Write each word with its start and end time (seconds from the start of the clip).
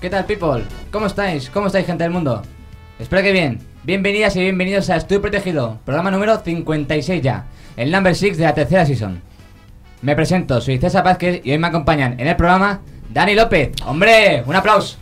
¿Qué 0.00 0.08
tal 0.08 0.24
people? 0.24 0.64
¿Cómo 0.90 1.06
estáis? 1.06 1.50
¿Cómo 1.50 1.66
estáis 1.66 1.86
gente 1.86 2.04
del 2.04 2.12
mundo? 2.12 2.42
Espero 2.98 3.22
que 3.22 3.32
bien. 3.32 3.60
Bienvenidas 3.82 4.34
y 4.36 4.40
bienvenidos 4.40 4.90
a 4.90 4.96
Estudio 4.96 5.22
Protegido, 5.22 5.78
programa 5.84 6.10
número 6.10 6.38
56 6.38 7.22
ya, 7.22 7.46
el 7.76 7.90
number 7.90 8.14
6 8.14 8.36
de 8.36 8.44
la 8.44 8.54
tercera 8.54 8.84
season. 8.84 9.22
Me 10.02 10.14
presento, 10.14 10.60
soy 10.60 10.78
César 10.78 11.04
Vázquez 11.04 11.40
y 11.44 11.52
hoy 11.52 11.58
me 11.58 11.66
acompañan 11.66 12.18
en 12.18 12.26
el 12.28 12.36
programa 12.36 12.80
Dani 13.10 13.34
López. 13.34 13.72
¡Hombre! 13.86 14.42
¡Un 14.46 14.56
aplauso! 14.56 14.98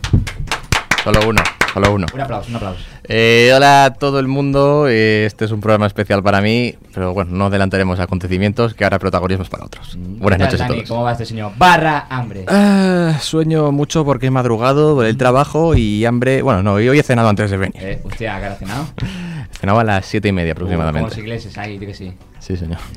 Solo 1.03 1.27
uno, 1.27 1.41
solo 1.73 1.93
uno. 1.93 2.07
Un 2.13 2.21
aplauso, 2.21 2.49
un 2.49 2.55
aplauso. 2.55 2.79
Eh, 3.03 3.51
hola 3.55 3.85
a 3.85 3.93
todo 3.93 4.19
el 4.19 4.27
mundo, 4.27 4.87
eh, 4.87 5.25
este 5.25 5.45
es 5.45 5.51
un 5.51 5.61
programa 5.61 5.87
especial 5.87 6.21
para 6.23 6.41
mí, 6.41 6.75
pero 6.93 7.13
bueno, 7.13 7.31
no 7.33 7.45
adelantaremos 7.45 7.99
acontecimientos, 7.99 8.73
que 8.73 8.83
ahora 8.83 8.99
protagonismo 8.99 9.43
es 9.43 9.49
para 9.49 9.65
otros. 9.65 9.97
Buenas 9.97 10.37
¿Qué 10.37 10.43
tal, 10.43 10.51
noches 10.51 10.61
a 10.61 10.67
todos. 10.67 10.87
¿Cómo 10.89 11.03
va 11.03 11.11
este 11.13 11.25
señor? 11.25 11.51
Barra 11.57 12.07
hambre. 12.09 12.45
Ah, 12.47 13.17
sueño 13.21 13.71
mucho 13.71 14.05
porque 14.05 14.27
he 14.27 14.31
madrugado 14.31 14.95
por 14.95 15.05
el 15.05 15.17
trabajo 15.17 15.75
y 15.75 16.05
hambre... 16.05 16.41
Bueno, 16.41 16.63
no, 16.63 16.73
hoy 16.73 16.99
he 16.99 17.03
cenado 17.03 17.29
antes 17.29 17.49
de 17.51 17.57
venir. 17.57 17.75
Eh, 17.81 18.01
hostia, 18.03 18.39
¿qué 18.39 18.45
ha 18.45 18.55
cenado? 18.55 18.85
Cenaba 19.59 19.81
a 19.81 19.83
las 19.83 20.05
siete 20.05 20.27
y 20.29 20.31
media 20.31 20.53
Uh, 20.53 20.55
como 20.55 20.67
los 20.67 20.73
aproximadamente. 20.73 21.19
ingleses 21.19 21.57
ahí, 21.57 21.77
di 21.77 21.85
que 21.85 21.93
sí. 21.93 22.13
Sí, 22.39 22.55
señor. 22.57 22.79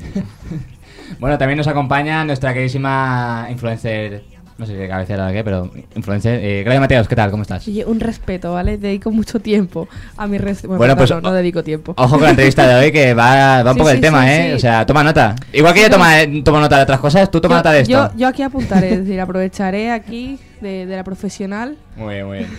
Bueno, 1.19 1.37
también 1.37 1.57
nos 1.57 1.67
acompaña 1.67 2.23
nuestra 2.25 2.53
queridísima 2.53 3.45
influencer, 3.51 4.23
no 4.57 4.65
sé 4.65 4.73
si 4.73 4.77
de 4.77 4.87
cabecera 4.87 5.27
o 5.27 5.31
qué, 5.31 5.43
pero 5.43 5.71
influencer. 5.95 6.39
Eh, 6.43 6.61
Claudia 6.63 6.79
Mateos, 6.79 7.07
¿qué 7.07 7.15
tal? 7.15 7.31
¿Cómo 7.31 7.41
estás? 7.43 7.67
Oye, 7.67 7.85
un 7.85 7.99
respeto, 7.99 8.53
¿vale? 8.53 8.77
Dedico 8.77 9.09
mucho 9.11 9.39
tiempo 9.39 9.87
a 10.17 10.27
mi 10.27 10.37
res... 10.37 10.61
Bueno, 10.61 10.77
Bueno, 10.77 10.93
no, 10.93 10.97
pues, 10.97 11.09
no, 11.11 11.21
no 11.21 11.31
dedico 11.31 11.63
tiempo. 11.63 11.93
Ojo 11.97 12.11
con 12.15 12.23
la 12.23 12.29
entrevista 12.31 12.67
de 12.67 12.75
hoy 12.85 12.91
que 12.91 13.13
va, 13.13 13.63
va 13.63 13.71
un 13.71 13.73
Sí, 13.73 13.79
poco 13.79 13.89
sí, 13.89 13.95
el 13.95 14.01
tema, 14.01 14.23
sí, 14.25 14.31
¿eh? 14.31 14.53
O 14.55 14.59
sea, 14.59 14.85
toma 14.85 15.03
nota. 15.03 15.35
Igual 15.51 15.73
que 15.73 15.81
yo 15.81 15.89
toma, 15.89 16.21
eh, 16.21 16.41
tomo 16.43 16.59
nota 16.59 16.77
de 16.77 16.83
otras 16.83 16.99
cosas, 16.99 17.31
tú 17.31 17.41
toma 17.41 17.55
yo, 17.55 17.59
nota 17.59 17.71
de 17.71 17.79
esto. 17.81 17.91
Yo, 17.91 18.11
yo 18.17 18.27
aquí 18.27 18.43
apuntaré, 18.43 18.93
es 18.93 18.99
decir, 18.99 19.19
aprovecharé 19.19 19.91
aquí 19.91 20.37
de, 20.61 20.85
de 20.85 20.95
la 20.95 21.03
profesional. 21.03 21.75
Muy 21.95 22.13
bien, 22.15 22.27
muy 22.27 22.37
bien. 22.39 22.49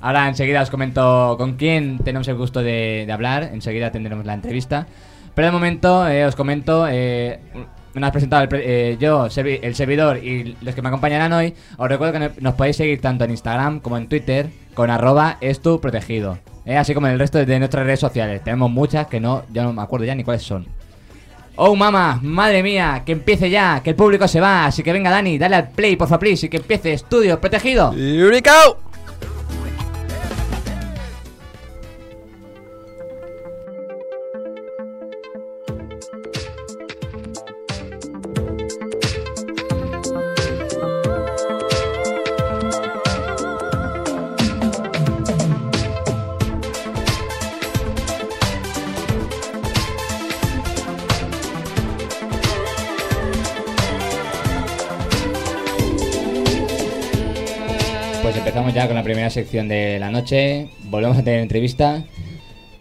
Ahora 0.00 0.28
enseguida 0.28 0.62
os 0.62 0.70
comento 0.70 1.36
con 1.38 1.54
quién 1.54 1.98
tenemos 1.98 2.28
el 2.28 2.36
gusto 2.36 2.60
de, 2.62 3.04
de 3.06 3.12
hablar, 3.12 3.50
enseguida 3.52 3.90
tendremos 3.90 4.26
la 4.26 4.34
entrevista. 4.34 4.86
Pero 5.34 5.46
de 5.46 5.52
momento 5.52 6.08
eh, 6.08 6.24
os 6.24 6.34
comento, 6.34 6.86
eh, 6.88 7.40
me 8.00 8.06
has 8.06 8.12
presentado 8.12 8.42
el 8.44 8.48
eh, 8.52 8.96
yo, 9.00 9.26
el 9.26 9.74
servidor 9.74 10.18
y 10.24 10.56
los 10.60 10.74
que 10.74 10.82
me 10.82 10.88
acompañarán 10.88 11.32
hoy. 11.32 11.54
Os 11.78 11.88
recuerdo 11.88 12.12
que 12.14 12.18
no- 12.20 12.30
nos 12.40 12.54
podéis 12.54 12.76
seguir 12.76 13.00
tanto 13.00 13.24
en 13.24 13.30
Instagram 13.30 13.80
como 13.80 13.96
en 13.96 14.08
Twitter 14.08 14.48
con 14.74 14.90
arroba 14.90 15.38
estu 15.40 15.80
protegido. 15.80 16.38
eh, 16.64 16.76
así 16.76 16.94
como 16.94 17.06
en 17.06 17.12
el 17.12 17.18
resto 17.20 17.38
de 17.44 17.58
nuestras 17.58 17.84
redes 17.86 18.00
sociales. 18.00 18.42
Tenemos 18.42 18.70
muchas 18.70 19.06
que 19.06 19.20
no, 19.20 19.44
ya 19.52 19.62
no 19.62 19.72
me 19.72 19.82
acuerdo 19.82 20.04
ya 20.04 20.14
ni 20.16 20.24
cuáles 20.24 20.42
son. 20.42 20.66
Oh 21.58 21.74
mamá, 21.74 22.18
madre 22.22 22.62
mía, 22.62 23.02
que 23.06 23.12
empiece 23.12 23.48
ya, 23.48 23.80
que 23.82 23.90
el 23.90 23.96
público 23.96 24.28
se 24.28 24.40
va, 24.40 24.66
así 24.66 24.82
que 24.82 24.92
venga 24.92 25.10
Dani, 25.10 25.38
dale 25.38 25.56
al 25.56 25.68
play, 25.70 25.96
por 25.96 26.06
favor, 26.06 26.20
please, 26.20 26.44
y 26.46 26.48
que 26.50 26.58
empiece 26.58 26.92
Estudio 26.92 27.40
Protegido. 27.40 27.94
¡Yurikao! 27.94 28.78
Sección 59.36 59.68
de 59.68 59.98
la 60.00 60.10
noche. 60.10 60.70
Volvemos 60.84 61.18
a 61.18 61.22
tener 61.22 61.40
entrevista. 61.40 62.02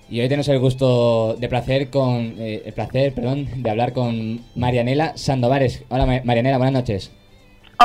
Y 0.09 0.21
hoy 0.21 0.27
tenemos 0.29 0.47
el 0.47 0.59
gusto 0.59 1.35
de 1.37 1.49
placer 1.49 1.89
con 1.89 2.35
eh, 2.39 2.61
el 2.65 2.73
placer, 2.73 3.13
perdón, 3.13 3.47
de 3.61 3.69
hablar 3.69 3.91
con 3.91 4.39
Marianela 4.55 5.17
Sandovares. 5.17 5.83
Hola 5.89 6.05
Ma- 6.05 6.21
Marianela, 6.23 6.57
buenas 6.57 6.73
noches. 6.73 7.11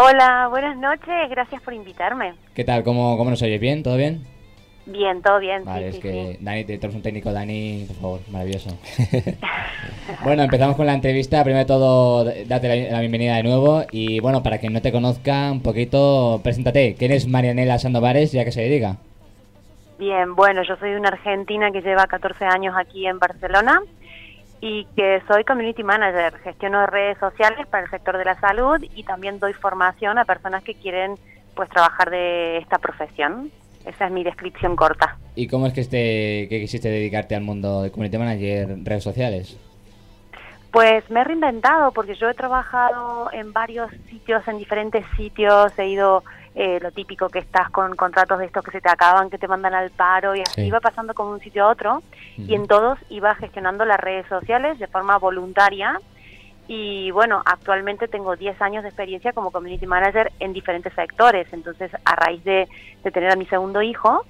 Hola, 0.00 0.46
buenas 0.48 0.76
noches, 0.76 1.28
gracias 1.30 1.60
por 1.62 1.74
invitarme. 1.74 2.34
¿Qué 2.54 2.62
tal? 2.62 2.84
¿Cómo, 2.84 3.16
cómo 3.18 3.30
nos 3.30 3.42
oyes? 3.42 3.60
¿Bien? 3.60 3.82
¿Todo 3.82 3.96
bien? 3.96 4.24
Bien, 4.90 5.22
todo 5.22 5.38
bien, 5.38 5.64
Vale, 5.64 5.92
sí, 5.92 5.98
es 5.98 6.02
que 6.02 6.36
sí. 6.36 6.44
Dani, 6.44 6.64
te 6.64 6.76
tenemos 6.76 6.96
un 6.96 7.02
técnico, 7.02 7.32
Dani, 7.32 7.84
por 7.86 7.96
favor, 7.96 8.20
maravilloso. 8.32 8.70
bueno, 10.24 10.42
empezamos 10.42 10.74
con 10.74 10.86
la 10.86 10.94
entrevista. 10.94 11.44
Primero 11.44 11.60
de 11.60 11.66
todo, 11.66 12.24
date 12.24 12.68
la, 12.68 12.90
la 12.90 13.00
bienvenida 13.00 13.36
de 13.36 13.44
nuevo. 13.44 13.84
Y 13.92 14.18
bueno, 14.18 14.42
para 14.42 14.58
quien 14.58 14.72
no 14.72 14.82
te 14.82 14.90
conozca, 14.90 15.52
un 15.52 15.62
poquito, 15.62 16.40
preséntate. 16.42 16.96
¿Quién 16.98 17.12
es 17.12 17.28
Marianela 17.28 17.78
Sandovares 17.78 18.34
y 18.34 18.40
a 18.40 18.44
qué 18.44 18.50
se 18.50 18.62
dedica? 18.62 18.96
Bien, 20.00 20.34
bueno, 20.34 20.62
yo 20.64 20.74
soy 20.76 20.94
una 20.94 21.10
argentina 21.10 21.70
que 21.70 21.82
lleva 21.82 22.06
14 22.06 22.44
años 22.46 22.74
aquí 22.76 23.06
en 23.06 23.18
Barcelona 23.20 23.82
y 24.60 24.86
que 24.96 25.22
soy 25.28 25.44
community 25.44 25.84
manager, 25.84 26.36
gestiono 26.38 26.86
redes 26.86 27.18
sociales 27.18 27.66
para 27.68 27.84
el 27.84 27.90
sector 27.90 28.18
de 28.18 28.24
la 28.24 28.40
salud 28.40 28.82
y 28.94 29.04
también 29.04 29.38
doy 29.38 29.52
formación 29.52 30.18
a 30.18 30.24
personas 30.24 30.64
que 30.64 30.74
quieren 30.74 31.14
pues 31.54 31.68
trabajar 31.68 32.10
de 32.10 32.58
esta 32.58 32.78
profesión. 32.78 33.52
Esa 33.84 34.06
es 34.06 34.12
mi 34.12 34.22
descripción 34.24 34.76
corta. 34.76 35.16
¿Y 35.34 35.46
cómo 35.48 35.66
es 35.66 35.72
que, 35.72 35.80
este, 35.80 36.46
que 36.48 36.60
quisiste 36.60 36.88
dedicarte 36.88 37.34
al 37.34 37.42
mundo 37.42 37.82
de 37.82 37.90
community 37.90 38.18
manager, 38.18 38.76
redes 38.84 39.02
sociales? 39.04 39.56
Pues 40.72 41.08
me 41.10 41.20
he 41.20 41.24
reinventado 41.24 41.90
porque 41.92 42.14
yo 42.14 42.28
he 42.28 42.34
trabajado 42.34 43.30
en 43.32 43.52
varios 43.52 43.90
sitios, 44.08 44.46
en 44.46 44.58
diferentes 44.58 45.04
sitios, 45.16 45.76
he 45.78 45.88
ido 45.88 46.22
eh, 46.54 46.78
lo 46.80 46.92
típico 46.92 47.28
que 47.28 47.40
estás 47.40 47.70
con 47.70 47.96
contratos 47.96 48.38
de 48.38 48.46
estos 48.46 48.62
que 48.64 48.70
se 48.70 48.80
te 48.80 48.88
acaban, 48.88 49.30
que 49.30 49.38
te 49.38 49.48
mandan 49.48 49.74
al 49.74 49.90
paro 49.90 50.34
y 50.36 50.40
así 50.42 50.60
Sí. 50.62 50.66
iba 50.66 50.78
pasando 50.80 51.14
como 51.14 51.30
un 51.32 51.40
sitio 51.40 51.64
a 51.64 51.70
otro 51.70 52.02
y 52.36 52.54
en 52.54 52.66
todos 52.68 52.98
iba 53.08 53.34
gestionando 53.36 53.84
las 53.84 53.98
redes 53.98 54.26
sociales 54.28 54.78
de 54.78 54.86
forma 54.86 55.16
voluntaria 55.18 55.98
y 56.72 57.10
bueno, 57.10 57.42
actualmente 57.46 58.06
tengo 58.06 58.36
10 58.36 58.62
años 58.62 58.84
de 58.84 58.90
experiencia 58.90 59.32
como 59.32 59.50
community 59.50 59.88
manager 59.88 60.30
en 60.38 60.52
diferentes 60.52 60.94
sectores, 60.94 61.52
entonces 61.52 61.90
a 62.04 62.14
raíz 62.14 62.44
de, 62.44 62.68
de 63.02 63.10
tener 63.10 63.28
a 63.28 63.34
mi 63.34 63.44
segundo 63.46 63.82
hijo, 63.82 64.24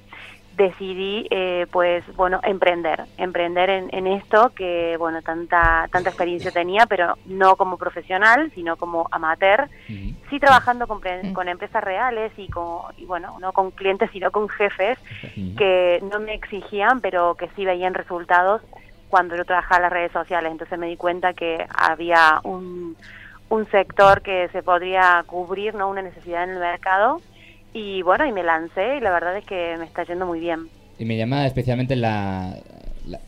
decidí 0.56 1.26
eh, 1.30 1.66
pues 1.70 2.04
bueno 2.16 2.40
emprender 2.42 3.04
emprender 3.18 3.70
en, 3.70 3.88
en 3.92 4.06
esto 4.06 4.52
que 4.54 4.96
bueno 4.98 5.22
tanta 5.22 5.88
tanta 5.92 6.10
experiencia 6.10 6.50
tenía 6.50 6.86
pero 6.86 7.16
no 7.24 7.56
como 7.56 7.76
profesional 7.78 8.50
sino 8.54 8.76
como 8.76 9.06
amateur. 9.10 9.68
Sí 9.86 10.38
trabajando 10.38 10.86
con, 10.86 11.00
con 11.32 11.48
empresas 11.48 11.82
reales 11.82 12.32
y 12.36 12.48
con 12.48 12.92
y 12.98 13.04
bueno 13.04 13.38
no 13.40 13.52
con 13.52 13.70
clientes 13.70 14.10
sino 14.12 14.30
con 14.30 14.48
jefes 14.48 14.98
que 15.56 16.02
no 16.10 16.20
me 16.20 16.34
exigían 16.34 17.00
pero 17.00 17.36
que 17.36 17.48
sí 17.56 17.64
veían 17.64 17.94
resultados 17.94 18.60
cuando 19.10 19.36
yo 19.36 19.44
trabajaba 19.44 19.76
en 19.76 19.82
las 19.82 19.92
redes 19.92 20.12
sociales 20.12 20.52
entonces 20.52 20.78
me 20.78 20.86
di 20.86 20.96
cuenta 20.96 21.34
que 21.34 21.66
había 21.74 22.40
un 22.44 22.96
un 23.50 23.68
sector 23.70 24.22
que 24.22 24.48
se 24.52 24.62
podría 24.62 25.22
cubrir 25.26 25.74
no 25.74 25.88
una 25.88 26.02
necesidad 26.02 26.44
en 26.44 26.50
el 26.50 26.58
mercado 26.58 27.20
y 27.74 28.02
bueno 28.02 28.24
y 28.24 28.32
me 28.32 28.42
lancé 28.42 28.96
y 28.96 29.00
la 29.00 29.10
verdad 29.10 29.36
es 29.36 29.44
que 29.44 29.76
me 29.78 29.84
está 29.84 30.04
yendo 30.04 30.24
muy 30.24 30.40
bien 30.40 30.68
Y 30.98 31.04
me 31.04 31.16
llama 31.16 31.46
especialmente 31.46 31.96
la, 31.96 32.54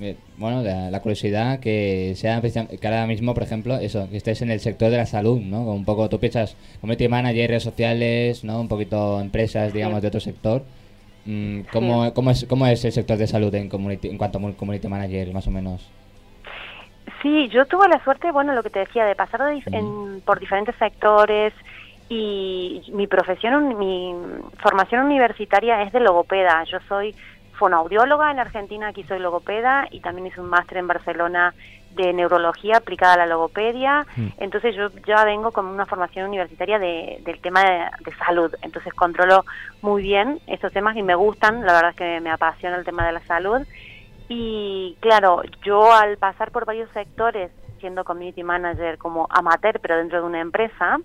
eh, 0.01 0.17
bueno, 0.37 0.63
la, 0.63 1.01
curiosidad 1.01 1.61
que 1.61 2.15
sea 2.17 2.41
que 2.41 2.87
ahora 2.87 3.07
mismo, 3.07 3.35
por 3.35 3.43
ejemplo, 3.43 3.77
eso, 3.77 4.09
que 4.11 4.17
estés 4.17 4.43
en 4.43 4.51
el 4.51 4.61
sector 4.61 4.91
de 4.91 4.99
la 4.99 5.07
salud, 5.07 5.41
¿no? 5.41 5.59
Como 5.59 5.75
Un 5.75 5.85
poco, 5.85 6.09
tú 6.09 6.19
piensas 6.19 6.57
community 6.81 7.09
manager, 7.09 7.51
redes 7.51 7.63
sociales, 7.63 8.45
¿no? 8.45 8.61
Un 8.61 8.69
poquito 8.69 9.21
empresas, 9.21 9.73
digamos, 9.73 10.03
de 10.03 10.09
otro 10.09 10.21
sector. 10.21 10.63
Mm, 11.25 11.61
¿Cómo, 11.73 12.13
cómo, 12.15 12.31
es, 12.31 12.47
¿Cómo 12.49 12.67
es 12.67 12.85
el 12.85 12.93
sector 12.93 13.17
de 13.17 13.27
salud 13.27 13.55
en, 13.55 13.69
community, 13.69 14.09
en 14.09 14.19
cuanto 14.19 14.39
a 14.39 14.41
mu- 14.41 14.55
community 14.57 14.89
manager, 14.89 15.33
más 15.33 15.47
o 15.47 15.51
menos? 15.51 15.89
Sí, 17.23 17.49
yo 17.51 17.67
tuve 17.67 17.89
la 17.89 18.03
suerte, 18.03 18.33
bueno, 18.33 18.53
lo 18.55 18.63
que 18.63 18.71
te 18.71 18.81
decía, 18.81 19.05
de 19.05 19.15
pasar 19.15 19.43
de 19.45 19.63
en- 19.73 20.21
por 20.23 20.41
diferentes 20.41 20.75
sectores 20.77 21.53
y 22.09 22.83
mi 22.93 23.07
profesión, 23.07 23.79
mi 23.79 24.15
formación 24.61 25.05
universitaria 25.07 25.83
es 25.83 25.93
de 25.93 26.01
logopeda. 26.01 26.65
Yo 26.71 26.79
soy 26.89 27.15
fonoaudióloga 27.53 28.31
en 28.33 28.41
Argentina, 28.41 28.89
aquí 28.89 29.05
soy 29.05 29.21
logopeda 29.21 29.87
y 29.91 30.01
también 30.01 30.27
hice 30.27 30.41
un 30.41 30.49
máster 30.49 30.79
en 30.79 30.89
Barcelona 30.89 31.55
de 31.95 32.13
neurología 32.13 32.79
aplicada 32.79 33.15
a 33.15 33.19
la 33.19 33.27
logopedia. 33.27 34.07
Entonces 34.39 34.75
yo 34.75 34.89
ya 35.07 35.25
vengo 35.25 35.53
con 35.53 35.67
una 35.67 35.87
formación 35.87 36.29
universitaria 36.29 36.79
de, 36.79 37.21
del 37.25 37.41
tema 37.41 37.63
de, 37.63 37.85
de, 38.05 38.17
salud. 38.17 38.55
Entonces 38.63 38.93
controlo 38.95 39.45
muy 39.81 40.03
bien 40.03 40.41
estos 40.47 40.73
temas 40.73 40.97
y 40.97 41.03
me 41.03 41.15
gustan. 41.15 41.65
La 41.67 41.73
verdad 41.75 41.91
es 41.91 41.97
que 41.97 42.21
me 42.21 42.31
apasiona 42.31 42.77
el 42.77 42.85
tema 42.85 43.07
de 43.07 43.13
la 43.13 43.21
salud. 43.21 43.67
Y 44.29 44.97
claro, 45.01 45.43
yo 45.65 45.93
al 45.93 46.17
pasar 46.17 46.53
por 46.53 46.65
varios 46.65 46.91
sectores, 46.93 47.51
siendo 47.81 48.05
community 48.05 48.43
manager 48.43 48.97
como 48.97 49.27
amateur, 49.29 49.79
pero 49.81 49.97
dentro 49.97 50.21
de 50.21 50.27
una 50.27 50.41
empresa, 50.41 50.99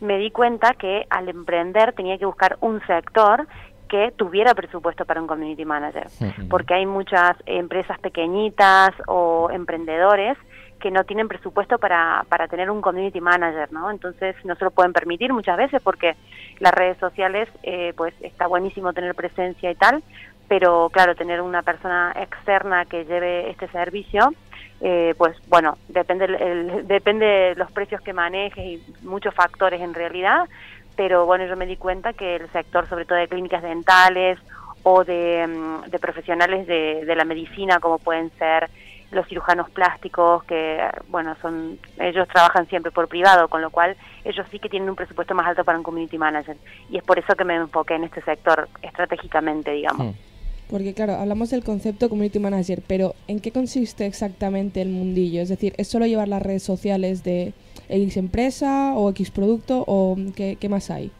me 0.00 0.18
di 0.18 0.30
cuenta 0.30 0.74
que 0.74 1.06
al 1.10 1.28
emprender 1.28 1.92
tenía 1.92 2.18
que 2.18 2.26
buscar 2.26 2.58
un 2.60 2.80
sector 2.86 3.46
que 3.92 4.10
tuviera 4.16 4.54
presupuesto 4.54 5.04
para 5.04 5.20
un 5.20 5.26
community 5.26 5.66
manager, 5.66 6.06
porque 6.48 6.72
hay 6.72 6.86
muchas 6.86 7.36
empresas 7.44 8.00
pequeñitas 8.00 8.92
o 9.06 9.50
emprendedores 9.52 10.38
que 10.80 10.90
no 10.90 11.04
tienen 11.04 11.28
presupuesto 11.28 11.76
para, 11.76 12.24
para 12.30 12.48
tener 12.48 12.70
un 12.70 12.80
community 12.80 13.20
manager, 13.20 13.70
¿no? 13.70 13.90
Entonces 13.90 14.34
no 14.44 14.54
se 14.54 14.64
lo 14.64 14.70
pueden 14.70 14.94
permitir 14.94 15.30
muchas 15.34 15.58
veces 15.58 15.82
porque 15.82 16.16
las 16.58 16.72
redes 16.72 16.96
sociales, 16.96 17.50
eh, 17.64 17.92
pues 17.94 18.14
está 18.22 18.46
buenísimo 18.46 18.94
tener 18.94 19.14
presencia 19.14 19.70
y 19.70 19.74
tal, 19.74 20.02
pero 20.48 20.88
claro, 20.90 21.14
tener 21.14 21.42
una 21.42 21.60
persona 21.60 22.14
externa 22.16 22.86
que 22.86 23.04
lleve 23.04 23.50
este 23.50 23.68
servicio, 23.68 24.32
eh, 24.80 25.14
pues 25.18 25.36
bueno, 25.48 25.76
depende, 25.88 26.24
el, 26.24 26.88
depende 26.88 27.26
de 27.26 27.54
los 27.56 27.70
precios 27.70 28.00
que 28.00 28.14
manejes 28.14 28.64
y 28.64 28.82
muchos 29.02 29.34
factores 29.34 29.82
en 29.82 29.92
realidad, 29.92 30.48
pero 30.96 31.26
bueno, 31.26 31.46
yo 31.46 31.56
me 31.56 31.66
di 31.66 31.76
cuenta 31.76 32.12
que 32.12 32.36
el 32.36 32.50
sector, 32.50 32.88
sobre 32.88 33.04
todo 33.04 33.18
de 33.18 33.28
clínicas 33.28 33.62
dentales 33.62 34.38
o 34.82 35.04
de, 35.04 35.46
mm, 35.46 35.90
de 35.90 35.98
profesionales 35.98 36.66
de, 36.66 37.04
de 37.04 37.16
la 37.16 37.24
medicina, 37.24 37.78
como 37.80 37.98
pueden 37.98 38.30
ser 38.38 38.68
los 39.12 39.26
cirujanos 39.28 39.70
plásticos, 39.70 40.42
que 40.44 40.80
bueno, 41.08 41.36
son 41.40 41.78
ellos 41.98 42.26
trabajan 42.28 42.66
siempre 42.66 42.90
por 42.90 43.08
privado, 43.08 43.48
con 43.48 43.60
lo 43.60 43.70
cual 43.70 43.96
ellos 44.24 44.46
sí 44.50 44.58
que 44.58 44.68
tienen 44.68 44.88
un 44.88 44.96
presupuesto 44.96 45.34
más 45.34 45.46
alto 45.46 45.64
para 45.64 45.78
un 45.78 45.84
community 45.84 46.18
manager. 46.18 46.56
Y 46.90 46.96
es 46.96 47.04
por 47.04 47.18
eso 47.18 47.34
que 47.36 47.44
me 47.44 47.56
enfoqué 47.56 47.94
en 47.94 48.04
este 48.04 48.22
sector 48.22 48.68
estratégicamente, 48.80 49.70
digamos. 49.70 50.14
Hmm. 50.14 50.31
Porque 50.72 50.94
claro, 50.94 51.16
hablamos 51.16 51.50
del 51.50 51.62
concepto 51.62 52.08
community 52.08 52.38
manager, 52.38 52.80
pero 52.88 53.12
¿en 53.28 53.40
qué 53.40 53.52
consiste 53.52 54.06
exactamente 54.06 54.80
el 54.80 54.88
mundillo? 54.88 55.42
Es 55.42 55.50
decir, 55.50 55.74
¿es 55.76 55.86
solo 55.86 56.06
llevar 56.06 56.28
las 56.28 56.40
redes 56.40 56.62
sociales 56.62 57.22
de 57.22 57.52
X 57.90 58.16
empresa 58.16 58.94
o 58.94 59.10
X 59.10 59.30
producto 59.30 59.84
o 59.86 60.16
qué, 60.34 60.68
más 60.70 60.90
hay? 60.90 61.12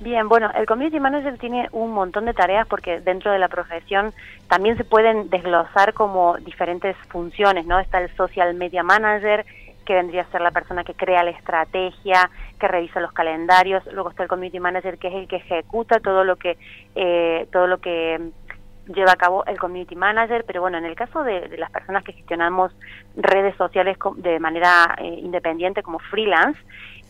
Bien, 0.00 0.26
bueno, 0.26 0.50
el 0.56 0.64
community 0.64 0.98
manager 0.98 1.36
tiene 1.36 1.68
un 1.72 1.92
montón 1.92 2.24
de 2.24 2.32
tareas 2.32 2.66
porque 2.66 3.00
dentro 3.00 3.30
de 3.30 3.38
la 3.38 3.48
profesión 3.48 4.14
también 4.48 4.78
se 4.78 4.84
pueden 4.84 5.28
desglosar 5.28 5.92
como 5.92 6.38
diferentes 6.38 6.96
funciones, 7.10 7.66
¿no? 7.66 7.78
Está 7.78 8.00
el 8.00 8.08
social 8.16 8.54
media 8.54 8.82
manager, 8.82 9.44
que 9.90 9.96
vendría 9.96 10.22
a 10.22 10.30
ser 10.30 10.40
la 10.40 10.52
persona 10.52 10.84
que 10.84 10.94
crea 10.94 11.24
la 11.24 11.30
estrategia, 11.30 12.30
que 12.60 12.68
revisa 12.68 13.00
los 13.00 13.10
calendarios, 13.10 13.82
luego 13.92 14.10
está 14.10 14.22
el 14.22 14.28
community 14.28 14.60
manager 14.60 14.98
que 14.98 15.08
es 15.08 15.14
el 15.14 15.26
que 15.26 15.34
ejecuta 15.34 15.98
todo 15.98 16.22
lo 16.22 16.36
que 16.36 16.56
eh, 16.94 17.48
todo 17.50 17.66
lo 17.66 17.78
que 17.78 18.30
lleva 18.86 19.10
a 19.10 19.16
cabo 19.16 19.44
el 19.46 19.58
community 19.58 19.96
manager, 19.96 20.44
pero 20.46 20.60
bueno, 20.60 20.78
en 20.78 20.84
el 20.84 20.94
caso 20.94 21.24
de, 21.24 21.48
de 21.48 21.58
las 21.58 21.72
personas 21.72 22.04
que 22.04 22.12
gestionamos 22.12 22.70
redes 23.16 23.56
sociales 23.56 23.98
de 24.18 24.38
manera 24.38 24.94
eh, 24.98 25.06
independiente 25.08 25.82
como 25.82 25.98
freelance, 25.98 26.60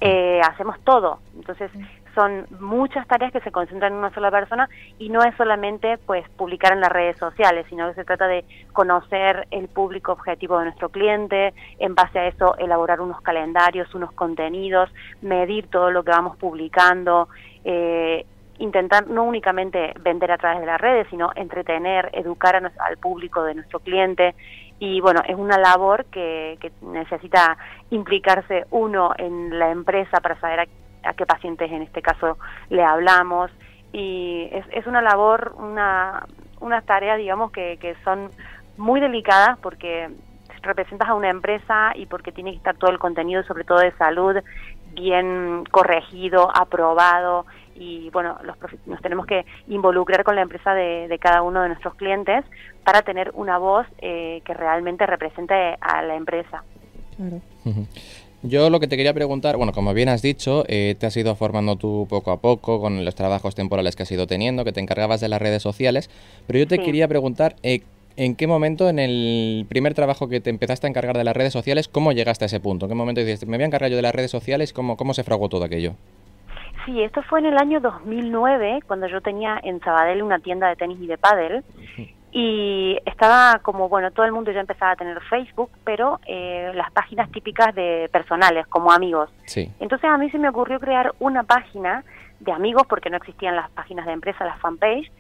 eh, 0.01 0.41
hacemos 0.43 0.81
todo. 0.81 1.19
Entonces, 1.37 1.71
son 2.15 2.47
muchas 2.59 3.07
tareas 3.07 3.33
que 3.33 3.41
se 3.41 3.53
concentran 3.53 3.93
en 3.93 3.99
una 3.99 4.13
sola 4.15 4.31
persona 4.31 4.69
y 4.99 5.09
no 5.09 5.23
es 5.23 5.35
solamente 5.37 5.99
pues 5.99 6.29
publicar 6.31 6.73
en 6.73 6.81
las 6.81 6.91
redes 6.91 7.17
sociales, 7.17 7.67
sino 7.69 7.89
que 7.89 7.95
se 7.95 8.05
trata 8.05 8.27
de 8.27 8.45
conocer 8.73 9.47
el 9.51 9.69
público 9.69 10.13
objetivo 10.13 10.59
de 10.59 10.67
nuestro 10.67 10.89
cliente, 10.89 11.55
en 11.79 11.95
base 11.95 12.19
a 12.19 12.27
eso 12.27 12.57
elaborar 12.59 13.01
unos 13.01 13.21
calendarios, 13.21 13.95
unos 13.95 14.13
contenidos, 14.13 14.91
medir 15.23 15.69
todo 15.69 15.91
lo 15.91 16.03
que 16.03 16.11
vamos 16.11 16.37
publicando, 16.37 17.29
eh, 17.65 18.25
intentar 18.59 19.09
no 19.09 19.25
únicamente 19.25 19.95
vender 20.01 20.31
a 20.33 20.39
través 20.39 20.61
de 20.61 20.67
las 20.67 20.81
redes, 20.81 21.07
sino 21.11 21.31
entretener, 21.35 22.11
educar 22.13 22.57
a, 22.57 22.73
al 22.85 22.99
público 22.99 23.43
de 23.43 23.55
nuestro 23.55 23.81
cliente. 23.81 24.35
Y 24.79 25.01
bueno, 25.01 25.21
es 25.27 25.37
una 25.37 25.59
labor 25.59 26.07
que, 26.07 26.57
que 26.61 26.73
necesita 26.83 27.57
implicarse 27.91 28.67
uno 28.71 29.13
en 29.17 29.59
la 29.59 29.71
empresa 29.71 30.21
para 30.21 30.39
saber 30.41 30.61
a 30.61 30.67
a 31.05 31.15
qué 31.15 31.27
pacientes 31.27 31.71
en 31.71 31.83
este 31.83 32.03
caso 32.03 32.39
le 32.69 32.83
hablamos 32.83 33.51
y 33.93 34.49
es, 34.53 34.65
es 34.73 34.87
una 34.87 35.03
labor, 35.03 35.55
una, 35.59 36.27
una 36.61 36.83
tarea 36.83 37.17
digamos 37.17 37.51
que, 37.53 37.79
que 37.79 37.97
son 38.05 38.31
muy 38.77 39.01
delicadas 39.01 39.59
porque 39.59 40.11
representas 40.63 41.09
a 41.09 41.15
una 41.15 41.31
empresa 41.31 41.93
y 41.95 42.07
porque 42.07 42.33
tiene 42.33 42.51
que 42.53 42.59
estar 42.59 42.77
todo 42.77 42.91
el 42.91 42.99
contenido, 42.99 43.43
sobre 43.45 43.65
todo 43.65 43.79
de 43.79 43.93
salud, 43.93 44.37
bien 44.93 45.65
corregido, 45.71 46.51
aprobado 46.55 47.47
y 47.75 48.11
bueno, 48.11 48.37
los 48.43 48.57
nos 48.87 49.01
tenemos 49.01 49.25
que 49.27 49.47
involucrar 49.69 50.23
con 50.23 50.37
la 50.37 50.43
empresa 50.43 50.75
de, 50.75 51.09
de, 51.09 51.19
cada 51.19 51.43
uno 51.43 51.63
de 51.63 51.69
nuestros 51.69 51.95
clientes 51.95 52.45
para 52.85 53.03
tener 53.03 53.31
una 53.35 53.57
voz 53.57 53.87
eh, 53.99 54.43
que 54.45 54.53
realmente 54.53 55.07
represente 55.07 55.79
a 55.81 56.03
la 56.03 56.15
empresa. 56.15 56.63
Claro. 57.17 57.41
Yo 58.43 58.71
lo 58.71 58.81
que 58.81 58.89
te 58.89 58.97
quería 58.97 59.13
preguntar, 59.13 59.59
bueno, 59.59 59.73
como 59.73 59.93
bien 59.93 60.09
has 60.09 60.23
dicho, 60.23 60.65
eh, 60.67 60.97
te 60.99 61.07
has 61.07 61.17
ido 61.17 61.35
formando 61.35 61.77
tú 61.77 62.07
poco 62.09 62.31
a 62.31 62.41
poco 62.41 62.81
con 62.81 63.05
los 63.05 63.15
trabajos 63.15 63.55
temporales 63.55 63.97
que 63.97 64.05
has 64.05 64.13
ido 64.13 64.27
teniendo, 64.27 64.65
que 64.65 64.73
te 64.73 64.81
encargabas 64.81 65.21
de 65.21 65.29
las 65.29 65.43
redes 65.43 65.63
sociales, 65.63 66.09
pero 66.47 66.59
yo 66.59 66.67
te 66.67 66.77
sí. 66.77 66.83
quería 66.83 67.07
preguntar, 67.07 67.57
eh, 67.63 67.83
¿en 68.17 68.37
qué 68.37 68.47
momento 68.47 68.89
en 68.89 68.99
el 68.99 69.67
primer 69.69 69.93
trabajo 69.93 70.31
que 70.31 70.41
te 70.41 70.49
empezaste 70.49 70.87
a 70.87 70.91
encargar 70.91 71.19
de 71.19 71.25
las 71.25 71.37
redes 71.37 71.53
sociales, 71.53 71.87
cómo 71.87 72.13
llegaste 72.13 72.45
a 72.45 72.47
ese 72.47 72.61
punto? 72.61 72.87
¿En 72.87 72.91
qué 72.91 72.95
momento 72.95 73.21
dices, 73.21 73.47
me 73.47 73.59
voy 73.59 73.65
a 73.65 73.67
encargar 73.67 73.91
yo 73.91 73.97
de 73.97 74.03
las 74.03 74.15
redes 74.15 74.31
sociales? 74.31 74.73
¿Cómo, 74.73 74.97
cómo 74.97 75.13
se 75.13 75.23
fraguó 75.23 75.51
todo 75.51 75.65
aquello? 75.65 75.93
Sí, 76.87 77.03
esto 77.03 77.21
fue 77.29 77.41
en 77.41 77.47
el 77.47 77.59
año 77.59 77.79
2009, 77.81 78.81
cuando 78.87 79.07
yo 79.07 79.21
tenía 79.21 79.61
en 79.63 79.81
Sabadell 79.81 80.23
una 80.23 80.39
tienda 80.39 80.69
de 80.69 80.77
tenis 80.77 80.99
y 80.99 81.07
de 81.07 81.19
pádel, 81.19 81.63
y 82.33 82.99
estaba 83.07 83.59
como, 83.61 83.89
bueno, 83.89 84.11
todo 84.13 84.25
el 84.25 84.33
mundo 84.33 84.53
ya 84.53 84.61
empezaba 84.61 84.93
a 84.93 84.97
tener 84.97 85.21
Facebook, 85.23 85.71
pero 85.85 86.21
eh, 86.27 86.71
las 86.75 86.91
páginas 86.93 87.31
típicas 87.31 87.75
de 87.75 88.09
personales, 88.13 88.67
como 88.69 88.93
amigos. 88.93 89.31
Sí. 89.47 89.71
Entonces 89.81 90.09
a 90.09 90.17
mí 90.17 90.31
se 90.31 90.39
me 90.39 90.49
ocurrió 90.49 90.79
crear 90.79 91.13
una 91.19 91.43
página 91.43 92.05
de 92.39 92.53
amigos, 92.53 92.85
porque 92.89 93.11
no 93.11 93.17
existían 93.17 93.57
las 93.57 93.71
páginas 93.71 94.07
de 94.07 94.13
empresa, 94.13 94.45
las 94.45 94.61
fanpage, 94.61 95.11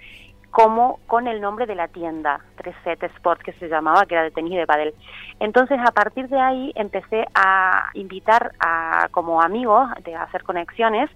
como 0.51 0.99
con 1.07 1.29
el 1.29 1.41
nombre 1.41 1.67
de 1.67 1.75
la 1.75 1.89
tienda, 1.89 2.41
3set 2.57 3.05
Sport, 3.17 3.43
que 3.43 3.53
se 3.55 3.69
llamaba, 3.69 4.05
que 4.07 4.15
era 4.15 4.25
de 4.25 4.31
tenis 4.31 4.53
y 4.53 4.57
de 4.57 4.67
padel. 4.67 4.95
Entonces, 5.39 5.79
a 5.85 5.93
partir 5.93 6.29
de 6.29 6.41
ahí 6.41 6.73
empecé 6.75 7.27
a 7.35 7.91
invitar 7.95 8.53
a 8.59 9.09
como 9.11 9.43
amigos, 9.43 9.89
de 10.05 10.15
hacer 10.15 10.43
conexiones 10.43 11.09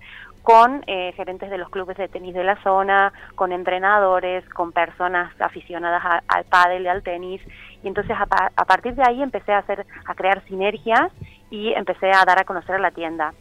con 0.44 0.84
eh, 0.86 1.12
gerentes 1.16 1.48
de 1.48 1.56
los 1.56 1.70
clubes 1.70 1.96
de 1.96 2.06
tenis 2.06 2.34
de 2.34 2.44
la 2.44 2.62
zona, 2.62 3.14
con 3.34 3.50
entrenadores, 3.50 4.46
con 4.50 4.72
personas 4.72 5.32
aficionadas 5.40 6.22
al 6.28 6.44
pádel 6.44 6.84
y 6.84 6.88
al 6.88 7.02
tenis. 7.02 7.40
Y 7.82 7.88
entonces 7.88 8.14
a, 8.14 8.26
a, 8.54 8.64
partir 8.66 8.94
de 8.94 9.02
ahí 9.02 9.22
empecé 9.22 9.52
a 9.52 9.58
hacer, 9.58 9.86
a 10.06 10.14
crear 10.14 10.44
sinergias 10.44 11.10
y 11.50 11.72
empecé 11.72 12.10
a 12.10 12.26
dar 12.26 12.38
a 12.38 12.44
conocer 12.44 12.74
a 12.74 12.78
la 12.78 12.90
tienda. 12.90 13.32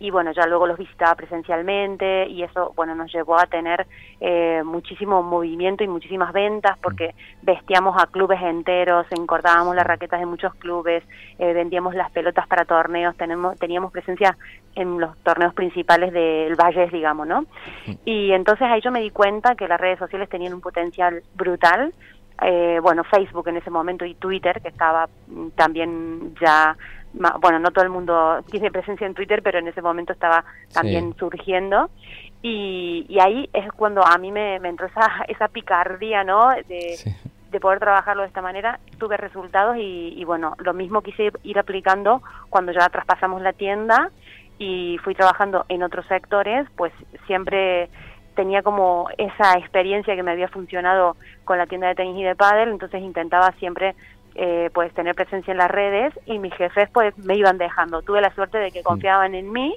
Y 0.00 0.10
bueno, 0.10 0.32
ya 0.32 0.46
luego 0.46 0.66
los 0.66 0.78
visitaba 0.78 1.14
presencialmente 1.16 2.28
y 2.28 2.42
eso, 2.42 2.72
bueno, 2.76 2.94
nos 2.94 3.12
llevó 3.12 3.38
a 3.38 3.46
tener 3.46 3.86
eh, 4.20 4.62
muchísimo 4.64 5.22
movimiento 5.22 5.82
y 5.82 5.88
muchísimas 5.88 6.32
ventas 6.32 6.78
porque 6.78 7.14
vestíamos 7.42 8.00
a 8.00 8.06
clubes 8.06 8.40
enteros, 8.40 9.06
encordábamos 9.10 9.74
las 9.74 9.86
raquetas 9.86 10.20
de 10.20 10.26
muchos 10.26 10.54
clubes, 10.54 11.02
eh, 11.38 11.52
vendíamos 11.52 11.94
las 11.94 12.10
pelotas 12.12 12.46
para 12.46 12.64
torneos, 12.64 13.16
tenemos, 13.16 13.58
teníamos 13.58 13.90
presencia 13.90 14.36
en 14.74 15.00
los 15.00 15.16
torneos 15.18 15.54
principales 15.54 16.12
del 16.12 16.54
Valles, 16.54 16.92
digamos, 16.92 17.26
¿no? 17.26 17.46
Y 18.04 18.30
entonces 18.30 18.68
ahí 18.68 18.80
yo 18.80 18.92
me 18.92 19.00
di 19.00 19.10
cuenta 19.10 19.56
que 19.56 19.66
las 19.66 19.80
redes 19.80 19.98
sociales 19.98 20.28
tenían 20.28 20.54
un 20.54 20.60
potencial 20.60 21.22
brutal. 21.34 21.92
Eh, 22.42 22.78
bueno, 22.80 23.02
Facebook 23.02 23.48
en 23.48 23.56
ese 23.56 23.70
momento 23.70 24.04
y 24.04 24.14
Twitter, 24.14 24.60
que 24.62 24.68
estaba 24.68 25.08
también 25.56 26.36
ya, 26.40 26.76
bueno, 27.12 27.58
no 27.58 27.70
todo 27.70 27.84
el 27.84 27.90
mundo 27.90 28.42
tiene 28.50 28.70
presencia 28.70 29.06
en 29.06 29.14
Twitter, 29.14 29.42
pero 29.42 29.58
en 29.58 29.68
ese 29.68 29.82
momento 29.82 30.12
estaba 30.12 30.44
también 30.72 31.12
sí. 31.12 31.18
surgiendo. 31.18 31.90
Y, 32.42 33.06
y, 33.08 33.18
ahí 33.18 33.50
es 33.52 33.70
cuando 33.72 34.04
a 34.06 34.16
mí 34.18 34.30
me, 34.30 34.60
me 34.60 34.68
entró 34.68 34.86
esa, 34.86 35.24
esa 35.28 35.48
picardía, 35.48 36.22
¿no? 36.24 36.50
De, 36.68 36.96
sí. 36.96 37.10
de 37.50 37.60
poder 37.60 37.80
trabajarlo 37.80 38.22
de 38.22 38.28
esta 38.28 38.42
manera, 38.42 38.78
tuve 38.98 39.16
resultados 39.16 39.76
y, 39.76 40.14
y 40.16 40.24
bueno, 40.24 40.54
lo 40.58 40.72
mismo 40.74 41.02
quise 41.02 41.32
ir 41.42 41.58
aplicando 41.58 42.22
cuando 42.48 42.72
ya 42.72 42.88
traspasamos 42.88 43.42
la 43.42 43.52
tienda 43.52 44.10
y 44.58 44.98
fui 45.02 45.14
trabajando 45.14 45.64
en 45.68 45.82
otros 45.82 46.06
sectores, 46.06 46.66
pues 46.76 46.92
siempre 47.26 47.88
tenía 48.38 48.62
como 48.62 49.08
esa 49.18 49.54
experiencia 49.54 50.14
que 50.14 50.22
me 50.22 50.30
había 50.30 50.46
funcionado 50.46 51.16
con 51.44 51.58
la 51.58 51.66
tienda 51.66 51.88
de 51.88 51.96
tenis 51.96 52.20
y 52.20 52.22
de 52.22 52.36
pádel, 52.36 52.68
entonces 52.68 53.02
intentaba 53.02 53.50
siempre 53.58 53.96
eh, 54.40 54.70
pues 54.72 54.94
tener 54.94 55.16
presencia 55.16 55.50
en 55.50 55.58
las 55.58 55.68
redes 55.70 56.14
y 56.24 56.38
mis 56.38 56.54
jefes 56.54 56.88
pues 56.92 57.12
me 57.18 57.34
iban 57.34 57.58
dejando. 57.58 58.02
Tuve 58.02 58.20
la 58.20 58.32
suerte 58.34 58.58
de 58.58 58.70
que 58.70 58.84
confiaban 58.84 59.34
en 59.34 59.50
mí 59.50 59.74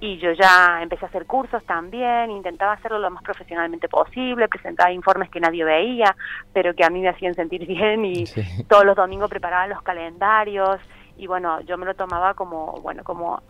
y 0.00 0.16
yo 0.16 0.32
ya 0.32 0.80
empecé 0.82 1.04
a 1.04 1.08
hacer 1.08 1.26
cursos 1.26 1.62
también, 1.66 2.30
intentaba 2.30 2.72
hacerlo 2.72 2.98
lo 2.98 3.10
más 3.10 3.22
profesionalmente 3.22 3.86
posible, 3.90 4.48
presentaba 4.48 4.90
informes 4.90 5.28
que 5.28 5.38
nadie 5.40 5.62
veía, 5.62 6.16
pero 6.54 6.74
que 6.74 6.82
a 6.82 6.88
mí 6.88 7.02
me 7.02 7.10
hacían 7.10 7.34
sentir 7.34 7.66
bien 7.66 8.06
y 8.06 8.24
Sí. 8.24 8.42
todos 8.66 8.86
los 8.86 8.96
domingos 8.96 9.28
preparaba 9.28 9.66
los 9.66 9.82
calendarios 9.82 10.80
y 11.18 11.26
bueno, 11.26 11.60
yo 11.60 11.76
me 11.76 11.84
lo 11.84 11.94
tomaba 11.94 12.32
como, 12.32 12.72
bueno, 12.80 13.04
como 13.04 13.42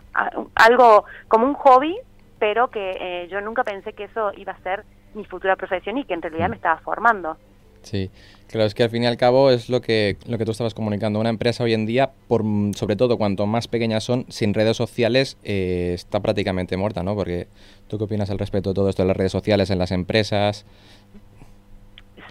algo, 0.57 1.05
como 1.29 1.47
un 1.47 1.55
hobby, 1.55 1.97
pero 2.41 2.69
que 2.69 2.97
eh, 2.99 3.29
yo 3.31 3.41
nunca 3.41 3.63
pensé 3.63 3.93
que 3.93 4.05
eso 4.05 4.33
iba 4.37 4.53
a 4.53 4.59
ser 4.63 4.83
mi 5.15 5.25
futura 5.25 5.55
profesión 5.55 5.97
y 5.99 6.05
que 6.05 6.15
en 6.15 6.23
realidad 6.23 6.49
me 6.49 6.57
estaba 6.57 6.79
formando. 6.79 7.37
Sí, 7.83 8.11
claro, 8.51 8.67
es 8.67 8.75
que 8.75 8.83
al 8.83 8.91
fin 8.91 9.05
y 9.05 9.07
al 9.07 9.17
cabo 9.17 9.51
es 9.51 9.69
lo 9.69 9.81
que, 9.81 10.17
lo 10.27 10.37
que 10.37 10.45
tú 10.45 10.51
estabas 10.51 10.75
comunicando. 10.75 11.21
Una 11.21 11.31
empresa 11.31 11.65
hoy 11.65 11.73
en 11.73 11.87
día, 11.87 12.11
por, 12.29 12.45
sobre 12.75 12.97
todo 12.97 13.17
cuanto 13.17 13.47
más 13.47 13.69
pequeñas 13.69 14.05
son, 14.05 14.27
sin 14.29 14.55
redes 14.55 14.77
sociales, 14.77 15.37
eh, 15.45 15.93
está 15.95 16.21
prácticamente 16.21 16.77
muerta, 16.77 17.03
¿no? 17.03 17.15
Porque 17.15 17.49
tú 17.89 17.99
qué 17.99 18.05
opinas 18.05 18.31
al 18.31 18.39
respecto 18.39 18.71
de 18.71 18.75
todo 18.75 18.89
esto 18.89 19.03
de 19.03 19.09
las 19.09 19.17
redes 19.17 19.33
sociales 19.33 19.71
en 19.71 19.79
las 19.79 19.93
empresas. 19.93 20.65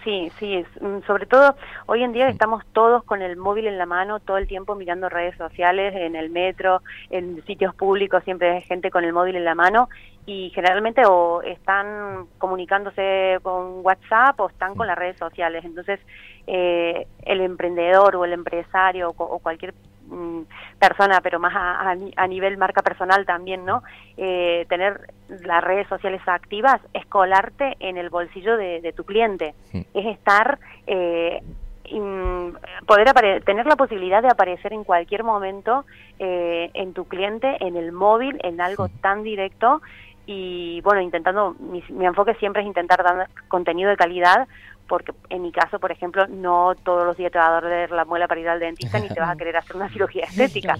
Sí, 0.04 0.32
sí, 0.38 0.64
mm, 0.80 1.00
sobre 1.06 1.26
todo 1.26 1.54
hoy 1.86 2.02
en 2.02 2.12
día 2.12 2.28
estamos 2.28 2.64
todos 2.72 3.04
con 3.04 3.20
el 3.20 3.36
móvil 3.36 3.66
en 3.66 3.76
la 3.76 3.86
mano 3.86 4.18
todo 4.20 4.38
el 4.38 4.46
tiempo 4.46 4.74
mirando 4.74 5.08
redes 5.08 5.36
sociales, 5.36 5.94
en 5.94 6.16
el 6.16 6.30
metro, 6.30 6.82
en 7.10 7.44
sitios 7.44 7.74
públicos, 7.74 8.24
siempre 8.24 8.50
hay 8.50 8.62
gente 8.62 8.90
con 8.90 9.04
el 9.04 9.12
móvil 9.12 9.36
en 9.36 9.44
la 9.44 9.54
mano 9.54 9.88
y 10.26 10.50
generalmente 10.54 11.02
o 11.06 11.42
están 11.42 12.26
comunicándose 12.38 13.38
con 13.42 13.84
WhatsApp 13.84 14.40
o 14.40 14.48
están 14.48 14.74
con 14.74 14.86
las 14.86 14.96
redes 14.96 15.18
sociales. 15.18 15.64
Entonces, 15.64 16.00
eh, 16.46 17.06
el 17.22 17.40
emprendedor 17.40 18.16
o 18.16 18.24
el 18.24 18.32
empresario 18.32 19.10
o, 19.16 19.24
o 19.24 19.38
cualquier 19.40 19.74
persona, 20.78 21.20
pero 21.22 21.38
más 21.38 21.54
a, 21.54 21.90
a 21.90 21.94
ni- 21.94 22.12
a 22.16 22.26
nivel 22.26 22.56
marca 22.56 22.82
personal 22.82 23.24
también, 23.26 23.64
¿no? 23.64 23.82
Eh, 24.16 24.66
tener 24.68 25.12
las 25.28 25.62
redes 25.62 25.86
sociales 25.88 26.20
activas 26.26 26.80
es 26.94 27.06
colarte 27.06 27.76
en 27.80 27.96
el 27.96 28.10
bolsillo 28.10 28.56
de, 28.56 28.80
de 28.80 28.92
tu 28.92 29.04
cliente, 29.04 29.54
Mm. 29.72 29.80
es 29.94 30.06
estar, 30.06 30.58
eh, 30.86 31.40
poder 32.86 33.42
tener 33.44 33.66
la 33.66 33.76
posibilidad 33.76 34.22
de 34.22 34.28
aparecer 34.28 34.72
en 34.72 34.84
cualquier 34.84 35.24
momento 35.24 35.84
eh, 36.18 36.70
en 36.74 36.92
tu 36.92 37.06
cliente, 37.06 37.56
en 37.60 37.76
el 37.76 37.92
móvil, 37.92 38.38
en 38.42 38.60
algo 38.60 38.88
tan 39.00 39.22
directo 39.22 39.80
y 40.26 40.80
bueno, 40.82 41.00
intentando, 41.00 41.56
mi, 41.58 41.82
mi 41.88 42.06
enfoque 42.06 42.34
siempre 42.34 42.62
es 42.62 42.68
intentar 42.68 43.02
dar 43.02 43.28
contenido 43.48 43.90
de 43.90 43.96
calidad 43.96 44.46
porque 44.90 45.12
en 45.28 45.40
mi 45.42 45.52
caso, 45.52 45.78
por 45.78 45.92
ejemplo, 45.92 46.26
no 46.26 46.74
todos 46.84 47.04
los 47.06 47.16
días 47.16 47.30
te 47.30 47.38
va 47.38 47.46
a 47.56 47.60
doler 47.60 47.92
la 47.92 48.04
muela 48.04 48.26
para 48.26 48.40
ir 48.40 48.48
al 48.48 48.58
dentista 48.58 48.98
ni 48.98 49.08
te 49.08 49.20
vas 49.20 49.30
a 49.30 49.36
querer 49.38 49.56
hacer 49.56 49.76
una 49.76 49.88
cirugía 49.88 50.24
estética. 50.24 50.76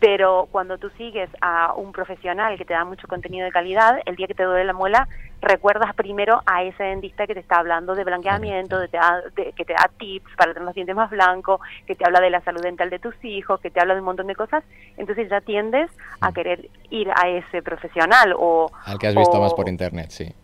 Pero 0.00 0.48
cuando 0.50 0.76
tú 0.78 0.88
sigues 0.96 1.30
a 1.42 1.72
un 1.74 1.92
profesional 1.92 2.56
que 2.58 2.64
te 2.64 2.72
da 2.74 2.84
mucho 2.84 3.06
contenido 3.06 3.44
de 3.44 3.52
calidad, 3.52 4.00
el 4.06 4.16
día 4.16 4.26
que 4.26 4.34
te 4.34 4.42
duele 4.44 4.64
la 4.64 4.72
muela, 4.72 5.08
recuerdas 5.42 5.94
primero 5.94 6.42
a 6.46 6.62
ese 6.62 6.82
dentista 6.84 7.26
que 7.26 7.34
te 7.34 7.40
está 7.40 7.56
hablando 7.56 7.94
de 7.94 8.04
blanqueamiento, 8.04 8.78
de 8.78 8.88
te 8.88 8.96
da- 8.96 9.22
de- 9.36 9.52
que 9.52 9.64
te 9.64 9.74
da 9.74 9.90
tips 9.98 10.30
para 10.38 10.52
tener 10.52 10.64
los 10.66 10.74
dientes 10.74 10.96
más 10.96 11.10
blancos, 11.10 11.60
que 11.86 11.94
te 11.96 12.04
habla 12.06 12.20
de 12.20 12.30
la 12.30 12.40
salud 12.40 12.62
dental 12.62 12.88
de 12.90 12.98
tus 12.98 13.14
hijos, 13.24 13.60
que 13.60 13.70
te 13.70 13.80
habla 13.80 13.92
de 13.94 14.00
un 14.00 14.06
montón 14.06 14.26
de 14.26 14.34
cosas. 14.34 14.64
Entonces 14.96 15.28
ya 15.30 15.40
tiendes 15.42 15.90
a 16.22 16.32
querer 16.32 16.68
ir 16.90 17.10
a 17.14 17.28
ese 17.28 17.62
profesional 17.62 18.34
o... 18.38 18.70
Al 18.86 18.98
que 18.98 19.06
has 19.08 19.14
visto 19.14 19.36
o- 19.38 19.40
más 19.42 19.52
por 19.54 19.68
internet, 19.68 20.06
sí. 20.10 20.34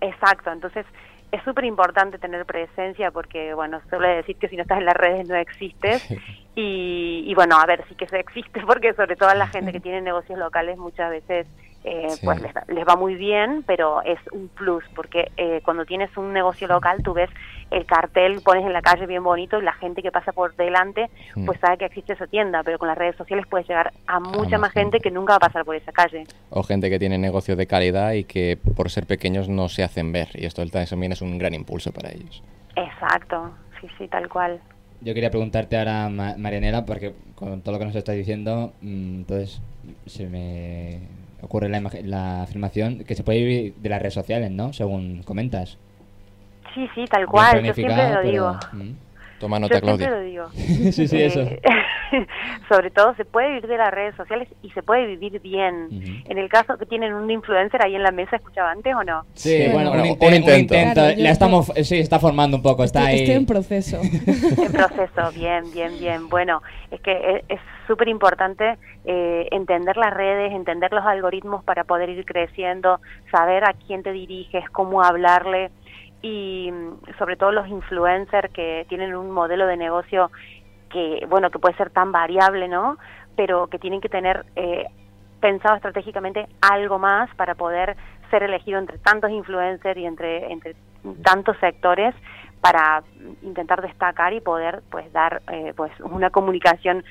Exacto, 0.00 0.50
entonces 0.52 0.84
es 1.34 1.42
súper 1.42 1.64
importante 1.64 2.18
tener 2.18 2.44
presencia 2.46 3.10
porque, 3.10 3.54
bueno, 3.54 3.80
suele 3.90 4.08
decir 4.16 4.36
que 4.36 4.48
si 4.48 4.56
no 4.56 4.62
estás 4.62 4.78
en 4.78 4.84
las 4.86 4.96
redes 4.96 5.28
no 5.28 5.34
existes. 5.34 6.08
Y, 6.56 7.24
y, 7.26 7.34
bueno, 7.34 7.56
a 7.58 7.66
ver, 7.66 7.84
sí 7.88 7.94
que 7.96 8.06
se 8.06 8.20
existe 8.20 8.60
porque 8.66 8.94
sobre 8.94 9.16
todo 9.16 9.28
a 9.28 9.34
la 9.34 9.48
gente 9.48 9.72
que 9.72 9.80
tiene 9.80 10.00
negocios 10.00 10.38
locales 10.38 10.78
muchas 10.78 11.10
veces 11.10 11.46
eh, 11.82 12.08
Sí. 12.10 12.24
pues 12.24 12.40
les, 12.40 12.52
les 12.68 12.86
va 12.88 12.96
muy 12.96 13.14
bien, 13.14 13.62
pero 13.66 14.00
es 14.02 14.18
un 14.32 14.48
plus 14.48 14.82
porque 14.94 15.30
eh, 15.36 15.60
cuando 15.64 15.84
tienes 15.84 16.16
un 16.16 16.32
negocio 16.32 16.66
local 16.66 17.02
tú 17.02 17.12
ves 17.12 17.28
el 17.70 17.86
cartel, 17.86 18.40
pones 18.42 18.64
en 18.64 18.72
la 18.72 18.82
calle 18.82 19.06
bien 19.06 19.22
bonito 19.24 19.58
y 19.58 19.62
la 19.64 19.72
gente 19.74 20.02
que 20.02 20.10
pasa 20.12 20.32
por 20.32 20.54
delante 20.56 21.10
Mm. 21.34 21.46
pues 21.46 21.58
sabe 21.60 21.78
que 21.78 21.84
existe 21.86 22.12
esa 22.12 22.26
tienda, 22.26 22.62
pero 22.62 22.78
con 22.78 22.86
las 22.88 22.96
redes 22.98 23.16
sociales 23.16 23.44
puedes 23.48 23.66
llegar 23.68 23.92
a 24.06 24.20
mucha 24.20 24.58
más 24.58 24.64
más 24.64 24.72
gente 24.72 25.00
que 25.00 25.10
nunca 25.10 25.32
va 25.32 25.36
a 25.36 25.40
pasar 25.40 25.64
por 25.64 25.74
esa 25.76 25.92
calle. 25.92 26.24
O 26.50 26.62
gente 26.62 26.88
que 26.88 26.98
tiene 26.98 27.18
negocio 27.18 27.54
de 27.56 27.66
calidad 27.66 28.12
y 28.12 28.24
que 28.24 28.56
por 28.76 28.90
ser 28.90 29.06
pequeños 29.06 29.48
no 29.48 29.68
se 29.68 29.82
hacen 29.82 30.10
ver. 30.12 30.28
Y 30.34 30.46
esto 30.46 30.64
también 30.66 31.12
es 31.12 31.20
un 31.22 31.36
gran 31.38 31.52
impulso 31.54 31.92
para 31.92 32.10
ellos. 32.10 32.42
Exacto, 32.76 33.52
sí, 33.80 33.88
sí, 33.98 34.08
tal 34.08 34.28
cual. 34.28 34.60
Yo 35.00 35.12
quería 35.12 35.30
preguntarte 35.30 35.76
ahora, 35.76 36.08
Ma- 36.08 36.34
Marianela, 36.38 36.86
porque 36.86 37.14
con 37.34 37.60
todo 37.60 37.72
lo 37.74 37.78
que 37.78 37.84
nos 37.86 37.96
estás 37.96 38.14
diciendo, 38.16 38.72
mm, 38.80 39.14
entonces 39.20 39.60
se 40.06 40.26
me 40.26 41.00
ocurre 41.42 41.68
la, 41.68 41.80
la 42.04 42.42
afirmación 42.42 43.04
que 43.04 43.14
se 43.14 43.22
puede 43.22 43.40
vivir 43.40 43.74
de 43.76 43.88
las 43.90 44.00
redes 44.00 44.14
sociales, 44.14 44.50
¿no? 44.50 44.72
Según 44.72 45.22
comentas. 45.24 45.78
Sí, 46.74 46.88
sí, 46.94 47.04
tal 47.06 47.26
cual, 47.26 47.62
yo 47.62 47.72
siempre 47.74 47.96
lo 47.96 48.20
pero- 48.20 48.22
digo. 48.22 48.52
Mm. 48.72 48.90
Toma 49.40 49.56
Yo 49.58 49.60
nota, 49.62 49.80
siempre 49.80 50.06
Claudia. 50.06 50.10
lo 50.10 50.20
digo. 50.24 50.48
sí, 50.92 51.08
sí, 51.08 51.20
eso. 51.22 51.40
Eh, 51.40 51.60
sobre 52.68 52.90
todo 52.90 53.14
se 53.16 53.24
puede 53.24 53.48
vivir 53.48 53.66
de 53.66 53.76
las 53.76 53.90
redes 53.92 54.14
sociales 54.14 54.48
y 54.62 54.70
se 54.70 54.82
puede 54.82 55.06
vivir 55.06 55.40
bien. 55.40 55.88
En 56.28 56.38
el 56.38 56.48
caso 56.48 56.78
que 56.78 56.86
tienen 56.86 57.12
un 57.12 57.28
influencer 57.30 57.84
ahí 57.84 57.94
en 57.96 58.02
la 58.04 58.12
mesa, 58.12 58.36
¿escuchaba 58.36 58.70
antes 58.70 58.94
o 58.94 59.02
no? 59.02 59.24
Sí, 59.34 59.64
Sí. 59.64 59.70
bueno, 59.72 59.90
Bueno, 59.90 60.04
un, 60.04 60.08
un 60.10 60.14
inte- 60.16 60.26
un 60.28 60.34
intento. 60.34 60.74
intento. 60.74 60.94
Claro, 60.94 61.10
yo 61.10 61.22
la 61.24 61.30
estoy- 61.30 61.32
estamos, 61.32 61.72
sí, 61.82 61.98
está 61.98 62.18
formando 62.20 62.56
un 62.56 62.62
poco, 62.62 62.84
está 62.84 63.00
Estoy, 63.00 63.12
ahí. 63.12 63.20
estoy 63.22 63.34
en 63.36 63.46
proceso. 63.46 64.00
En 64.66 64.72
proceso, 64.72 65.32
bien, 65.34 65.64
bien, 65.72 65.98
bien. 65.98 66.28
Bueno, 66.28 66.62
es 66.90 67.00
que 67.00 67.12
es- 67.12 67.44
es 67.48 67.60
súper 67.86 68.08
importante 68.08 68.78
eh, 69.04 69.48
entender 69.50 69.96
las 69.98 70.14
redes, 70.14 70.52
entender 70.52 70.92
los 70.92 71.04
algoritmos 71.04 71.62
para 71.64 71.84
poder 71.84 72.08
ir 72.08 72.24
creciendo, 72.24 73.00
saber 73.30 73.64
a 73.64 73.74
quién 73.86 74.02
te 74.02 74.12
diriges, 74.12 74.64
cómo 74.70 75.02
hablarle 75.02 75.70
y 76.24 76.72
sobre 77.18 77.36
todo 77.36 77.52
los 77.52 77.68
influencers 77.68 78.50
que 78.50 78.86
tienen 78.88 79.14
un 79.14 79.30
modelo 79.30 79.66
de 79.66 79.76
negocio 79.76 80.30
que, 80.88 81.26
bueno, 81.28 81.50
que 81.50 81.58
puede 81.58 81.76
ser 81.76 81.90
tan 81.90 82.12
variable, 82.12 82.66
¿no? 82.66 82.96
Pero 83.36 83.66
que 83.66 83.78
tienen 83.78 84.00
que 84.00 84.08
tener 84.08 84.46
eh, 84.56 84.86
pensado 85.40 85.76
estratégicamente 85.76 86.48
algo 86.62 86.98
más 86.98 87.28
para 87.34 87.54
poder 87.54 87.94
ser 88.30 88.42
elegido 88.42 88.78
entre 88.78 88.96
tantos 88.96 89.30
influencers 89.30 89.98
y 89.98 90.06
entre, 90.06 90.50
entre 90.50 90.76
tantos 91.22 91.58
sectores 91.58 92.14
para 92.62 93.02
intentar 93.42 93.82
destacar 93.82 94.32
y 94.32 94.40
poder 94.40 94.82
pues 94.90 95.12
dar 95.12 95.42
eh, 95.52 95.74
pues 95.76 95.92
una 96.00 96.30
comunicación 96.30 97.04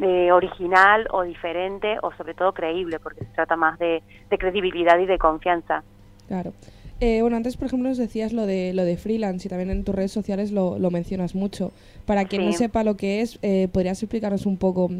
eh, 0.00 0.32
original 0.32 1.06
o 1.10 1.22
diferente 1.22 1.98
o 2.02 2.10
sobre 2.14 2.34
todo 2.34 2.52
creíble 2.52 2.98
porque 2.98 3.20
se 3.20 3.32
trata 3.34 3.54
más 3.54 3.78
de, 3.78 4.02
de 4.28 4.38
credibilidad 4.38 4.98
y 4.98 5.06
de 5.06 5.16
confianza. 5.16 5.84
Claro. 6.26 6.52
Eh, 7.00 7.20
bueno, 7.22 7.36
antes, 7.36 7.56
por 7.56 7.66
ejemplo, 7.68 7.88
nos 7.88 7.98
decías 7.98 8.32
lo 8.32 8.44
de 8.46 8.72
lo 8.74 8.84
de 8.84 8.96
freelance 8.96 9.46
y 9.46 9.48
también 9.50 9.70
en 9.70 9.84
tus 9.84 9.94
redes 9.94 10.10
sociales 10.10 10.50
lo, 10.50 10.78
lo 10.78 10.90
mencionas 10.90 11.34
mucho. 11.34 11.70
Para 12.06 12.24
quien 12.24 12.44
no 12.44 12.52
sepa 12.52 12.82
lo 12.82 12.96
que 12.96 13.20
es, 13.20 13.38
eh, 13.42 13.68
¿podrías 13.72 14.02
explicarnos 14.02 14.46
un 14.46 14.56
poco 14.56 14.90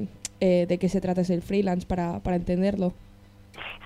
eh, 0.41 0.67
de 0.69 0.79
qué 0.79 0.89
se 0.89 1.01
trata 1.01 1.23
ese 1.23 1.41
freelance 1.41 1.87
para, 1.87 2.21
para 2.21 2.37
entenderlo? 2.37 2.93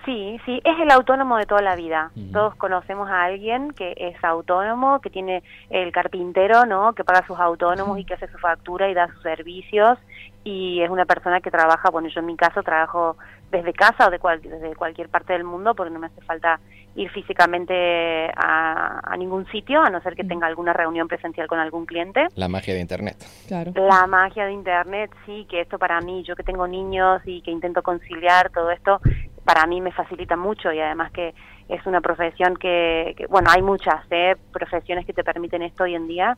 Sí, 0.04 0.36
sí, 0.44 0.60
es 0.64 0.78
el 0.80 0.90
autónomo 0.90 1.36
de 1.38 1.46
toda 1.46 1.62
la 1.62 1.76
vida. 1.76 2.10
Todos 2.32 2.56
conocemos 2.56 3.08
a 3.08 3.22
alguien 3.22 3.70
que 3.72 3.94
es 3.96 4.22
autónomo, 4.24 5.00
que 5.00 5.08
tiene 5.10 5.44
el 5.70 5.92
carpintero, 5.92 6.66
¿no? 6.66 6.92
Que 6.92 7.04
paga 7.04 7.24
sus 7.24 7.38
autónomos 7.38 7.98
y 8.00 8.04
que 8.04 8.14
hace 8.14 8.26
su 8.26 8.36
factura 8.38 8.90
y 8.90 8.94
da 8.94 9.06
sus 9.14 9.22
servicios. 9.22 9.98
Y 10.42 10.82
es 10.82 10.90
una 10.90 11.04
persona 11.04 11.40
que 11.40 11.52
trabaja, 11.52 11.88
bueno, 11.90 12.08
yo 12.08 12.18
en 12.18 12.26
mi 12.26 12.36
caso 12.36 12.64
trabajo 12.64 13.16
desde 13.52 13.72
casa 13.72 14.08
o 14.08 14.10
de 14.10 14.18
cual- 14.18 14.42
desde 14.42 14.74
cualquier 14.74 15.08
parte 15.08 15.34
del 15.34 15.44
mundo 15.44 15.74
porque 15.76 15.92
no 15.92 16.00
me 16.00 16.08
hace 16.08 16.20
falta 16.22 16.58
ir 16.94 17.10
físicamente 17.10 18.30
a, 18.36 19.00
a 19.02 19.16
ningún 19.16 19.46
sitio, 19.46 19.80
a 19.82 19.90
no 19.90 20.00
ser 20.02 20.14
que 20.14 20.24
tenga 20.24 20.46
alguna 20.46 20.72
reunión 20.72 21.08
presencial 21.08 21.46
con 21.48 21.58
algún 21.58 21.86
cliente. 21.86 22.26
La 22.34 22.48
magia 22.48 22.74
de 22.74 22.80
internet. 22.80 23.16
Claro. 23.48 23.72
La 23.74 24.06
magia 24.06 24.44
de 24.46 24.52
Internet, 24.52 25.10
sí, 25.26 25.46
que 25.48 25.60
esto 25.62 25.78
para 25.78 26.00
mí, 26.00 26.22
yo 26.22 26.36
que 26.36 26.42
tengo 26.42 26.66
niños 26.66 27.22
y 27.24 27.40
que 27.42 27.50
intento 27.50 27.82
conciliar 27.82 28.50
todo 28.50 28.70
esto, 28.70 29.00
para 29.44 29.66
mí 29.66 29.80
me 29.80 29.92
facilita 29.92 30.36
mucho 30.36 30.72
y 30.72 30.80
además 30.80 31.10
que 31.12 31.34
es 31.68 31.84
una 31.86 32.00
profesión 32.00 32.56
que, 32.56 33.14
que- 33.16 33.26
bueno, 33.26 33.48
hay 33.50 33.62
muchas 33.62 34.04
¿eh? 34.10 34.36
profesiones 34.52 35.06
que 35.06 35.12
te 35.12 35.24
permiten 35.24 35.62
esto 35.62 35.84
hoy 35.84 35.94
en 35.94 36.06
día, 36.06 36.36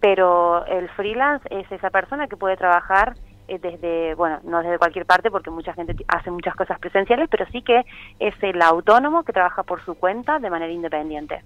pero 0.00 0.66
el 0.66 0.88
freelance 0.90 1.46
es 1.50 1.70
esa 1.70 1.90
persona 1.90 2.26
que 2.26 2.36
puede 2.36 2.56
trabajar 2.56 3.14
eh, 3.48 3.58
desde, 3.60 4.14
bueno, 4.14 4.40
no 4.44 4.62
desde 4.62 4.78
cualquier 4.78 5.06
parte 5.06 5.30
porque 5.30 5.50
mucha 5.50 5.72
gente 5.74 5.94
hace 6.08 6.30
muchas 6.30 6.54
cosas 6.54 6.78
presenciales, 6.78 7.28
pero 7.30 7.46
sí 7.52 7.62
que 7.62 7.82
es 8.20 8.34
el 8.42 8.60
autónomo 8.62 9.22
que 9.24 9.32
trabaja 9.32 9.62
por 9.62 9.84
su 9.84 9.94
cuenta 9.94 10.38
de 10.38 10.50
manera 10.50 10.72
independiente. 10.72 11.40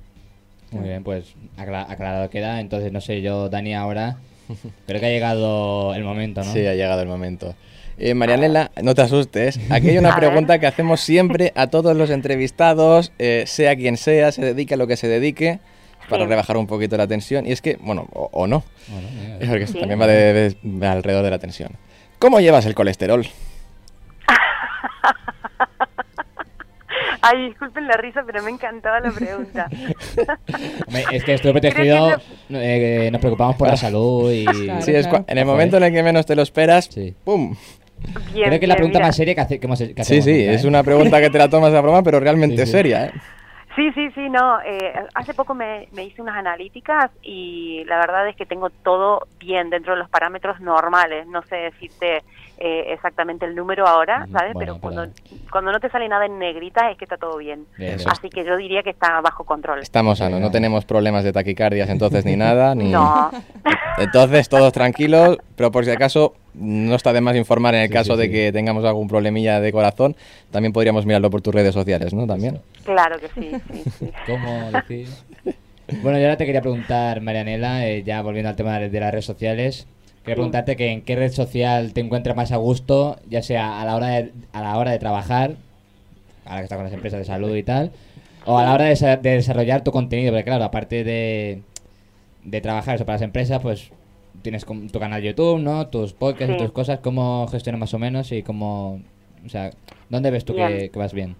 Muy 0.72 0.88
bien, 0.88 1.04
pues 1.04 1.34
acla- 1.56 1.86
aclarado 1.88 2.28
queda. 2.30 2.60
Entonces, 2.60 2.92
no 2.92 3.00
sé, 3.00 3.22
yo, 3.22 3.48
Dani, 3.48 3.74
ahora 3.74 4.16
creo 4.86 5.00
que 5.00 5.06
ha 5.06 5.10
llegado 5.10 5.94
el 5.94 6.04
momento, 6.04 6.42
¿no? 6.42 6.52
Sí, 6.52 6.66
ha 6.66 6.74
llegado 6.74 7.02
el 7.02 7.08
momento. 7.08 7.54
Eh, 7.98 8.12
Marianela, 8.14 8.70
no 8.82 8.94
te 8.94 9.02
asustes. 9.02 9.58
Aquí 9.70 9.88
hay 9.90 9.96
A 9.96 10.00
una 10.00 10.10
ver. 10.10 10.18
pregunta 10.28 10.58
que 10.58 10.66
hacemos 10.66 11.00
siempre 11.00 11.52
a 11.54 11.68
todos 11.68 11.96
los 11.96 12.10
entrevistados, 12.10 13.12
eh, 13.18 13.44
sea 13.46 13.74
quien 13.76 13.96
sea, 13.96 14.32
se 14.32 14.42
dedique 14.44 14.74
a 14.74 14.76
lo 14.76 14.86
que 14.86 14.96
se 14.96 15.08
dedique, 15.08 15.60
para 16.10 16.24
Sí. 16.24 16.28
rebajar 16.28 16.56
un 16.56 16.66
poquito 16.66 16.96
la 16.96 17.06
tensión. 17.06 17.46
Y 17.46 17.52
es 17.52 17.62
que, 17.62 17.78
bueno, 17.80 18.06
o, 18.12 18.28
o 18.32 18.46
no, 18.46 18.62
Bueno, 18.88 19.08
mira, 19.20 19.38
es 19.40 19.48
porque 19.48 19.66
Sí. 19.66 19.78
también 19.80 20.00
va 20.00 20.06
de- 20.06 20.32
de- 20.32 20.56
de 20.62 20.86
alrededor 20.86 21.24
de 21.24 21.30
la 21.30 21.38
tensión. 21.38 21.70
¿Cómo 22.18 22.40
llevas 22.40 22.66
el 22.66 22.74
colesterol? 22.74 23.26
Ay, 27.22 27.48
disculpen 27.48 27.86
la 27.88 27.96
risa, 27.96 28.22
pero 28.24 28.42
me 28.42 28.50
encantaba 28.50 29.00
la 29.00 29.10
pregunta. 29.10 29.68
Es 31.12 31.24
que 31.24 31.34
estoy 31.34 31.52
protegido, 31.52 32.16
eh, 32.50 33.08
nos 33.10 33.20
preocupamos 33.20 33.56
por 33.56 33.68
la 33.68 33.76
salud 33.76 34.30
y... 34.32 34.44
Claro. 34.44 34.82
Sí, 34.82 34.94
es 34.94 35.08
cua- 35.08 35.24
en 35.26 35.38
el 35.38 35.44
momento 35.44 35.76
en 35.76 35.84
el 35.84 35.92
que 35.92 36.02
menos 36.02 36.24
te 36.26 36.36
lo 36.36 36.42
esperas, 36.42 36.86
Sí. 36.86 37.14
¡pum! 37.24 37.56
Bien, 38.32 38.48
Creo 38.48 38.58
que 38.60 38.66
es 38.66 38.68
la 38.68 38.76
pregunta 38.76 38.98
mira. 38.98 39.06
más 39.08 39.16
seria 39.16 39.34
que, 39.34 39.40
hace- 39.40 39.58
que 39.58 39.66
hemos 39.66 39.78
que 39.78 39.86
Sí, 39.86 40.00
hacemos 40.00 40.24
sí, 40.24 40.32
nunca, 40.32 40.52
es 40.52 40.64
¿eh? 40.64 40.68
una 40.68 40.82
pregunta 40.84 41.20
que 41.20 41.30
te 41.30 41.38
la 41.38 41.48
tomas 41.50 41.72
a 41.74 41.80
broma, 41.80 42.02
pero 42.02 42.20
realmente 42.20 42.58
Sí, 42.58 42.66
sí. 42.66 42.72
seria, 42.72 43.06
¿eh? 43.06 43.12
Sí, 43.76 43.92
sí, 43.92 44.10
sí, 44.12 44.30
no. 44.30 44.58
eh, 44.62 44.94
hace 45.14 45.34
poco 45.34 45.54
me, 45.54 45.86
me 45.92 46.06
hice 46.06 46.22
unas 46.22 46.36
analíticas 46.38 47.10
y 47.22 47.84
la 47.84 47.98
verdad 47.98 48.26
es 48.26 48.34
que 48.34 48.46
tengo 48.46 48.70
todo 48.70 49.28
bien 49.38 49.68
dentro 49.68 49.92
de 49.92 49.98
los 49.98 50.08
parámetros 50.08 50.58
normales. 50.60 51.26
No 51.26 51.42
sé 51.42 51.56
decirte 51.56 52.24
eh, 52.58 52.92
exactamente 52.92 53.44
el 53.44 53.54
número 53.54 53.86
ahora, 53.86 54.26
¿sabes? 54.32 54.54
bueno, 54.54 54.74
pero 54.74 54.80
cuando, 54.80 55.02
pero- 55.02 55.40
cuando 55.50 55.72
no 55.72 55.80
te 55.80 55.90
sale 55.90 56.08
nada 56.08 56.26
en 56.26 56.38
negrita 56.38 56.90
es 56.90 56.96
que 56.98 57.04
está 57.04 57.16
todo 57.16 57.36
bien. 57.38 57.66
Eso. 57.78 58.08
Así 58.10 58.30
que 58.30 58.44
yo 58.44 58.56
diría 58.56 58.82
que 58.82 58.90
está 58.90 59.20
bajo 59.20 59.44
control. 59.44 59.80
Estamos 59.80 60.18
sanos, 60.18 60.40
no 60.40 60.50
tenemos 60.50 60.84
problemas 60.84 61.24
de 61.24 61.32
taquicardias 61.32 61.88
entonces 61.90 62.24
ni 62.24 62.36
nada, 62.36 62.74
ni... 62.74 62.90
No, 62.90 63.30
Entonces, 63.98 64.48
todos 64.50 64.72
tranquilos, 64.74 65.38
pero 65.56 65.70
por 65.72 65.84
si 65.86 65.90
acaso, 65.90 66.34
no 66.54 66.94
está 66.94 67.12
de 67.14 67.22
más 67.22 67.34
informar 67.36 67.74
en 67.74 67.80
el 67.82 67.88
Sí, 67.88 67.92
caso 67.94 68.12
sí, 68.14 68.20
de 68.20 68.26
sí. 68.26 68.32
que 68.32 68.52
tengamos 68.52 68.84
algún 68.84 69.08
problemilla 69.08 69.58
de 69.60 69.72
corazón, 69.72 70.14
también 70.50 70.72
podríamos 70.74 71.06
mirarlo 71.06 71.30
por 71.30 71.40
tus 71.40 71.54
redes 71.54 71.72
sociales, 71.72 72.12
¿no? 72.12 72.26
También. 72.26 72.60
claro 72.84 73.18
que 73.18 73.28
sí, 73.28 73.50
sí, 73.72 73.90
sí. 73.98 74.12
¿Cómo 74.26 74.70
decir? 74.70 75.08
Bueno, 76.02 76.18
yo 76.18 76.24
ahora 76.24 76.36
te 76.36 76.44
quería 76.44 76.60
preguntar, 76.60 77.20
Marianela, 77.22 77.86
eh, 77.86 78.02
ya 78.02 78.20
volviendo 78.20 78.50
al 78.50 78.56
tema 78.56 78.78
de, 78.78 78.90
de 78.90 79.00
las 79.00 79.12
redes 79.12 79.24
sociales, 79.24 79.86
quería 80.26 80.36
preguntarte 80.36 80.76
que 80.76 80.90
en 80.92 81.02
qué 81.02 81.16
red 81.16 81.32
social 81.32 81.92
te 81.92 82.00
encuentras 82.00 82.36
más 82.36 82.52
a 82.52 82.56
gusto, 82.56 83.18
ya 83.28 83.42
sea 83.42 83.80
a 83.80 83.84
la 83.84 83.96
hora 83.96 84.08
de, 84.08 84.32
a 84.52 84.60
la 84.62 84.76
hora 84.78 84.90
de 84.90 84.98
trabajar, 84.98 85.56
ahora 86.44 86.58
que 86.60 86.64
estás 86.64 86.76
con 86.76 86.84
las 86.84 86.92
empresas 86.94 87.18
de 87.20 87.24
salud 87.24 87.54
y 87.56 87.62
tal, 87.62 87.92
o 88.46 88.58
a 88.58 88.64
la 88.64 88.74
hora 88.74 88.84
de, 88.86 88.92
desa- 88.94 89.20
de 89.20 89.30
desarrollar 89.30 89.82
tu 89.84 89.92
contenido, 89.92 90.32
porque 90.32 90.44
claro, 90.44 90.64
aparte 90.64 91.04
de, 91.04 91.62
de 92.44 92.60
trabajar 92.60 92.96
eso 92.96 93.06
para 93.06 93.16
las 93.16 93.22
empresas, 93.22 93.60
pues 93.62 93.90
tienes 94.42 94.64
tu 94.66 95.00
canal 95.00 95.20
de 95.22 95.28
YouTube, 95.28 95.58
¿no? 95.60 95.88
Tus 95.88 96.12
podcasts 96.12 96.52
y 96.52 96.56
tus 96.56 96.72
cosas, 96.72 97.00
¿cómo 97.00 97.46
gestionas 97.48 97.80
más 97.80 97.94
o 97.94 97.98
menos 97.98 98.32
y 98.32 98.42
cómo, 98.42 99.00
o 99.44 99.48
sea, 99.48 99.70
dónde 100.08 100.30
ves 100.30 100.44
tú 100.44 100.54
que 100.54 100.90
vas 100.94 101.12
bien? 101.12 101.36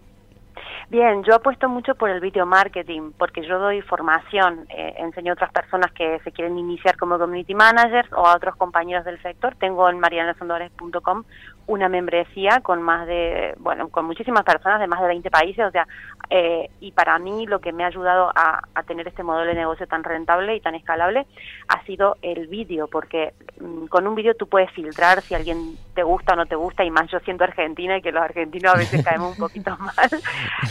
Bien, 0.88 1.25
yo 1.25 1.35
apuesto 1.35 1.69
mucho 1.69 1.97
por 1.97 2.11
el 2.11 2.21
video 2.21 2.47
marketing 2.47 3.11
porque 3.19 3.45
yo 3.45 3.59
doy 3.59 3.83
formación, 3.83 4.66
eh, 4.69 4.95
enseño 4.99 5.33
a 5.33 5.35
otras 5.35 5.50
personas 5.50 5.90
que 5.90 6.21
se 6.21 6.31
quieren 6.31 6.57
iniciar 6.57 6.97
como 6.97 7.19
community 7.19 7.57
managers 7.57 8.09
o 8.12 8.25
a 8.25 8.37
otros 8.37 8.55
compañeros 8.55 9.05
del 9.05 9.21
sector. 9.21 9.57
Tengo 9.57 9.90
en 9.90 9.99
marianasondores.com 9.99 11.25
una 11.66 11.88
membresía 11.88 12.61
con 12.61 12.83
más 12.83 13.09
de, 13.09 13.55
bueno, 13.59 13.88
con 13.88 14.05
muchísimas 14.05 14.45
personas 14.45 14.78
de 14.78 14.87
más 14.87 15.00
de 15.00 15.09
20 15.09 15.28
países, 15.28 15.66
o 15.66 15.71
sea, 15.73 15.88
eh, 16.30 16.68
y 16.80 16.92
para 16.92 17.18
mí 17.18 17.47
lo 17.47 17.61
que 17.61 17.73
me 17.73 17.85
ha 17.85 17.88
ayudado 17.88 18.30
a, 18.35 18.62
a 18.75 18.83
tener 18.83 19.06
este 19.09 19.23
modelo 19.23 19.49
de 19.50 19.54
negocio 19.56 19.87
tan 19.87 20.02
rentable 20.04 20.56
y 20.56 20.61
tan 20.61 20.75
escalable 20.75 21.26
ha 21.68 21.83
sido 21.85 22.16
el 22.23 22.47
vídeo, 22.49 22.88
porque 22.88 23.33
mm, 23.61 23.87
con 23.87 24.06
un 24.06 24.14
vídeo 24.14 24.35
tú 24.35 24.47
puedes 24.49 24.71
filtrar 24.73 25.23
si 25.23 25.35
alguien 25.35 25.76
te 25.95 26.02
gusta 26.02 26.33
o 26.35 26.37
no 26.37 26.47
te 26.47 26.56
gusta, 26.56 26.85
y 26.85 26.90
más 26.90 27.11
yo 27.11 27.18
siendo 27.21 27.45
argentina 27.45 27.97
y 27.99 28.02
que 28.02 28.12
los 28.12 28.23
argentinos 28.23 28.75
a 28.75 28.78
veces 28.78 29.04
caemos 29.04 29.33
un 29.33 29.38
poquito 29.38 29.76
mal, 29.78 30.11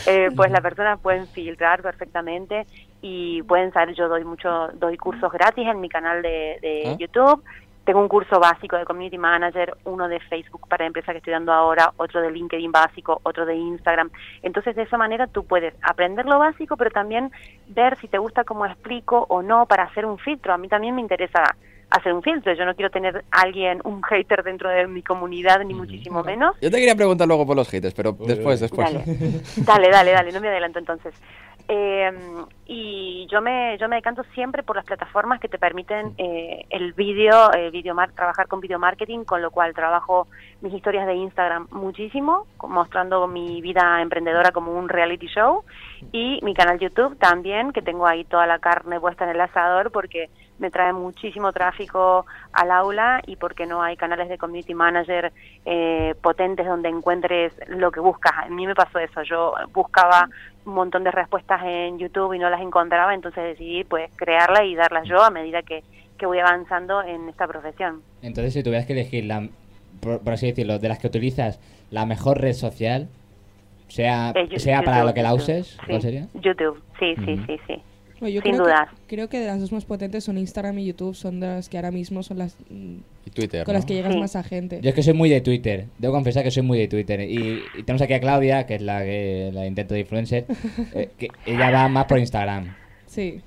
eh, 0.06 0.28
pues 0.36 0.50
las 0.50 0.60
personas 0.60 1.00
pueden 1.00 1.26
filtrar 1.28 1.82
perfectamente 1.82 2.66
y 3.02 3.42
pueden 3.42 3.72
saber, 3.72 3.94
yo 3.94 4.08
doy 4.08 4.24
mucho, 4.24 4.68
doy 4.74 4.96
cursos 4.96 5.30
gratis 5.32 5.66
en 5.66 5.80
mi 5.80 5.88
canal 5.88 6.22
de, 6.22 6.58
de 6.62 6.82
Ah. 6.86 6.96
YouTube, 6.98 7.42
tengo 7.86 8.00
un 8.00 8.08
curso 8.08 8.40
básico 8.40 8.76
de 8.76 8.84
Community 8.84 9.16
Manager, 9.16 9.76
uno 9.84 10.08
de 10.08 10.18
Facebook 10.18 10.66
para 10.68 10.84
empresas 10.84 11.12
que 11.12 11.18
estoy 11.18 11.32
dando 11.32 11.52
ahora, 11.52 11.92
otro 11.96 12.20
de 12.20 12.32
LinkedIn 12.32 12.72
básico, 12.72 13.20
otro 13.22 13.46
de 13.46 13.54
Instagram. 13.54 14.10
Entonces, 14.42 14.74
de 14.74 14.82
esa 14.82 14.98
manera 14.98 15.28
tú 15.28 15.44
puedes 15.44 15.72
aprender 15.82 16.26
lo 16.26 16.40
básico, 16.40 16.76
pero 16.76 16.90
también 16.90 17.30
ver 17.68 17.96
si 18.00 18.08
te 18.08 18.18
gusta 18.18 18.42
cómo 18.42 18.66
explico 18.66 19.24
o 19.28 19.40
no 19.40 19.66
para 19.66 19.84
hacer 19.84 20.04
un 20.04 20.18
filtro. 20.18 20.52
A 20.52 20.58
mí 20.58 20.68
también 20.68 20.96
me 20.96 21.00
interesa 21.00 21.56
hacer 21.90 22.12
un 22.12 22.22
filtro. 22.22 22.52
Yo 22.54 22.64
no 22.64 22.74
quiero 22.74 22.90
tener 22.90 23.24
alguien, 23.30 23.80
un 23.84 24.02
hater 24.02 24.42
dentro 24.42 24.68
de 24.68 24.88
mi 24.88 25.02
comunidad, 25.02 25.64
ni 25.64 25.72
muchísimo 25.72 26.24
menos. 26.24 26.56
Yo 26.60 26.72
te 26.72 26.78
quería 26.78 26.96
preguntar 26.96 27.28
luego 27.28 27.46
por 27.46 27.54
los 27.54 27.70
haters, 27.70 27.94
pero 27.94 28.16
después, 28.18 28.58
después. 28.58 28.92
Dale, 28.92 29.04
dale, 29.64 29.90
dale, 29.90 30.10
dale, 30.10 30.32
no 30.32 30.40
me 30.40 30.48
adelanto 30.48 30.80
entonces. 30.80 31.14
Eh, 31.68 32.12
y 32.66 33.26
yo 33.30 33.40
me 33.40 33.76
yo 33.78 33.88
me 33.88 33.96
decanto 33.96 34.22
siempre 34.34 34.62
por 34.62 34.76
las 34.76 34.84
plataformas 34.84 35.40
que 35.40 35.48
te 35.48 35.58
permiten 35.58 36.14
eh, 36.16 36.64
el 36.70 36.92
vídeo, 36.92 37.52
eh, 37.54 37.70
video 37.70 37.94
mar- 37.94 38.12
trabajar 38.12 38.46
con 38.46 38.60
video 38.60 38.78
marketing, 38.78 39.24
con 39.24 39.42
lo 39.42 39.50
cual 39.50 39.74
trabajo 39.74 40.28
mis 40.60 40.72
historias 40.72 41.06
de 41.06 41.14
Instagram 41.14 41.66
muchísimo, 41.70 42.46
mostrando 42.68 43.26
mi 43.26 43.60
vida 43.60 44.00
emprendedora 44.00 44.52
como 44.52 44.72
un 44.72 44.88
reality 44.88 45.26
show. 45.26 45.64
Y 46.12 46.40
mi 46.42 46.54
canal 46.54 46.78
YouTube 46.78 47.18
también, 47.18 47.72
que 47.72 47.82
tengo 47.82 48.06
ahí 48.06 48.24
toda 48.24 48.46
la 48.46 48.58
carne 48.58 49.00
puesta 49.00 49.24
en 49.24 49.30
el 49.30 49.40
asador 49.40 49.90
porque 49.90 50.30
me 50.58 50.70
trae 50.70 50.92
muchísimo 50.92 51.52
tráfico 51.52 52.24
al 52.52 52.70
aula 52.70 53.20
y 53.26 53.36
porque 53.36 53.66
no 53.66 53.82
hay 53.82 53.96
canales 53.96 54.28
de 54.28 54.38
community 54.38 54.72
manager 54.72 55.32
eh, 55.66 56.14
potentes 56.22 56.66
donde 56.66 56.88
encuentres 56.88 57.52
lo 57.68 57.90
que 57.90 58.00
buscas. 58.00 58.32
A 58.38 58.48
mí 58.48 58.66
me 58.66 58.74
pasó 58.74 58.98
eso, 58.98 59.22
yo 59.22 59.52
buscaba 59.72 60.28
un 60.66 60.74
montón 60.74 61.04
de 61.04 61.10
respuestas 61.12 61.62
en 61.64 61.98
YouTube 61.98 62.34
y 62.34 62.38
no 62.38 62.50
las 62.50 62.60
encontraba, 62.60 63.14
entonces 63.14 63.42
decidí 63.44 63.84
pues 63.84 64.10
crearla 64.16 64.64
y 64.64 64.74
darlas 64.74 65.06
yo 65.08 65.22
a 65.22 65.30
medida 65.30 65.62
que, 65.62 65.82
que 66.18 66.26
voy 66.26 66.38
avanzando 66.40 67.02
en 67.02 67.28
esta 67.28 67.46
profesión. 67.46 68.02
Entonces, 68.22 68.52
si 68.52 68.62
tuvieras 68.62 68.86
que 68.86 68.92
elegir, 68.92 69.24
la, 69.24 69.48
por, 70.00 70.20
por 70.20 70.32
así 70.32 70.46
decirlo, 70.48 70.78
de 70.78 70.88
las 70.88 70.98
que 70.98 71.06
utilizas, 71.06 71.60
la 71.90 72.04
mejor 72.04 72.40
red 72.40 72.52
social, 72.52 73.08
sea, 73.88 74.32
Eh, 74.34 74.58
sea 74.58 74.82
para 74.82 75.04
lo 75.04 75.14
que 75.14 75.22
la 75.22 75.34
uses, 75.34 75.68
Sí, 75.68 75.86
¿cuál 75.88 76.02
sería? 76.02 76.26
YouTube, 76.34 76.82
sí, 76.98 77.14
sí, 77.24 77.36
sí, 77.46 77.60
sí. 77.66 77.82
Bueno, 78.20 78.34
yo 78.34 78.40
Sin 78.40 78.52
creo 78.52 78.64
dudas. 78.64 78.88
Que, 79.06 79.16
creo 79.16 79.28
que 79.28 79.38
de 79.40 79.46
las 79.46 79.60
dos 79.60 79.72
más 79.72 79.84
potentes 79.84 80.24
son 80.24 80.38
Instagram 80.38 80.78
y 80.78 80.86
YouTube, 80.86 81.14
son 81.14 81.38
de 81.40 81.46
las 81.48 81.68
que 81.68 81.76
ahora 81.76 81.90
mismo 81.90 82.22
son 82.22 82.38
las 82.38 82.56
mm, 82.70 82.96
Y 83.26 83.30
Twitter, 83.30 83.64
con 83.64 83.72
¿no? 83.72 83.78
las 83.78 83.84
que 83.84 83.94
llegas 83.94 84.14
Sí. 84.14 84.18
más 84.20 84.36
a 84.36 84.42
gente. 84.42 84.80
Yo 84.82 84.88
es 84.88 84.94
que 84.94 85.02
soy 85.02 85.12
muy 85.14 85.28
de 85.28 85.40
Twitter, 85.42 85.86
debo 85.98 86.14
confesar 86.14 86.42
que 86.42 86.50
soy 86.50 86.62
muy 86.62 86.78
de 86.78 86.88
Twitter. 86.88 87.20
Y, 87.20 87.62
y 87.76 87.82
tenemos 87.82 88.00
aquí 88.02 88.14
a 88.14 88.20
Claudia, 88.20 88.66
que 88.66 88.76
es 88.76 88.82
la 88.82 89.00
que 89.00 89.50
la 89.52 89.66
intento 89.66 89.94
de 89.94 90.00
influencer, 90.00 90.46
eh, 90.94 91.10
que 91.18 91.28
ella 91.44 91.70
va 91.70 91.88
más 91.88 92.06
por 92.06 92.18
Instagram. 92.18 92.74
Sí, 93.06 93.42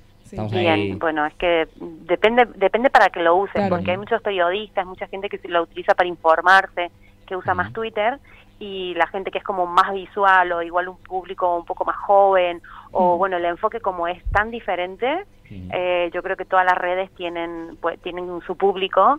Bien, 0.52 0.68
ahí. 0.72 0.92
bueno, 0.92 1.26
es 1.26 1.34
que 1.34 1.66
depende 2.06 2.46
depende 2.54 2.88
para 2.88 3.08
que 3.08 3.18
lo 3.20 3.34
usen, 3.34 3.52
Claro. 3.54 3.74
porque 3.76 3.90
hay 3.90 3.96
muchos 3.96 4.22
periodistas, 4.22 4.86
mucha 4.86 5.08
gente 5.08 5.28
que 5.28 5.40
lo 5.48 5.62
utiliza 5.64 5.92
para 5.96 6.08
informarse, 6.08 6.92
que 7.26 7.34
usa 7.34 7.52
más. 7.54 7.72
Twitter, 7.72 8.18
y 8.60 8.94
la 8.94 9.08
gente 9.08 9.32
que 9.32 9.38
es 9.38 9.44
como 9.44 9.66
más 9.66 9.92
visual 9.92 10.52
o 10.52 10.62
igual 10.62 10.88
un 10.88 10.98
público 10.98 11.56
un 11.56 11.64
poco 11.64 11.84
más 11.84 11.96
joven, 11.96 12.62
o 12.92 13.16
bueno, 13.16 13.36
el 13.36 13.44
enfoque 13.44 13.80
como 13.80 14.06
es 14.08 14.22
tan 14.32 14.50
diferente, 14.50 15.06
eh, 15.50 16.10
yo 16.14 16.22
creo 16.22 16.36
que 16.36 16.44
todas 16.44 16.64
las 16.64 16.76
redes 16.78 17.10
tienen 17.16 17.76
pues 17.80 17.98
tienen 18.00 18.26
su 18.46 18.56
público 18.56 19.18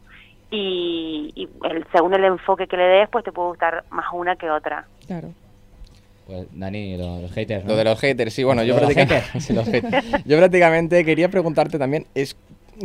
y, 0.49 1.31
y 1.35 1.49
el, 1.69 1.85
según 1.91 2.13
el 2.13 2.23
enfoque 2.25 2.67
que 2.67 2.77
le 2.77 2.83
des, 2.83 3.09
pues 3.09 3.23
te 3.23 3.31
puede 3.31 3.49
gustar 3.49 3.83
más 3.89 4.05
una 4.13 4.35
que 4.35 4.49
otra. 4.49 4.85
Claro. 5.07 5.29
Pues 6.27 6.47
Dani, 6.51 6.97
lo- 6.97 7.21
los, 7.21 7.31
haters. 7.33 7.63
¿no? 7.65 7.71
Lo 7.71 7.77
de 7.77 7.83
los 7.83 7.99
haters, 7.99 8.33
sí, 8.33 8.43
bueno, 8.43 8.63
yo 8.63 8.75
los 8.79 8.83
prácticamente, 8.93 9.23
los 9.53 9.65
haters. 9.67 10.23
yo 10.25 10.37
prácticamente 10.37 11.03
quería 11.03 11.29
preguntarte 11.29 11.77
también, 11.79 12.05
es 12.15 12.37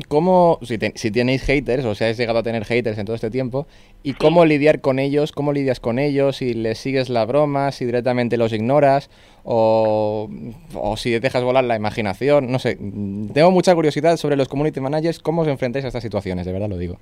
cómo, 0.08 0.58
si, 0.62 0.78
te- 0.78 0.92
si 0.96 1.10
tenéis 1.10 1.42
haters, 1.42 1.84
o 1.84 1.94
si 1.94 2.04
has 2.04 2.16
llegado 2.16 2.38
a 2.38 2.42
tener 2.42 2.64
haters 2.64 2.98
en 2.98 3.06
todo 3.06 3.14
este 3.16 3.30
tiempo, 3.30 3.66
y 4.02 4.14
cómo 4.14 4.44
lidiar 4.44 4.80
con 4.80 4.98
ellos, 4.98 5.32
cómo 5.32 5.52
lidias 5.52 5.80
con 5.80 5.98
ellos, 5.98 6.36
si 6.36 6.54
les 6.54 6.78
sigues 6.78 7.08
la 7.08 7.24
broma, 7.24 7.72
si 7.72 7.84
directamente 7.84 8.36
los 8.36 8.52
ignoras, 8.52 9.10
o, 9.44 10.28
o 10.74 10.96
si 10.96 11.10
dejas 11.18 11.42
volar 11.42 11.64
la 11.64 11.76
imaginación, 11.76 12.50
no 12.50 12.58
sé. 12.58 12.76
Tengo 12.76 13.50
mucha 13.50 13.74
curiosidad 13.74 14.16
sobre 14.16 14.36
los 14.36 14.48
community 14.48 14.80
managers, 14.80 15.18
cómo 15.18 15.42
os 15.42 15.48
enfrentáis 15.48 15.84
a 15.84 15.88
estas 15.88 16.02
situaciones, 16.02 16.46
de 16.46 16.52
verdad 16.52 16.68
lo 16.68 16.78
digo. 16.78 16.98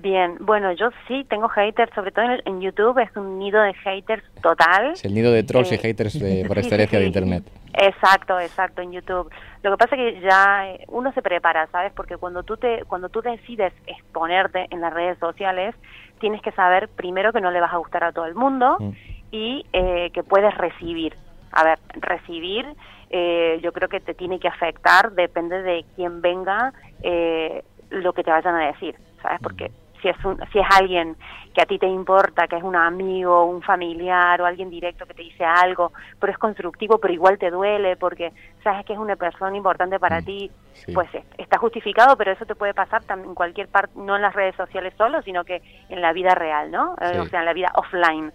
Bien, 0.00 0.36
bueno, 0.40 0.72
yo 0.72 0.90
sí 1.06 1.24
tengo 1.28 1.48
haters, 1.48 1.92
sobre 1.94 2.10
todo 2.12 2.24
en, 2.24 2.40
en 2.46 2.60
YouTube, 2.60 2.98
es 2.98 3.14
un 3.16 3.38
nido 3.38 3.60
de 3.62 3.74
haters 3.74 4.24
total. 4.42 4.92
Es 4.92 5.04
el 5.04 5.14
nido 5.14 5.32
de 5.32 5.42
trolls 5.42 5.70
y 5.72 5.74
Eh, 5.76 5.78
haters 5.78 6.18
de- 6.18 6.44
por 6.48 6.56
sí, 6.56 6.62
sí, 6.62 6.66
excelencia 6.68 6.98
de. 6.98 7.06
Internet. 7.06 7.44
Exacto, 7.74 8.38
exacto, 8.40 8.82
en 8.82 8.92
YouTube. 8.92 9.30
Lo 9.62 9.70
que 9.72 9.76
pasa 9.76 9.96
es 9.96 10.14
que 10.14 10.20
ya 10.20 10.68
eh, 10.70 10.84
uno 10.88 11.12
se 11.12 11.22
prepara, 11.22 11.66
¿sabes? 11.68 11.92
Porque 11.92 12.16
cuando 12.16 12.42
tú 12.42 12.56
te 12.56 12.84
cuando 12.86 13.08
tú 13.08 13.20
decides 13.22 13.72
exponerte 13.86 14.66
en 14.70 14.80
las 14.80 14.92
redes 14.92 15.18
sociales, 15.18 15.74
tienes 16.20 16.40
que 16.42 16.52
saber 16.52 16.88
primero 16.88 17.32
que 17.32 17.40
no 17.40 17.50
le 17.50 17.60
vas 17.60 17.72
a 17.72 17.76
gustar 17.78 18.04
a 18.04 18.12
todo 18.12 18.26
el 18.26 18.34
mundo 18.34 18.76
Mm. 18.78 18.90
y 19.32 19.66
eh, 19.72 20.10
que 20.12 20.22
puedes 20.22 20.56
recibir. 20.56 21.14
A 21.52 21.62
ver, 21.64 21.78
recibir 21.94 22.66
eh, 23.10 23.60
yo 23.62 23.72
creo 23.72 23.88
que 23.88 24.00
te 24.00 24.14
tiene 24.14 24.40
que 24.40 24.48
afectar, 24.48 25.12
depende 25.12 25.62
de 25.62 25.84
quién 25.94 26.20
venga, 26.20 26.72
eh, 27.02 27.62
lo 27.90 28.12
que 28.12 28.24
te 28.24 28.30
vayan 28.32 28.54
a 28.56 28.66
decir, 28.66 28.96
¿sabes? 29.22 29.38
Porque 29.40 29.70
si 30.04 30.10
es, 30.10 30.24
un, 30.24 30.38
si 30.52 30.58
es 30.58 30.66
alguien 30.78 31.16
que 31.54 31.62
a 31.62 31.66
ti 31.66 31.78
te 31.78 31.86
importa, 31.86 32.46
que 32.46 32.56
es 32.56 32.62
un 32.62 32.76
amigo, 32.76 33.46
un 33.46 33.62
familiar 33.62 34.40
o 34.42 34.44
alguien 34.44 34.68
directo 34.68 35.06
que 35.06 35.14
te 35.14 35.22
dice 35.22 35.44
algo, 35.44 35.92
pero 36.20 36.30
es 36.30 36.38
constructivo, 36.38 36.98
pero 36.98 37.14
igual 37.14 37.38
te 37.38 37.50
duele 37.50 37.96
porque 37.96 38.32
sabes 38.62 38.84
que 38.84 38.92
es 38.92 38.98
una 38.98 39.16
persona 39.16 39.56
importante 39.56 39.98
para 39.98 40.20
Mm, 40.20 40.24
ti, 40.24 40.50
sí. 40.74 40.92
pues 40.92 41.08
es- 41.14 41.24
está 41.38 41.56
justificado, 41.58 42.16
pero 42.18 42.32
eso 42.32 42.44
te 42.44 42.54
puede 42.54 42.74
pasar 42.74 43.02
también 43.04 43.30
en 43.30 43.34
cualquier 43.34 43.68
parte, 43.68 43.92
no 43.96 44.14
en 44.16 44.22
las 44.22 44.34
redes 44.34 44.54
sociales 44.56 44.92
solo, 44.98 45.22
sino 45.22 45.42
que 45.44 45.62
en 45.88 46.02
la 46.02 46.12
vida 46.12 46.34
real, 46.34 46.70
¿no? 46.70 46.94
Eh, 47.00 47.12
Sí. 47.14 47.18
O 47.20 47.24
sea, 47.26 47.40
en 47.40 47.46
la 47.46 47.54
vida 47.54 47.72
offline. 47.76 48.30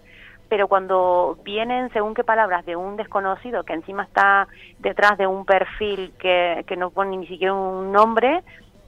pero 0.52 0.68
cuando 0.68 1.38
vienen 1.44 1.92
según 1.94 2.16
qué 2.16 2.24
palabras 2.24 2.66
de 2.66 2.76
un 2.76 2.96
desconocido 2.98 3.64
que 3.64 3.74
encima 3.74 4.02
está 4.02 4.48
detrás 4.80 5.16
de 5.20 5.28
un 5.28 5.46
perfil 5.46 6.12
que, 6.18 6.64
que 6.68 6.76
no 6.76 6.90
pone 6.90 7.16
ni 7.18 7.28
siquiera 7.28 7.54
un 7.54 7.92
nombre, 7.92 8.42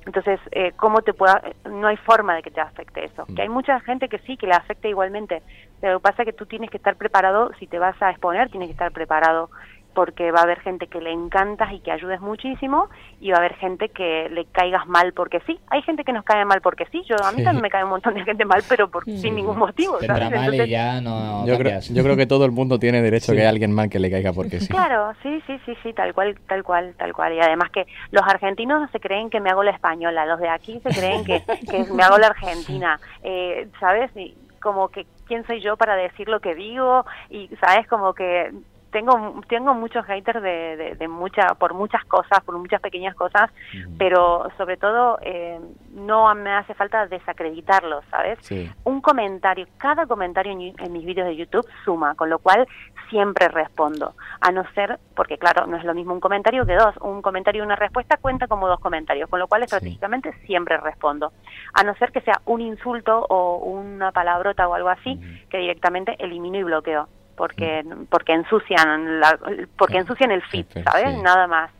entonces, 0.06 0.40
eh, 0.52 0.72
¿cómo 0.78 1.02
te 1.02 1.14
pueda, 1.14 1.42
no 1.70 1.88
hay 1.88 1.98
forma 1.98 2.36
de 2.36 2.42
que 2.42 2.50
te 2.50 2.60
afecte 2.60 3.06
eso? 3.06 3.26
Que 3.36 3.44
hay 3.44 3.50
mucha 3.50 3.80
gente 3.82 4.10
que 4.10 4.18
sí, 4.20 4.36
que 4.36 4.48
le 4.48 4.54
afecta 4.54 4.88
igualmente, 4.88 5.44
pero 5.80 5.94
lo 5.94 6.00
que 6.00 6.04
pasa 6.04 6.24
es 6.24 6.26
que 6.28 6.34
tú 6.34 6.46
tienes 6.48 6.72
que 6.72 6.78
estar 6.78 6.96
preparado, 6.96 7.52
si 7.60 7.68
te 7.68 7.78
vas 7.78 8.02
a 8.02 8.10
exponer, 8.10 8.50
tienes 8.50 8.68
que 8.68 8.74
estar 8.74 8.92
preparado 8.92 9.52
porque 9.93 10.32
va 10.32 10.39
a 10.39 10.43
haber 10.43 10.60
gente 10.62 10.88
que 10.88 11.01
le 11.01 11.12
encantas 11.12 11.71
y 11.73 11.80
que 11.80 11.91
ayudes 11.91 12.21
muchísimo 12.21 12.89
y 13.19 13.30
va 13.32 13.38
a 13.38 13.39
haber 13.39 13.56
gente 13.56 13.89
que 13.89 14.30
le 14.30 14.45
caigas 14.45 14.88
mal 14.88 15.13
porque 15.13 15.39
sí. 15.45 15.60
Hay 15.69 15.82
gente 15.82 16.04
que 16.04 16.13
nos 16.13 16.23
cae 16.23 16.45
mal 16.45 16.62
porque 16.62 16.86
sí. 16.91 17.04
Yo 17.10 17.15
a 17.23 17.32
mí 17.32 17.39
Sí. 17.39 17.43
también 17.43 17.62
me 17.62 17.69
cae 17.69 17.84
un 17.84 17.89
montón 17.89 18.13
de 18.13 18.23
gente 18.23 18.45
mal, 18.45 18.63
pero 18.69 18.89
por, 18.89 19.06
sin 19.06 19.36
ningún 19.36 19.58
motivo. 19.58 19.99
¿sabes? 19.99 20.10
entra 20.10 20.30
mal 20.30 20.34
y 20.34 20.38
Entonces, 20.58 20.69
ya 20.69 21.01
no 21.01 21.45
Yo 21.45 21.58
creo, 21.58 21.80
yo 21.82 22.04
creo 22.04 22.15
que 22.15 22.25
todo 22.25 22.45
el 22.45 22.51
mundo 22.51 22.80
tiene 22.80 23.01
derecho 23.01 23.32
a 23.32 23.36
que 23.36 23.41
haya 23.41 23.49
alguien 23.49 23.73
mal 23.73 23.89
que 23.89 23.99
le 23.99 24.10
caiga 24.10 24.32
porque 24.34 24.60
sí. 24.60 24.67
Claro, 24.67 25.13
sí, 25.21 25.41
sí, 25.47 25.60
sí, 25.65 25.73
sí, 25.84 25.93
tal 25.93 26.13
cual, 26.13 26.38
tal 26.47 26.63
cual, 26.63 26.93
tal 26.97 27.13
cual. 27.13 27.34
Y 27.34 27.39
además 27.39 27.69
que 27.71 27.86
los 28.12 28.23
argentinos 28.23 28.89
se 28.91 28.99
creen 28.99 29.30
que 29.30 29.39
me 29.39 29.49
hago 29.49 29.63
la 29.63 29.71
española, 29.71 30.25
los 30.25 30.39
de 30.39 30.49
aquí 30.49 30.80
se 30.84 30.89
creen 30.89 31.23
que, 31.25 31.43
que 31.69 31.86
me 31.93 32.04
hago 32.04 32.17
la 32.17 32.27
argentina, 32.27 32.99
eh, 33.23 33.67
¿sabes? 33.80 34.10
Y 34.15 34.36
como 34.62 34.89
que 34.89 35.06
quién 35.27 35.45
soy 35.47 35.60
yo 35.62 35.75
para 35.75 35.95
decir 35.95 36.30
lo 36.30 36.39
que 36.39 36.54
digo 36.54 37.04
y, 37.30 37.47
¿sabes? 37.60 37.88
Como 37.88 38.13
que 38.13 38.51
tengo 38.91 39.41
tengo 39.47 39.73
muchos 39.73 40.06
haters 40.06 40.41
de, 40.41 40.77
de, 40.77 40.95
de 40.95 41.08
mucha 41.08 41.56
por 41.56 41.73
muchas 41.73 42.04
cosas, 42.06 42.43
por 42.43 42.58
muchas 42.58 42.82
pequeñas 42.82 43.15
cosas, 43.15 43.49
pero 43.97 44.47
sobre 44.58 44.77
todo 44.77 45.17
eh, 45.21 45.60
no 45.93 46.34
me 46.36 46.51
hace 46.51 46.73
falta 46.73 47.08
desacreditarlos, 47.08 48.04
¿sabes? 48.10 48.39
Sí. 48.41 48.71
un 48.84 49.01
comentario, 49.01 49.67
cada 49.77 50.06
comentario 50.06 50.51
en, 50.51 50.73
en 50.77 50.93
mis 50.93 51.06
vídeos 51.06 51.27
de 51.27 51.36
YouTube 51.36 51.67
suma, 51.84 52.15
con 52.15 52.30
lo 52.30 52.39
cual 52.39 52.67
siempre 53.10 53.47
respondo. 53.49 54.13
A 54.39 54.51
no 54.51 54.63
ser, 54.73 54.99
porque 55.15 55.38
claro, 55.38 55.67
no 55.67 55.77
es 55.77 55.84
lo 55.84 55.93
mismo 55.93 56.13
un 56.13 56.19
comentario 56.19 56.65
que 56.65 56.75
dos. 56.75 56.95
Un 57.01 57.21
comentario 57.21 57.62
y 57.62 57.65
una 57.65 57.75
respuesta 57.75 58.17
cuenta 58.17 58.47
como 58.47 58.67
dos 58.67 58.80
comentarios, 58.80 59.30
con 59.30 59.39
lo 59.39 59.47
cual 59.47 59.63
estratégicamente 59.63 60.34
siempre 60.45 60.77
respondo. 60.77 61.32
A 61.73 61.84
no 61.84 61.93
ser 61.95 62.12
que 62.12 62.21
sea 62.21 62.41
un 62.45 62.62
insulto 62.62 63.25
o 63.30 63.58
una 63.58 64.12
palabrota 64.12 64.67
o 64.67 64.73
algo 64.73 64.89
así, 64.89 65.19
que 65.49 65.58
directamente 65.58 66.15
elimino 66.19 66.58
y 66.58 66.63
bloqueo. 66.63 67.08
Porque, 67.36 67.84
porque 68.10 68.34
ensucian 68.34 69.20
la- 69.20 69.39
porque 69.78 69.98
ensucian 69.98 70.32
el 70.32 70.41
feed, 70.44 70.65
¿sabes? 70.84 71.15
sí. 71.15 71.22
Nada 71.22 71.48
más. 71.48 71.72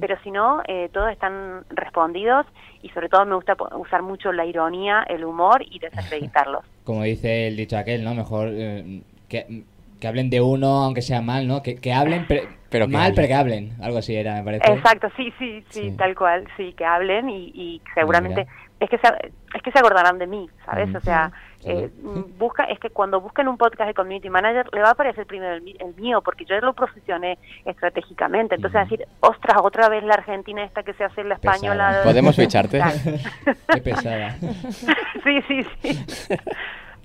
Pero 0.00 0.16
si 0.22 0.30
no, 0.30 0.62
eh, 0.66 0.88
todos 0.94 1.10
están 1.12 1.62
respondidos 1.70 2.46
y 2.80 2.88
sobre 2.90 3.08
todo 3.10 3.26
me 3.26 3.34
gusta 3.34 3.54
usar 3.76 4.02
mucho 4.02 4.32
la 4.32 4.46
ironía, 4.46 5.04
el 5.08 5.24
humor 5.24 5.62
y 5.62 5.78
desacreditarlos. 5.78 6.64
Como 6.84 7.02
dice 7.02 7.48
el 7.48 7.56
dicho 7.56 7.76
aquel, 7.76 8.02
¿no? 8.02 8.14
Mejor 8.14 8.48
eh, 8.52 9.02
que, 9.28 9.64
que 10.00 10.06
hablen 10.08 10.30
de 10.30 10.40
uno, 10.40 10.84
aunque 10.84 11.02
sea 11.02 11.20
mal, 11.20 11.46
¿no? 11.46 11.62
Que, 11.62 11.76
que 11.76 11.92
hablen, 11.92 12.24
pero, 12.26 12.42
Pero 12.70 12.86
que 12.86 12.92
mal, 12.92 13.02
hablen. 13.02 13.14
pero 13.14 13.28
que 13.28 13.34
hablen. 13.34 13.72
Algo 13.82 13.98
así 13.98 14.16
era, 14.16 14.36
me 14.36 14.44
parece. 14.44 14.72
Exacto, 14.72 15.08
sí, 15.16 15.32
sí, 15.38 15.62
sí, 15.68 15.90
Sí. 15.90 15.96
tal 15.98 16.14
cual, 16.14 16.46
sí, 16.56 16.72
que 16.72 16.84
hablen 16.86 17.28
y, 17.28 17.50
y 17.54 17.82
seguramente. 17.94 18.46
Es 18.84 18.90
que 18.90 18.98
se, 18.98 19.08
es 19.54 19.62
que 19.62 19.72
se 19.72 19.78
acordarán 19.78 20.18
de 20.18 20.26
mí, 20.26 20.48
¿sabes? 20.64 20.90
Mm. 20.90 20.96
O 20.96 21.00
sea, 21.00 21.32
eh, 21.64 21.90
busca 22.38 22.64
es 22.64 22.78
que 22.78 22.90
cuando 22.90 23.20
busquen 23.20 23.48
un 23.48 23.56
podcast 23.56 23.88
de 23.88 23.94
community 23.94 24.28
manager 24.28 24.68
le 24.72 24.82
va 24.82 24.88
a 24.88 24.92
aparecer 24.92 25.26
primero 25.26 25.54
el, 25.54 25.76
el 25.80 25.94
mío 25.94 26.20
porque 26.22 26.44
yo 26.44 26.58
lo 26.60 26.74
posicioné 26.74 27.38
estratégicamente. 27.64 28.56
Entonces 28.56 28.82
decir, 28.82 29.06
ostras, 29.20 29.58
otra 29.62 29.88
vez 29.88 30.04
la 30.04 30.14
Argentina 30.14 30.62
esta 30.62 30.82
que 30.82 30.92
se 30.94 31.04
hace 31.04 31.24
la 31.24 31.36
Pesada. 31.36 31.56
española. 31.56 32.00
¿Podemos 32.04 32.36
ficharte? 32.36 32.82
Qué 33.72 33.80
pesada. 33.80 34.30
sí, 35.24 35.42
sí, 35.48 35.62
sí. 35.62 36.04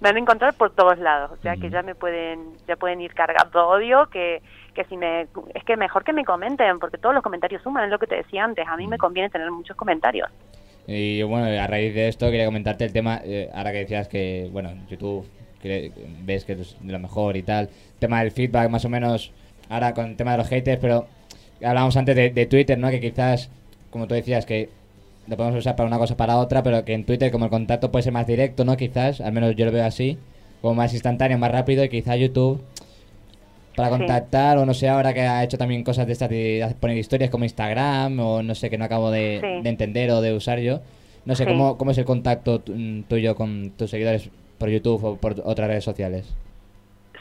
Me 0.02 0.10
van 0.10 0.16
a 0.16 0.20
encontrar 0.20 0.54
por 0.54 0.72
todos 0.72 0.98
lados, 0.98 1.32
o 1.32 1.42
sea 1.42 1.58
que 1.58 1.70
ya 1.70 1.82
me 1.82 1.94
pueden 1.94 2.54
ya 2.68 2.78
pueden 2.78 3.02
ir 3.02 3.14
cargando 3.14 3.68
odio 3.68 4.08
que 4.08 4.42
que 4.74 4.86
si 4.86 4.96
me 4.96 5.28
es 5.54 5.64
que 5.66 5.76
mejor 5.76 6.06
que 6.06 6.14
me 6.14 6.24
comenten 6.24 6.80
porque 6.80 6.98
todos 6.98 7.14
los 7.14 7.24
comentarios 7.24 7.62
suman 7.64 7.84
es 7.84 7.90
lo 7.90 8.00
que 8.00 8.08
te 8.08 8.16
decía 8.16 8.46
antes 8.46 8.66
a 8.66 8.78
mí 8.78 8.88
me 8.88 8.98
conviene 8.98 9.30
tener 9.30 9.52
muchos 9.52 9.76
comentarios 9.76 10.30
Y 10.92 11.22
bueno, 11.22 11.46
a 11.46 11.68
raíz 11.68 11.94
de 11.94 12.08
esto 12.08 12.32
quería 12.32 12.46
comentarte 12.46 12.84
el 12.84 12.92
tema, 12.92 13.22
eh, 13.24 13.48
ahora 13.54 13.72
que 13.72 13.78
decías 13.78 14.08
que, 14.08 14.50
bueno, 14.52 14.72
YouTube 14.90 15.24
ves 16.24 16.46
que 16.46 16.54
es 16.54 16.78
de 16.80 16.92
lo 16.92 16.98
mejor 16.98 17.38
y 17.38 17.44
tal, 17.44 17.70
tema 18.00 18.22
del 18.24 18.32
feedback 18.32 18.72
más 18.72 18.86
o 18.86 18.90
menos, 18.90 19.32
ahora 19.70 19.94
con 19.94 20.08
el 20.08 20.16
tema 20.16 20.32
de 20.32 20.40
los 20.40 20.48
haters, 20.48 20.80
pero 20.82 21.06
hablábamos 21.64 21.96
antes 21.96 22.16
de, 22.16 22.32
de 22.32 22.46
Twitter, 22.48 22.76
¿no? 22.80 22.90
Que 22.90 23.00
quizás, 23.00 23.52
como 23.92 24.08
tú 24.08 24.16
decías, 24.16 24.48
que 24.48 24.70
lo 25.28 25.38
podemos 25.38 25.60
usar 25.60 25.76
para 25.76 25.86
una 25.86 26.00
cosa 26.00 26.18
para 26.18 26.38
otra, 26.38 26.64
pero 26.64 26.84
que 26.84 26.94
en 26.94 27.06
Twitter 27.06 27.32
como 27.32 27.46
el 27.46 27.52
contacto 27.52 27.92
puede 27.92 28.02
ser 28.02 28.14
más 28.14 28.26
directo, 28.26 28.66
¿no? 28.66 28.76
Quizás, 28.76 29.22
al 29.22 29.32
menos 29.32 29.56
yo 29.56 29.66
lo 29.66 29.72
veo 29.72 29.86
así, 29.86 30.18
como 30.60 30.74
más 30.74 30.94
instantáneo, 30.94 31.38
más 31.38 31.52
rápido 31.52 31.84
y 31.84 31.90
quizás 31.90 32.18
YouTube 32.18 32.64
para 33.80 33.96
Sí. 33.96 33.98
contactar 33.98 34.58
o 34.58 34.66
no 34.66 34.74
sé 34.74 34.90
ahora 34.90 35.14
que 35.14 35.22
ha 35.22 35.44
hecho 35.44 35.58
también 35.58 35.84
cosas 35.84 36.06
de 36.06 36.14
estas 36.14 36.30
de 36.30 36.76
poner 36.80 36.98
historias 36.98 37.30
como 37.30 37.46
Instagram 37.46 38.20
o 38.20 38.44
no 38.44 38.54
sé 38.56 38.70
que 38.70 38.78
no 38.78 38.86
acabo 38.86 39.10
de, 39.12 39.40
Sí. 39.42 39.64
de 39.64 39.70
entender 39.70 40.12
o 40.12 40.22
de 40.22 40.34
usar 40.34 40.60
yo 40.60 40.82
no 41.26 41.36
sé 41.36 41.44
Sí. 41.46 41.50
cómo, 41.50 41.78
cómo 41.78 41.92
es 41.92 41.98
el 41.98 42.06
contacto 42.06 42.60
tu- 42.60 42.76
tuyo 43.08 43.36
con 43.36 43.72
tus 43.78 43.90
seguidores 43.90 44.30
por 44.58 44.70
YouTube 44.70 45.04
o 45.04 45.16
por 45.16 45.36
otras 45.46 45.68
redes 45.70 45.84
sociales 45.84 46.26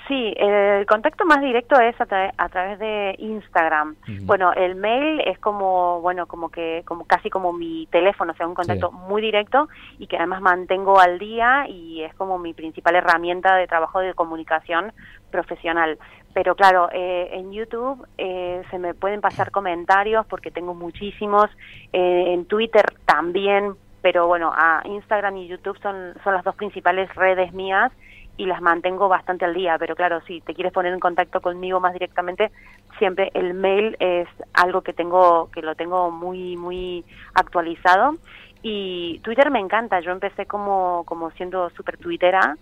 Sí, 0.09 0.33
el 0.39 0.87
contacto 0.87 1.27
más 1.27 1.43
directo 1.43 1.79
es 1.79 2.01
a, 2.01 2.07
tra- 2.07 2.33
a 2.39 2.49
través 2.49 2.79
de 2.79 3.15
Instagram. 3.19 3.95
Bueno, 4.23 4.55
el 4.55 4.75
mail 4.75 5.21
es 5.21 5.39
como, 5.39 6.01
bueno, 6.01 6.27
como 6.27 6.49
que, 6.49 6.83
como 6.87 7.05
casi 7.05 7.29
como 7.29 7.53
mi 7.53 7.87
teléfono, 7.93 8.33
o 8.33 8.35
sea, 8.35 8.47
un 8.47 8.55
contacto 8.55 8.89
Sí. 8.91 8.97
muy 9.07 9.21
directo 9.21 9.69
y 9.99 10.07
que 10.07 10.17
además 10.17 10.41
mantengo 10.41 10.99
al 10.99 11.19
día 11.19 11.67
y 11.69 12.03
es 12.03 12.15
como 12.15 12.39
mi 12.39 12.55
principal 12.55 12.97
herramienta 12.97 13.55
de 13.57 13.67
trabajo 13.67 14.01
de 14.01 14.15
comunicación 14.15 14.95
profesional. 15.31 15.99
Pero 16.33 16.55
claro, 16.55 16.89
eh, 16.93 17.29
en 17.33 17.53
YouTube 17.53 18.07
eh, 18.17 18.63
se 18.71 18.79
me 18.79 18.95
pueden 18.95 19.21
pasar 19.21 19.51
comentarios 19.51 20.25
porque 20.27 20.51
tengo 20.51 20.73
muchísimos, 20.75 21.51
eh, 21.93 22.33
en 22.33 22.47
Twitter 22.47 22.85
también, 23.05 23.75
pero 24.01 24.27
bueno, 24.27 24.53
a 24.57 24.81
Instagram 24.85 25.37
y 25.37 25.49
YouTube 25.49 25.79
son, 25.83 26.15
son 26.25 26.33
las 26.33 26.45
dos 26.45 26.55
principales 26.55 27.15
redes 27.15 27.53
mías 27.53 27.93
y 28.39 28.47
las 28.47 28.63
mantengo 28.63 29.09
bastante 29.09 29.45
al 29.45 29.53
día, 29.53 29.77
pero 29.79 29.95
claro, 29.95 30.21
si 30.27 30.41
te 30.41 30.55
quieres 30.55 30.73
poner 30.73 30.95
en 30.95 31.01
contacto 31.01 31.41
conmigo 31.43 31.81
más 31.81 31.93
directamente, 31.93 32.51
siempre 32.99 33.31
el 33.35 33.53
mail 33.53 33.97
es 34.01 34.29
algo 34.55 34.81
que 34.81 34.95
tengo 34.95 35.51
que 35.53 35.61
lo 35.61 35.75
tengo 35.75 36.11
muy 36.11 36.57
muy 36.57 37.05
actualizado 37.35 38.15
y 38.63 39.21
Twitter 39.21 39.51
me 39.51 39.61
encanta, 39.61 40.01
yo 40.01 40.11
empecé 40.13 40.47
como 40.47 41.03
como 41.05 41.31
siendo 41.33 41.71
súper 41.71 41.97
tuitera 41.97 42.57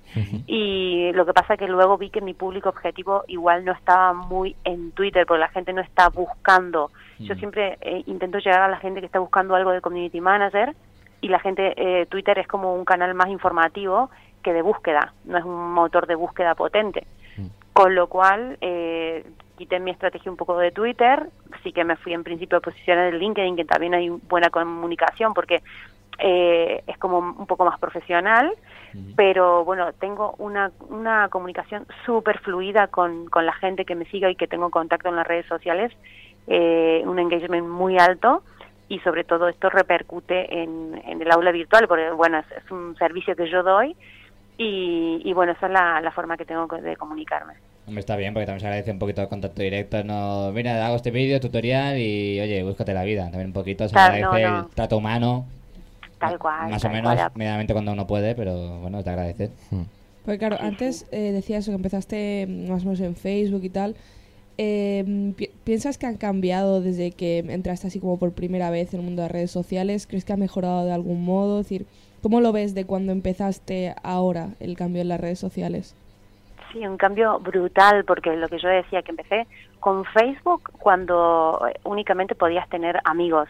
y 0.47 1.11
lo 1.13 1.25
que 1.25 1.33
pasa 1.33 1.57
que 1.57 1.69
luego 1.69 1.97
vi 1.97 2.11
que 2.11 2.21
mi 2.21 2.35
público 2.35 2.69
objetivo 2.69 3.25
igual 3.29 3.65
no 3.65 3.73
estaba 3.73 4.13
muy 4.13 4.57
en 4.65 4.93
Twitter 4.93 5.25
porque 5.27 5.41
la 5.41 5.49
gente 5.49 5.73
no 5.73 5.81
está 5.83 6.09
buscando. 6.09 6.91
Yo 7.19 7.35
Mm. 7.35 7.39
siempre 7.39 7.79
eh, 7.81 8.03
intento 8.07 8.39
llegar 8.39 8.61
a 8.63 8.69
la 8.69 8.77
gente 8.79 9.01
que 9.01 9.07
está 9.07 9.21
buscando 9.21 9.55
algo 9.55 9.71
de 9.71 9.81
community 9.81 10.21
manager 10.21 10.75
y 11.23 11.29
la 11.29 11.39
gente 11.39 11.73
eh, 11.77 12.05
Twitter 12.07 12.39
es 12.39 12.47
como 12.47 12.75
un 12.75 12.85
canal 12.85 13.15
más 13.15 13.29
informativo 13.29 14.11
que 14.47 14.53
de 14.53 14.63
búsqueda, 14.63 15.13
no 15.25 15.39
es 15.39 15.45
un 15.45 15.73
motor 15.73 16.07
de 16.07 16.15
búsqueda 16.15 16.55
potente. 16.55 17.05
Con 17.73 17.97
lo 17.97 18.07
cual, 18.07 18.57
eh, 18.61 19.27
quité 19.59 19.81
mi 19.81 19.91
estrategia 19.91 20.31
un 20.31 20.37
poco 20.37 20.57
de 20.57 20.71
Twitter, 20.71 21.29
sí 21.65 21.73
que 21.73 21.85
me 21.85 21.97
fui 21.97 22.13
en 22.15 22.23
principio 22.23 22.59
a 22.59 22.61
posicionar 22.61 23.13
en 23.13 23.19
LinkedIn, 23.19 23.57
que 23.57 23.65
también 23.65 23.93
hay 23.95 24.09
buena 24.09 24.49
comunicación, 24.51 25.35
porque 25.35 25.63
eh, 26.19 26.81
es 26.87 26.97
como 26.99 27.19
un 27.19 27.47
poco 27.47 27.65
más 27.65 27.79
profesional, 27.81 28.55
pero 29.17 29.65
bueno, 29.65 29.93
tengo 29.95 30.37
una, 30.39 30.71
una 30.89 31.29
comunicación 31.29 31.87
súper 32.07 32.39
fluida 32.39 32.87
con, 32.87 33.27
con 33.27 33.45
la 33.45 33.53
gente 33.53 33.85
que 33.85 33.97
me 33.97 34.07
siga 34.07 34.31
y 34.31 34.37
que 34.37 34.47
tengo 34.47 34.71
contacto 34.71 35.09
en 35.09 35.17
las 35.17 35.27
redes 35.27 35.47
sociales, 35.47 35.93
eh, 36.47 37.03
un 37.05 37.19
engagement 37.19 37.67
muy 37.67 37.99
alto 37.99 38.45
y 38.89 39.01
sobre 39.01 39.25
todo 39.25 39.49
esto 39.49 39.69
repercute 39.69 40.63
en, 40.63 41.03
en 41.05 41.21
el 41.21 41.31
aula 41.33 41.51
virtual, 41.51 41.89
porque 41.89 42.11
bueno, 42.13 42.39
es, 42.39 42.65
es 42.65 42.71
un 42.71 42.97
servicio 42.97 43.35
que 43.35 43.51
yo 43.51 43.65
doy 43.65 43.97
y, 44.59 45.21
y 45.25 45.33
bueno, 45.33 45.53
esa 45.53 45.67
es 45.67 45.73
la, 45.73 46.01
la 46.01 46.11
forma 46.13 46.37
que 46.37 46.45
tengo 46.45 46.67
de 46.67 46.97
comunicarme. 46.97 47.55
Hombre, 47.87 48.01
está 48.01 48.17
bien 48.17 48.33
porque 48.35 48.47
también 48.47 48.61
se 48.61 48.67
agradece 48.67 48.91
un 48.91 48.99
poquito 48.99 49.23
el 49.23 49.29
contacto 49.29 49.63
directo 49.63 50.03
no 50.03 50.51
mira 50.53 50.85
hago 50.85 50.97
este 50.97 51.13
vídeo 51.13 51.39
tutorial 51.39 51.97
y 51.99 52.41
oye 52.41 52.63
búscate 52.65 52.93
la 52.93 53.05
vida 53.05 53.25
también 53.25 53.47
un 53.49 53.53
poquito 53.53 53.87
se 53.89 53.93
Claro, 53.95 54.15
agradece 54.33 54.51
no. 54.51 54.59
el 54.61 54.67
trato 54.75 54.97
humano 54.97 55.47
Tal 56.19 56.37
cual. 56.37 56.69
más 56.71 56.85
o 56.85 56.91
menos 56.91 57.15
cual. 57.15 57.31
medianamente 57.37 57.73
cuando 57.75 57.93
uno 57.93 58.05
puede 58.09 58.35
pero 58.35 58.81
bueno 58.81 58.99
es 58.99 59.05
de 59.05 59.11
agradecer 59.13 59.51
Porque 60.25 60.39
claro, 60.39 60.57
antes 60.61 61.07
eh, 61.13 61.31
decías 61.31 61.61
eso, 61.63 61.71
que 61.71 61.77
empezaste 61.77 62.47
mm, 62.49 62.69
más 62.69 62.83
o 62.83 62.87
menos 62.87 63.01
en 63.01 63.15
Facebook 63.15 63.63
y 63.63 63.71
tal. 63.71 63.95
Eh, 64.59 65.33
pi- 65.37 65.51
¿Piensas 65.63 65.99
que 65.99 66.07
han 66.07 66.17
cambiado 66.17 66.81
desde 66.81 67.13
que 67.13 67.39
entraste 67.39 67.87
así 67.87 68.01
como 68.01 68.19
por 68.19 68.33
primera 68.33 68.71
vez 68.71 68.93
en 68.95 69.01
el 69.01 69.07
mundo 69.07 69.23
de 69.23 69.29
las 69.29 69.33
redes 69.33 69.51
sociales? 69.53 70.07
¿Crees 70.09 70.25
que 70.25 70.33
ha 70.33 70.37
mejorado 70.37 70.85
de 70.85 70.93
algún 70.93 71.25
modo? 71.25 71.61
Es 71.61 71.67
decir, 71.67 71.87
¿cómo 72.23 72.41
lo 72.41 72.53
ves 72.53 72.75
de 72.75 72.87
cuando 72.87 73.13
empezaste 73.13 73.95
ahora 74.03 74.51
el 74.61 74.77
cambio 74.77 75.03
en 75.03 75.09
las 75.09 75.21
redes 75.21 75.39
sociales? 75.39 75.95
Sí, 76.73 76.87
un 76.87 76.97
cambio 76.97 77.39
brutal, 77.39 78.05
porque 78.05 78.35
lo 78.37 78.49
que 78.49 78.59
yo 78.59 78.69
decía, 78.69 79.03
que 79.03 79.13
empecé 79.13 79.47
con 79.81 80.05
Facebook 80.05 80.71
cuando 80.79 81.61
únicamente 81.85 82.35
podías 82.35 82.69
tener 82.69 82.99
amigos. 83.05 83.49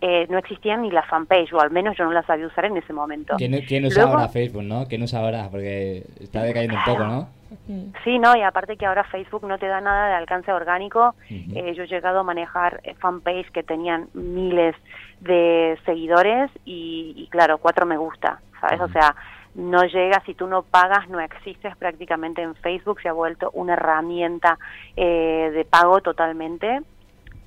Eh, 0.00 0.26
no 0.30 0.38
existían 0.38 0.82
ni 0.82 0.90
la 0.90 1.02
fanpage, 1.02 1.52
o 1.52 1.60
al 1.60 1.70
menos 1.70 1.96
yo 1.96 2.04
no 2.04 2.12
la 2.12 2.22
sabía 2.22 2.46
usar 2.46 2.66
en 2.66 2.76
ese 2.76 2.92
momento. 2.92 3.34
¿Quién, 3.36 3.60
quién 3.66 3.84
usa 3.84 4.02
Luego- 4.04 4.18
ahora 4.18 4.28
Facebook, 4.28 4.62
no? 4.62 4.86
¿Quién 4.86 5.02
usa 5.02 5.20
ahora? 5.20 5.48
Porque 5.50 6.04
está 6.20 6.42
decayendo 6.42 6.76
un 6.76 6.84
poco, 6.84 7.04
¿no? 7.04 7.28
Mm. 7.66 7.92
Sí, 8.04 8.18
no, 8.18 8.36
y 8.36 8.42
aparte 8.42 8.76
que 8.76 8.86
ahora 8.86 9.04
Facebook 9.04 9.46
no 9.46 9.58
te 9.58 9.66
da 9.66 9.80
nada 9.80 10.08
de 10.08 10.14
alcance 10.14 10.52
orgánico. 10.52 11.14
Eh, 11.30 11.74
yo 11.74 11.82
he 11.84 11.86
llegado 11.86 12.20
a 12.20 12.22
manejar 12.22 12.80
eh, 12.84 12.94
fanpage 12.94 13.50
que 13.50 13.62
tenían 13.62 14.08
miles 14.14 14.74
de 15.20 15.78
seguidores 15.84 16.50
y, 16.64 17.14
y 17.16 17.26
claro, 17.28 17.58
cuatro 17.58 17.86
me 17.86 17.96
gusta, 17.96 18.40
¿sabes? 18.60 18.80
O 18.80 18.88
sea, 18.88 19.14
no 19.54 19.82
llega, 19.84 20.22
si 20.26 20.34
tú 20.34 20.46
no 20.46 20.62
pagas, 20.62 21.08
no 21.08 21.18
existes 21.20 21.74
prácticamente 21.76 22.42
en 22.42 22.54
Facebook, 22.56 23.00
se 23.00 23.08
ha 23.08 23.12
vuelto 23.12 23.50
una 23.54 23.72
herramienta 23.72 24.58
eh, 24.96 25.50
de 25.52 25.64
pago 25.64 26.00
totalmente. 26.00 26.80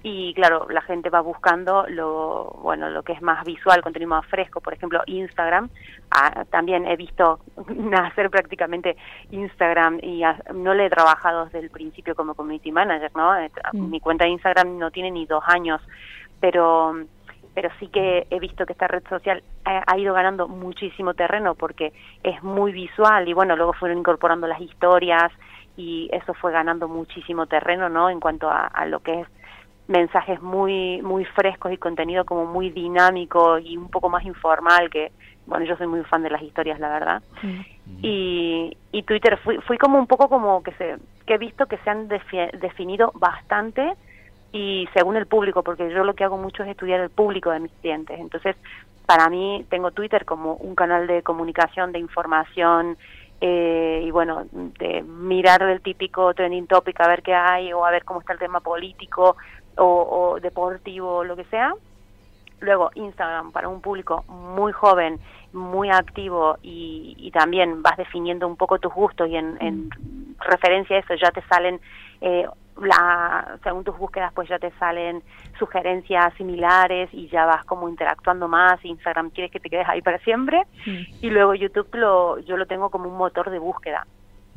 Y 0.04 0.34
claro, 0.34 0.68
la 0.70 0.82
gente 0.82 1.12
va 1.12 1.22
buscando 1.22 1.86
lo 1.88 2.56
bueno 2.64 2.90
lo 2.90 3.04
que 3.04 3.14
es 3.14 3.22
más 3.22 3.46
visual, 3.46 3.84
contenido 3.84 4.10
más 4.10 4.26
fresco. 4.26 4.60
Por 4.60 4.74
ejemplo, 4.74 5.02
Instagram. 5.06 5.70
Ah, 6.10 6.44
también 6.50 6.88
he 6.88 6.96
visto 6.96 7.40
nacer 7.76 8.30
prácticamente 8.30 8.98
Instagram 9.30 10.00
y 10.02 10.24
ah, 10.24 10.42
no 10.54 10.74
le 10.74 10.88
he 10.88 10.90
trabajado 10.90 11.46
desde 11.46 11.60
el 11.60 11.70
principio 11.70 12.16
como 12.16 12.34
community 12.34 12.72
manager, 12.72 13.12
¿no? 13.16 13.38
Eh, 13.38 13.52
Mm. 13.74 13.90
Mi 13.90 14.00
cuenta 14.00 14.26
de 14.26 14.32
Instagram 14.32 14.78
no 14.78 14.92
tiene 14.92 15.12
ni 15.12 15.26
dos 15.26 15.44
años, 15.48 15.82
pero 16.40 16.96
pero 17.54 17.70
sí 17.80 17.88
que 17.88 18.28
he 18.30 18.40
visto 18.40 18.66
que 18.66 18.72
esta 18.72 18.88
red 18.88 19.04
social 19.10 19.44
ha, 19.66 19.84
ha 19.86 19.98
ido 19.98 20.14
ganando 20.14 20.48
muchísimo 20.48 21.14
terreno 21.14 21.54
porque 21.56 21.92
es 22.24 22.42
muy 22.44 22.72
visual 22.72 23.28
y 23.28 23.34
bueno, 23.34 23.58
luego 23.58 23.74
fueron 23.74 23.98
incorporando 23.98 24.48
las 24.48 24.62
historias 24.62 25.34
y 25.76 26.10
eso 26.14 26.34
fue 26.34 26.54
ganando 26.54 26.88
muchísimo 26.88 27.48
terreno, 27.48 27.90
¿no? 27.90 28.10
En 28.10 28.22
cuanto 28.22 28.50
a, 28.50 28.68
a 28.68 28.86
lo 28.86 29.02
que 29.02 29.22
es 29.22 29.28
mensajes 29.92 30.42
muy 30.42 31.02
muy 31.02 31.26
frescos 31.26 31.72
y 31.72 31.78
contenido 31.78 32.24
como 32.26 32.46
muy 32.46 32.70
dinámico 32.70 33.60
y 33.60 33.78
un 33.78 33.90
poco 33.90 34.10
más 34.10 34.24
informal 34.24 34.90
que 34.90 35.12
bueno 35.46 35.66
yo 35.66 35.76
soy 35.78 35.88
muy 35.88 36.02
fan 36.06 36.24
de 36.24 36.30
las 36.30 36.42
historias 36.42 36.80
la 36.80 36.90
verdad 36.90 37.22
Mm. 37.84 37.98
y, 38.04 38.78
y 38.92 39.02
Twitter 39.04 39.38
fui, 39.40 39.58
fui 39.66 39.78
como 39.80 39.98
un 39.98 40.06
poco 40.06 40.30
como 40.30 40.62
que 40.62 40.72
se 40.74 40.98
que 41.26 41.34
he 41.34 41.38
visto 41.40 41.66
que 41.66 41.78
se 41.78 41.90
han 41.90 42.08
defi- 42.08 42.52
definido 42.60 43.12
bastante 43.16 43.94
y 44.54 44.88
según 44.94 45.16
el 45.18 45.26
público 45.26 45.64
porque 45.64 45.90
yo 45.92 46.04
lo 46.04 46.14
que 46.14 46.24
hago 46.24 46.38
mucho 46.38 46.62
es 46.62 46.70
estudiar 46.70 47.00
el 47.00 47.10
público 47.10 47.50
de 47.50 47.60
mis 47.60 47.72
clientes 47.82 48.20
entonces 48.20 48.56
para 49.08 49.30
mí 49.30 49.66
tengo 49.70 49.90
Twitter 49.92 50.26
como 50.26 50.54
un 50.54 50.76
canal 50.76 51.08
de 51.08 51.24
comunicación 51.24 51.92
de 51.92 51.98
información 52.00 52.98
eh, 53.42 54.04
y 54.06 54.12
bueno 54.12 54.44
de 54.52 55.02
mirar 55.02 55.64
el 55.64 55.82
típico 55.82 56.36
trending 56.36 56.68
topic 56.68 57.02
a 57.02 57.08
ver 57.08 57.24
qué 57.24 57.34
hay 57.34 57.74
o 57.74 57.84
a 57.84 57.90
ver 57.90 58.04
cómo 58.06 58.20
está 58.20 58.34
el 58.34 58.40
tema 58.40 58.60
político 58.60 59.38
o, 59.78 60.34
o 60.34 60.40
deportivo 60.40 61.18
o 61.18 61.24
lo 61.24 61.36
que 61.36 61.46
sea 61.46 61.74
Luego, 62.62 62.92
Instagram 62.94 63.52
para 63.52 63.68
un 63.68 63.82
público 63.82 64.24
muy 64.28 64.72
joven, 64.72 65.20
muy 65.52 65.90
activo 65.90 66.58
y, 66.62 67.16
y 67.18 67.32
también 67.32 67.82
vas 67.82 67.98
definiendo 67.98 68.48
un 68.48 68.56
poco 68.56 68.78
tus 68.78 68.94
gustos 68.94 69.28
y 69.30 69.36
en, 69.36 69.58
en 69.60 69.90
referencia 70.40 70.96
a 70.96 71.00
eso 71.00 71.16
ya 71.16 71.32
te 71.32 71.42
salen, 71.48 71.82
eh, 72.22 72.46
la, 72.80 73.58
según 73.64 73.84
tus 73.84 73.98
búsquedas, 73.98 74.32
pues 74.34 74.48
ya 74.48 74.60
te 74.60 74.70
salen 74.78 75.24
sugerencias 75.58 76.36
similares 76.36 77.10
y 77.12 77.28
ya 77.30 77.46
vas 77.46 77.66
como 77.66 77.90
interactuando 77.90 78.48
más. 78.48 78.84
Instagram 78.86 79.32
quieres 79.32 79.52
que 79.52 79.60
te 79.60 79.70
quedes 79.70 79.90
ahí 79.90 80.04
para 80.04 80.20
siempre. 80.20 80.62
Mm. 80.86 81.26
Y 81.26 81.30
luego 81.32 81.56
YouTube 81.56 81.90
lo, 81.94 82.38
yo 82.40 82.58
lo 82.58 82.68
tengo 82.68 82.92
como 82.92 83.10
un 83.10 83.18
motor 83.18 83.50
de 83.50 83.58
búsqueda. 83.58 84.06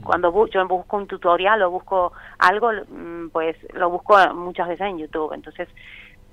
Cuando 0.03 0.33
bu- 0.33 0.51
yo 0.53 0.67
busco 0.67 0.97
un 0.97 1.07
tutorial 1.07 1.63
o 1.63 1.71
busco 1.71 2.13
algo, 2.39 2.71
mm, 2.73 3.29
pues 3.31 3.57
lo 3.75 3.91
busco 3.91 4.17
muchas 4.35 4.69
veces 4.69 4.87
en 4.89 4.99
YouTube. 4.99 5.33
Entonces, 5.33 5.69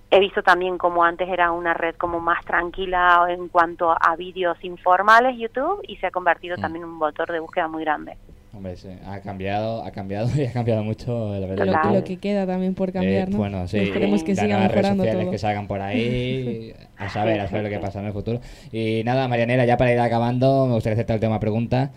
he 0.10 0.20
visto 0.20 0.42
también 0.44 0.78
como 0.78 1.04
antes 1.04 1.30
era 1.30 1.52
una 1.52 1.74
red 1.74 1.96
como 1.96 2.20
más 2.20 2.44
tranquila 2.44 3.26
en 3.30 3.48
cuanto 3.50 3.92
a 3.92 4.16
vídeos 4.18 4.58
informales 4.64 5.38
YouTube 5.38 5.80
y 5.88 5.96
se 5.98 6.08
ha 6.08 6.12
convertido 6.12 6.58
Mm. 6.58 6.62
también 6.62 6.84
en 6.84 6.90
un 6.90 6.98
motor 6.98 7.32
de 7.32 7.40
búsqueda 7.40 7.68
muy 7.68 7.84
grande. 7.86 8.18
Hombre, 8.54 8.76
sí, 8.76 8.90
ha 9.08 9.22
cambiado, 9.22 9.82
ha 9.86 9.92
cambiado 9.92 10.28
y 10.36 10.46
ha 10.46 10.52
cambiado 10.52 10.84
mucho, 10.84 11.34
la 11.40 11.48
verdad. 11.48 11.94
Lo, 11.94 12.04
que 12.04 12.18
queda 12.18 12.46
también 12.46 12.76
por 12.76 12.92
cambiar, 12.92 13.30
Eh, 13.30 13.32
¿no? 13.32 13.38
Bueno, 13.38 13.66
sí. 13.70 13.78
Esperemos 13.80 14.24
que 14.26 14.32
las 14.36 14.40
siga 14.44 14.58
nuevas 14.58 14.72
redes 14.72 14.76
mejorando 14.84 15.04
sociales 15.04 15.24
todo. 15.26 15.32
que 15.32 15.38
salgan 15.38 15.68
por 15.68 15.80
ahí, 15.82 16.74
a 16.98 17.08
saber, 17.08 17.40
a 17.40 17.48
saber 17.48 17.64
lo 17.64 17.70
que 17.70 17.80
pasa 17.80 18.02
en 18.02 18.08
el 18.08 18.12
futuro. 18.14 18.42
Y 18.74 19.04
nada, 19.06 19.30
Marianela, 19.30 19.64
ya 19.64 19.78
para 19.78 19.94
ir 19.94 20.00
acabando, 20.02 20.66
me 20.68 20.74
gustaría 20.74 20.96
hacerte 20.96 21.14
la 21.14 21.18
última 21.18 21.40
pregunta. 21.40 21.92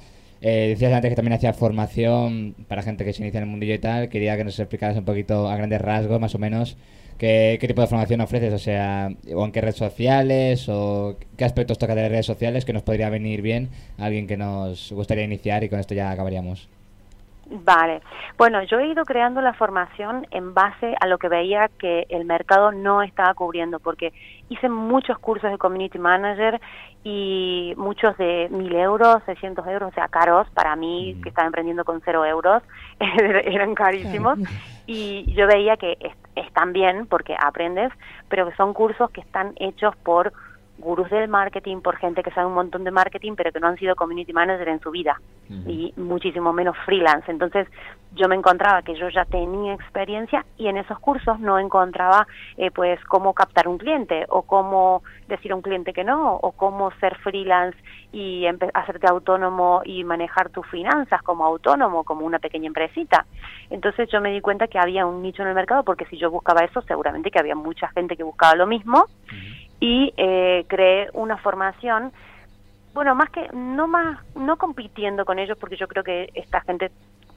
Eh, 0.47 0.69
decías 0.69 0.93
antes 0.93 1.09
que 1.09 1.17
también 1.17 1.33
hacías 1.33 1.57
formación 1.57 2.55
para 2.69 2.83
gente 2.83 3.03
que 3.03 3.15
se 3.15 3.23
inicia 3.23 3.39
en 3.39 3.45
el 3.45 3.51
mundillo 3.51 3.73
y 3.73 3.79
tal. 3.79 4.11
Quería 4.11 4.37
que 4.37 4.45
nos 4.45 4.59
explicaras 4.59 4.95
un 4.95 5.07
poquito 5.07 5.49
a 5.49 5.57
grandes 5.57 5.81
rasgos, 5.81 6.21
más 6.21 6.35
o 6.35 6.39
menos, 6.39 6.77
qué, 7.17 7.57
qué 7.59 7.67
tipo 7.67 7.81
de 7.81 7.87
formación 7.87 8.21
ofreces, 8.21 8.53
o 8.53 8.59
sea, 8.59 9.09
o 9.35 9.43
en 9.43 9.53
qué 9.53 9.63
redes 9.63 9.77
sociales, 9.77 10.69
o 10.69 11.17
qué 11.39 11.47
aspectos 11.47 11.79
toca 11.79 11.95
de 11.95 12.03
las 12.03 12.11
redes 12.11 12.27
sociales 12.27 12.67
que 12.67 12.75
nos 12.75 12.83
podría 12.83 13.09
venir 13.09 13.41
bien 13.41 13.71
a 13.99 14.05
alguien 14.05 14.27
que 14.27 14.37
nos 14.37 14.93
gustaría 14.93 15.25
iniciar 15.25 15.65
y 15.65 15.71
con 15.71 15.81
esto 15.81 15.95
ya 15.95 16.11
acabaríamos. 16.11 16.69
Vale. 17.47 18.03
Bueno, 18.37 18.63
yo 18.65 18.79
he 18.81 18.89
ido 18.89 19.05
creando 19.05 19.41
la 19.41 19.55
formación 19.55 20.27
en 20.31 20.53
base 20.53 20.95
a 21.01 21.07
lo 21.07 21.19
que 21.19 21.29
veía 21.29 21.71
que 21.79 22.07
el 22.09 22.25
mercado 22.25 22.73
no 22.73 23.03
estaba 23.03 23.33
cubriendo, 23.35 23.81
porque 23.81 24.13
hice 24.49 24.69
muchos 24.69 25.19
cursos 25.19 25.51
de 25.51 25.59
community 25.59 25.99
manager 25.99 26.61
y 27.03 27.75
muchos 27.77 28.17
de 28.19 28.49
mil 28.51 28.75
euros, 28.75 29.23
600 29.27 29.67
euros, 29.67 29.91
o 29.91 29.95
sea, 29.95 30.09
caros 30.09 30.49
para 30.55 30.77
mí, 30.77 31.15
Mm. 31.15 31.23
que 31.23 31.29
estaba 31.31 31.47
emprendiendo 31.47 31.85
con 31.85 32.01
cero 32.05 32.25
euros, 32.25 32.63
eran 33.01 33.75
carísimos. 33.75 34.39
Y 34.87 35.33
yo 35.35 35.47
veía 35.47 35.77
que 35.77 35.97
es- 36.01 36.17
están 36.35 36.73
bien 36.73 37.07
porque 37.07 37.35
aprendes, 37.41 37.91
pero 38.29 38.49
que 38.49 38.57
son 38.57 38.75
cursos 38.75 39.11
que 39.11 39.21
están 39.23 39.53
hechos 39.57 39.95
por 39.97 40.33
gurús 40.79 41.09
del 41.11 41.29
marketing, 41.29 41.79
por 41.79 41.97
gente 41.97 42.23
que 42.23 42.31
sabe 42.31 42.47
un 42.47 42.55
montón 42.55 42.85
de 42.85 42.91
marketing, 42.91 43.35
pero 43.37 43.53
que 43.53 43.61
no 43.61 43.69
han 43.69 43.79
sido 43.79 43.95
community 43.95 44.33
manager 44.33 44.69
en 44.69 44.81
su 44.81 44.91
vida 44.91 45.21
y 45.67 45.93
muchísimo 45.97 46.53
menos 46.53 46.77
freelance. 46.85 47.31
Entonces 47.31 47.69
yo 48.13 48.29
me 48.29 48.35
encontraba 48.35 48.83
que 48.83 48.95
yo 48.95 49.09
ya 49.09 49.25
tenía 49.25 49.75
experiencia 49.75 50.45
y 50.57 50.69
en 50.69 50.77
esos 50.77 50.99
cursos 51.01 51.39
no 51.41 51.59
encontraba 51.59 52.27
eh, 52.57 52.71
pues 52.71 53.03
cómo 53.07 53.35
captar 53.35 53.69
un 53.69 53.79
cliente 53.79 54.25
o 54.29 54.43
cómo 54.43 55.03
decir 55.29 55.53
a 55.53 55.57
un 55.57 55.63
cliente 55.63 55.93
que 55.93 56.05
no 56.05 56.37
o 56.37 56.53
cómo 56.53 56.91
ser 57.01 57.17
freelance 57.19 57.77
y 58.13 58.47
hacerte 58.47 59.09
autónomo 59.09 59.83
y 59.85 60.05
manejar 60.05 60.51
tus 60.51 60.67
finanzas 60.69 61.23
como 61.23 61.45
autónomo, 61.45 62.05
como 62.05 62.25
una 62.25 62.39
pequeña 62.39 62.69
empresita. 62.69 63.27
Entonces 63.71 64.09
yo 64.11 64.21
me 64.21 64.33
di 64.33 64.41
cuenta 64.41 64.69
que 64.69 64.79
había 64.79 65.07
un 65.07 65.23
nicho 65.23 65.43
en 65.43 65.49
el 65.49 65.55
mercado 65.55 65.83
porque 65.83 66.07
si 66.07 66.17
yo 66.17 66.31
buscaba 66.31 66.65
eso 66.65 66.83
seguramente 66.83 67.31
que 67.31 67.41
había 67.41 67.57
mucha 67.57 67.89
gente 67.89 68.17
que 68.17 68.23
buscaba 68.23 68.55
lo 68.55 68.67
mismo 68.67 69.07
y 69.85 70.15
eh, 70.17 70.65
creé 70.67 71.11
una 71.13 71.37
formación 71.37 72.11
bueno 72.95 73.15
más 73.15 73.29
que 73.29 73.51
no 73.53 73.87
más 73.87 74.19
no 74.35 74.57
compitiendo 74.57 75.27
con 75.27 75.39
ellos 75.39 75.59
porque 75.59 75.77
yo 75.77 75.87
creo 75.89 76.03
que 76.03 76.31
esta 76.33 76.63
gente 76.63 76.91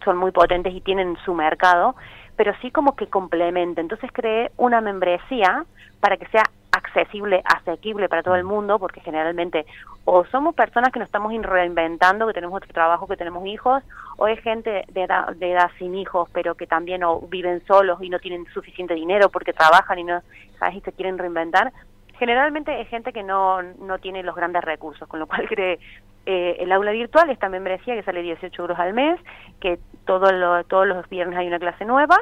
son 0.06 0.16
muy 0.16 0.32
potentes 0.32 0.74
y 0.74 0.80
tienen 0.80 1.18
su 1.26 1.34
mercado 1.34 1.98
pero 2.38 2.54
sí 2.62 2.72
como 2.72 2.96
que 2.96 3.08
complementa 3.08 3.82
entonces 3.82 4.10
creé 4.14 4.50
una 4.56 4.80
membresía 4.80 5.66
para 6.00 6.16
que 6.16 6.26
sea 6.28 6.44
accesible 6.72 7.42
asequible 7.44 8.08
para 8.08 8.24
todo 8.24 8.36
el 8.36 8.46
mundo 8.46 8.80
porque 8.80 9.02
generalmente 9.02 9.66
o 10.06 10.24
somos 10.28 10.56
personas 10.56 10.94
que 10.94 11.00
nos 11.00 11.08
estamos 11.08 11.34
reinventando 11.44 12.28
que 12.28 12.34
tenemos 12.34 12.56
otro 12.56 12.72
trabajo 12.72 13.08
que 13.08 13.18
tenemos 13.18 13.46
hijos 13.46 13.84
o 14.16 14.30
es 14.30 14.40
gente 14.40 14.86
de 14.88 15.04
edad, 15.04 15.36
de 15.36 15.52
edad 15.52 15.70
sin 15.78 15.96
hijos 15.96 16.30
pero 16.32 16.56
que 16.56 16.66
también 16.66 17.04
o 17.04 17.20
viven 17.28 17.62
solos 17.66 18.02
y 18.02 18.08
no 18.08 18.20
tienen 18.20 18.46
suficiente 18.54 18.94
dinero 18.94 19.28
porque 19.28 19.52
trabajan 19.52 20.00
y 20.00 20.06
no 20.06 20.22
sabes 20.60 20.76
y 20.78 20.80
se 20.82 20.94
quieren 20.94 21.18
reinventar 21.18 21.74
generalmente 22.20 22.80
es 22.82 22.88
gente 22.90 23.14
que 23.14 23.24
no, 23.24 23.62
no 23.62 24.00
tiene 24.00 24.24
los 24.24 24.36
grandes 24.36 24.64
recursos, 24.64 25.08
con 25.08 25.20
lo 25.20 25.28
cual 25.28 25.48
cree 25.48 25.80
eh, 26.26 26.58
el 26.60 26.72
aula 26.72 26.92
virtual, 26.92 27.30
esta 27.30 27.50
membresía 27.50 27.96
que 27.96 28.04
sale 28.04 28.22
18 28.22 28.62
euros 28.62 28.78
al 28.80 28.94
mes, 28.94 29.20
que 29.62 29.80
todo 30.06 30.32
lo- 30.32 30.64
todos 30.66 30.86
los 30.88 31.08
viernes 31.10 31.38
hay 31.40 31.48
una 31.48 31.60
clase 31.60 31.86
nueva, 31.86 32.18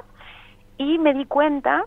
y 0.78 1.00
me 1.00 1.14
di 1.14 1.26
cuenta 1.26 1.86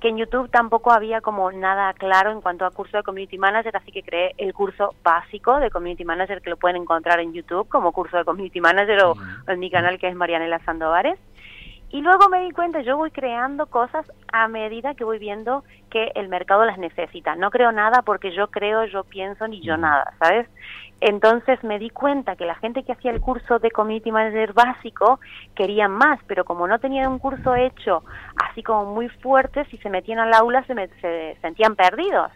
que 0.00 0.08
en 0.08 0.16
YouTube 0.16 0.50
tampoco 0.50 0.92
había 0.92 1.20
como 1.20 1.52
nada 1.52 1.92
claro 1.92 2.30
en 2.30 2.40
cuanto 2.40 2.64
a 2.64 2.70
curso 2.70 2.96
de 2.96 3.02
Community 3.02 3.36
Manager, 3.36 3.76
así 3.76 3.92
que 3.92 4.02
creé 4.02 4.32
el 4.38 4.54
curso 4.54 4.94
básico 5.04 5.60
de 5.60 5.70
Community 5.70 6.06
Manager 6.06 6.40
que 6.40 6.48
lo 6.48 6.56
pueden 6.56 6.78
encontrar 6.80 7.20
en 7.20 7.34
YouTube 7.34 7.68
como 7.68 7.92
curso 7.92 8.16
de 8.16 8.24
Community 8.24 8.62
Manager 8.62 9.04
o, 9.04 9.14
en 9.46 9.58
mi 9.60 9.70
canal 9.70 9.98
que 9.98 10.08
es 10.08 10.14
Marianela 10.16 10.58
Sandovares. 10.60 11.18
Y 11.92 12.02
luego 12.02 12.28
me 12.28 12.42
di 12.42 12.52
cuenta, 12.52 12.82
yo 12.82 12.96
voy 12.96 13.10
creando 13.10 13.66
cosas 13.66 14.06
a 14.32 14.46
medida 14.46 14.94
que 14.94 15.02
voy 15.04 15.18
viendo 15.18 15.64
que 15.90 16.12
el 16.14 16.28
mercado 16.28 16.64
las 16.64 16.78
necesita. 16.78 17.34
No 17.34 17.50
creo 17.50 17.72
nada 17.72 18.02
porque 18.02 18.30
yo 18.32 18.46
creo, 18.48 18.84
yo 18.84 19.02
pienso, 19.04 19.48
ni 19.48 19.60
yo 19.60 19.72
Ujú. 19.72 19.82
nada, 19.82 20.12
¿sabes? 20.20 20.48
Entonces 21.00 21.62
me 21.64 21.78
di 21.80 21.90
cuenta 21.90 22.36
que 22.36 22.44
la 22.44 22.54
gente 22.56 22.84
que 22.84 22.92
hacía 22.92 23.10
el 23.10 23.20
curso 23.20 23.58
de 23.58 23.70
Community 23.72 24.12
Manager 24.12 24.52
básico 24.52 25.18
quería 25.56 25.88
más, 25.88 26.20
pero 26.28 26.44
como 26.44 26.68
no 26.68 26.78
tenían 26.78 27.10
un 27.10 27.18
curso 27.18 27.56
hecho 27.56 28.04
así 28.36 28.62
como 28.62 28.84
muy 28.94 29.08
fuerte, 29.08 29.64
si 29.64 29.78
se 29.78 29.90
metían 29.90 30.18
al 30.20 30.32
aula 30.34 30.62
se, 30.64 30.74
me- 30.74 30.88
se 31.00 31.36
sentían 31.40 31.74
perdidos. 31.74 32.30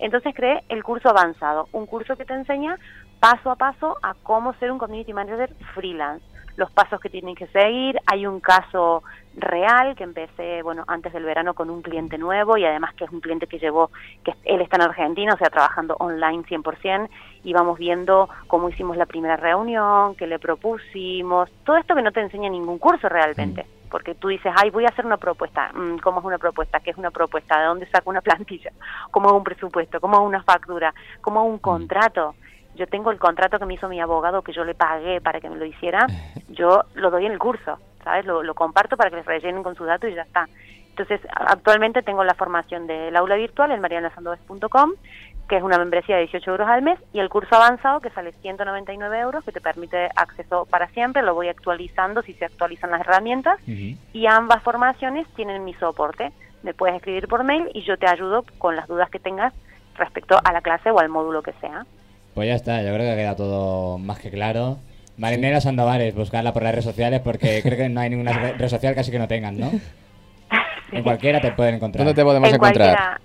Entonces 0.00 0.34
creé 0.34 0.62
el 0.68 0.82
curso 0.84 1.08
avanzado, 1.08 1.68
un 1.72 1.86
curso 1.86 2.16
que 2.16 2.24
te 2.24 2.34
enseña 2.34 2.76
paso 3.20 3.50
a 3.50 3.56
paso 3.56 3.96
a 4.02 4.14
cómo 4.22 4.52
ser 4.54 4.70
un 4.70 4.78
Community 4.78 5.12
Manager 5.12 5.50
freelance. 5.74 6.24
Los 6.58 6.72
pasos 6.72 7.00
que 7.00 7.08
tienen 7.08 7.36
que 7.36 7.46
seguir. 7.46 7.98
Hay 8.06 8.26
un 8.26 8.40
caso 8.40 9.04
real 9.36 9.94
que 9.94 10.02
empecé, 10.02 10.60
bueno, 10.62 10.82
antes 10.88 11.12
del 11.12 11.22
verano 11.22 11.54
con 11.54 11.70
un 11.70 11.82
cliente 11.82 12.18
nuevo 12.18 12.56
y 12.56 12.64
además 12.64 12.94
que 12.94 13.04
es 13.04 13.10
un 13.12 13.20
cliente 13.20 13.46
que 13.46 13.60
llevó, 13.60 13.92
que 14.24 14.34
él 14.44 14.60
está 14.60 14.76
en 14.76 14.82
Argentina, 14.82 15.34
o 15.34 15.38
sea, 15.38 15.50
trabajando 15.50 15.94
online 16.00 16.42
100% 16.42 17.08
y 17.44 17.52
vamos 17.52 17.78
viendo 17.78 18.28
cómo 18.48 18.68
hicimos 18.68 18.96
la 18.96 19.06
primera 19.06 19.36
reunión, 19.36 20.16
qué 20.16 20.26
le 20.26 20.40
propusimos, 20.40 21.48
todo 21.64 21.76
esto 21.76 21.94
que 21.94 22.02
no 22.02 22.10
te 22.10 22.20
enseña 22.20 22.50
ningún 22.50 22.78
curso 22.78 23.08
realmente. 23.08 23.64
Porque 23.88 24.16
tú 24.16 24.28
dices, 24.28 24.52
ay, 24.56 24.68
voy 24.68 24.84
a 24.84 24.88
hacer 24.88 25.06
una 25.06 25.16
propuesta. 25.16 25.70
Mm, 25.72 25.98
¿Cómo 25.98 26.18
es 26.18 26.26
una 26.26 26.36
propuesta? 26.36 26.80
¿Qué 26.80 26.90
es 26.90 26.98
una 26.98 27.10
propuesta? 27.10 27.58
¿De 27.58 27.66
dónde 27.66 27.86
saco 27.86 28.10
una 28.10 28.20
plantilla? 28.28 28.72
¿Cómo 29.12 29.28
hago 29.28 29.38
un 29.38 29.44
presupuesto? 29.44 30.00
¿Cómo 30.00 30.16
hago 30.16 30.26
una 30.26 30.42
factura? 30.42 30.92
¿Cómo 31.22 31.40
hago 31.40 31.48
un 31.48 31.58
contrato? 31.58 32.34
Yo 32.78 32.86
tengo 32.86 33.10
el 33.10 33.18
contrato 33.18 33.58
que 33.58 33.66
me 33.66 33.74
hizo 33.74 33.88
mi 33.88 34.00
abogado 34.00 34.42
que 34.42 34.52
yo 34.52 34.64
le 34.64 34.74
pagué 34.74 35.20
para 35.20 35.40
que 35.40 35.50
me 35.50 35.56
lo 35.56 35.66
hiciera, 35.66 36.06
yo 36.48 36.84
lo 36.94 37.10
doy 37.10 37.26
en 37.26 37.32
el 37.32 37.38
curso, 37.38 37.78
¿sabes? 38.04 38.24
Lo, 38.24 38.42
lo 38.42 38.54
comparto 38.54 38.96
para 38.96 39.10
que 39.10 39.16
les 39.16 39.26
rellenen 39.26 39.62
con 39.62 39.74
su 39.74 39.84
dato 39.84 40.06
y 40.06 40.14
ya 40.14 40.22
está. 40.22 40.48
Entonces, 40.90 41.20
actualmente 41.30 42.02
tengo 42.02 42.24
la 42.24 42.34
formación 42.34 42.88
del 42.88 43.14
aula 43.14 43.36
virtual 43.36 43.70
en 43.70 43.80
marianasandoves.com, 43.80 44.92
que 45.48 45.56
es 45.56 45.62
una 45.62 45.78
membresía 45.78 46.16
de 46.16 46.22
18 46.22 46.50
euros 46.50 46.68
al 46.68 46.82
mes, 46.82 46.98
y 47.12 47.20
el 47.20 47.28
curso 47.28 47.54
avanzado 47.54 48.00
que 48.00 48.10
sale 48.10 48.32
199 48.32 49.18
euros, 49.20 49.44
que 49.44 49.52
te 49.52 49.60
permite 49.60 50.08
acceso 50.16 50.66
para 50.66 50.88
siempre, 50.88 51.22
lo 51.22 51.34
voy 51.34 51.48
actualizando 51.48 52.22
si 52.22 52.34
se 52.34 52.44
actualizan 52.44 52.90
las 52.90 53.02
herramientas, 53.02 53.58
y 53.66 54.26
ambas 54.26 54.62
formaciones 54.62 55.26
tienen 55.36 55.64
mi 55.64 55.74
soporte. 55.74 56.32
Me 56.64 56.74
puedes 56.74 56.96
escribir 56.96 57.28
por 57.28 57.44
mail 57.44 57.70
y 57.74 57.82
yo 57.82 57.96
te 57.96 58.08
ayudo 58.08 58.44
con 58.58 58.74
las 58.74 58.88
dudas 58.88 59.08
que 59.08 59.20
tengas 59.20 59.54
respecto 59.94 60.36
a 60.42 60.52
la 60.52 60.60
clase 60.60 60.90
o 60.90 60.98
al 60.98 61.08
módulo 61.08 61.42
que 61.42 61.52
sea. 61.60 61.86
Pues 62.38 62.46
ya 62.46 62.54
está, 62.54 62.82
yo 62.82 62.94
creo 62.94 62.98
que 63.10 63.16
queda 63.20 63.34
todo 63.34 63.98
más 63.98 64.20
que 64.20 64.30
claro. 64.30 64.78
Marinera 65.16 65.60
Sandovares, 65.60 66.14
buscarla 66.14 66.52
por 66.52 66.62
las 66.62 66.70
redes 66.70 66.84
sociales 66.84 67.20
porque 67.20 67.62
creo 67.64 67.76
que 67.76 67.88
no 67.88 67.98
hay 68.00 68.10
ninguna 68.10 68.32
re- 68.32 68.52
red 68.58 68.68
social 68.68 68.94
casi 68.94 69.10
que 69.10 69.18
no 69.18 69.26
tengan, 69.26 69.58
¿no? 69.58 69.72
En 70.92 71.02
cualquiera 71.02 71.40
te 71.40 71.50
pueden 71.50 71.74
encontrar. 71.74 72.04
¿Dónde 72.04 72.14
te 72.14 72.24
podemos 72.24 72.48
En 72.48 72.54
encontrar? 72.54 72.96
cualquiera- 72.96 73.20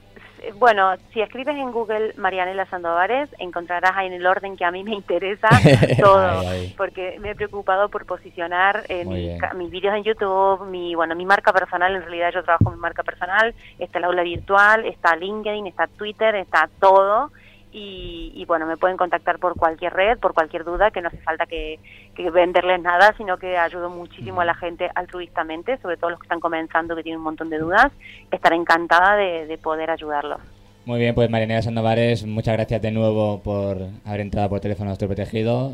bueno, 0.55 0.93
si 1.13 1.21
escribes 1.21 1.55
en 1.55 1.71
Google 1.71 2.13
Marianela 2.17 2.65
Sandovares, 2.65 3.29
encontrarás 3.37 3.91
ahí 3.95 4.07
en 4.07 4.13
el 4.13 4.25
orden 4.25 4.57
que 4.57 4.65
a 4.65 4.71
mí 4.71 4.83
me 4.83 4.95
interesa 4.95 5.47
todo, 6.01 6.41
porque 6.75 7.17
me 7.19 7.29
he 7.31 7.35
preocupado 7.35 7.89
por 7.89 8.07
posicionar 8.07 8.83
eh, 8.89 9.05
Muy 9.05 9.13
mi 9.15 9.21
bien. 9.27 9.37
ca- 9.37 9.53
mis 9.53 9.69
vídeos 9.69 9.95
en 9.95 10.03
YouTube, 10.03 10.65
mi 10.65 10.95
bueno, 10.95 11.13
mi 11.15 11.25
marca 11.25 11.53
personal, 11.53 11.95
en 11.95 12.01
realidad 12.01 12.31
yo 12.33 12.43
trabajo 12.43 12.65
en 12.69 12.75
mi 12.77 12.81
marca 12.81 13.03
personal, 13.03 13.53
está 13.77 13.99
el 13.99 14.05
aula 14.05 14.23
virtual, 14.23 14.85
está 14.87 15.15
LinkedIn, 15.15 15.67
está 15.67 15.85
Twitter, 15.85 16.33
está 16.33 16.67
todo. 16.79 17.29
Y, 17.75 18.31
y, 18.35 18.45
bueno, 18.45 18.67
me 18.67 18.77
pueden 18.77 18.97
contactar 18.97 19.39
por 19.39 19.55
cualquier 19.55 19.93
red, 19.93 20.19
por 20.19 20.35
cualquier 20.35 20.63
duda, 20.63 20.91
que 20.91 21.01
no 21.01 21.07
hace 21.07 21.17
falta 21.17 21.47
que, 21.47 21.79
que 22.15 22.29
venderles 22.29 22.79
nada, 22.81 23.15
sino 23.17 23.37
que 23.37 23.57
ayudo 23.57 23.89
muchísimo 23.89 24.41
a 24.41 24.45
la 24.45 24.53
gente 24.53 24.91
altruistamente, 24.93 25.79
sobre 25.79 25.97
todo 25.97 26.11
los 26.11 26.19
que 26.19 26.25
están 26.25 26.39
comenzando, 26.39 26.95
que 26.95 27.01
tienen 27.01 27.17
un 27.17 27.23
montón 27.23 27.49
de 27.49 27.57
dudas. 27.57 27.91
Estaré 28.31 28.57
encantada 28.57 29.15
de, 29.15 29.47
de 29.47 29.57
poder 29.57 29.89
ayudarlos. 29.89 30.39
Muy 30.85 30.99
bien, 30.99 31.15
pues 31.15 31.29
Marinera 31.29 31.61
Sandovares, 31.61 32.25
muchas 32.25 32.55
gracias 32.55 32.81
de 32.81 32.91
nuevo 32.91 33.39
por 33.39 33.77
haber 34.05 34.19
entrado 34.19 34.49
por 34.49 34.59
teléfono 34.59 34.91
a 34.91 34.93
Estoy 34.93 35.07
Protegido. 35.07 35.73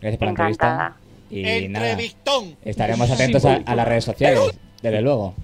Gracias 0.00 0.18
por 0.18 0.26
la 0.26 0.30
entrevista. 0.30 0.96
Y 1.30 1.68
nada, 1.68 1.96
estaremos 2.64 3.10
atentos 3.10 3.44
a, 3.44 3.62
a 3.64 3.74
las 3.74 3.88
redes 3.88 4.04
sociales, 4.04 4.60
desde 4.82 5.00
luego. 5.00 5.34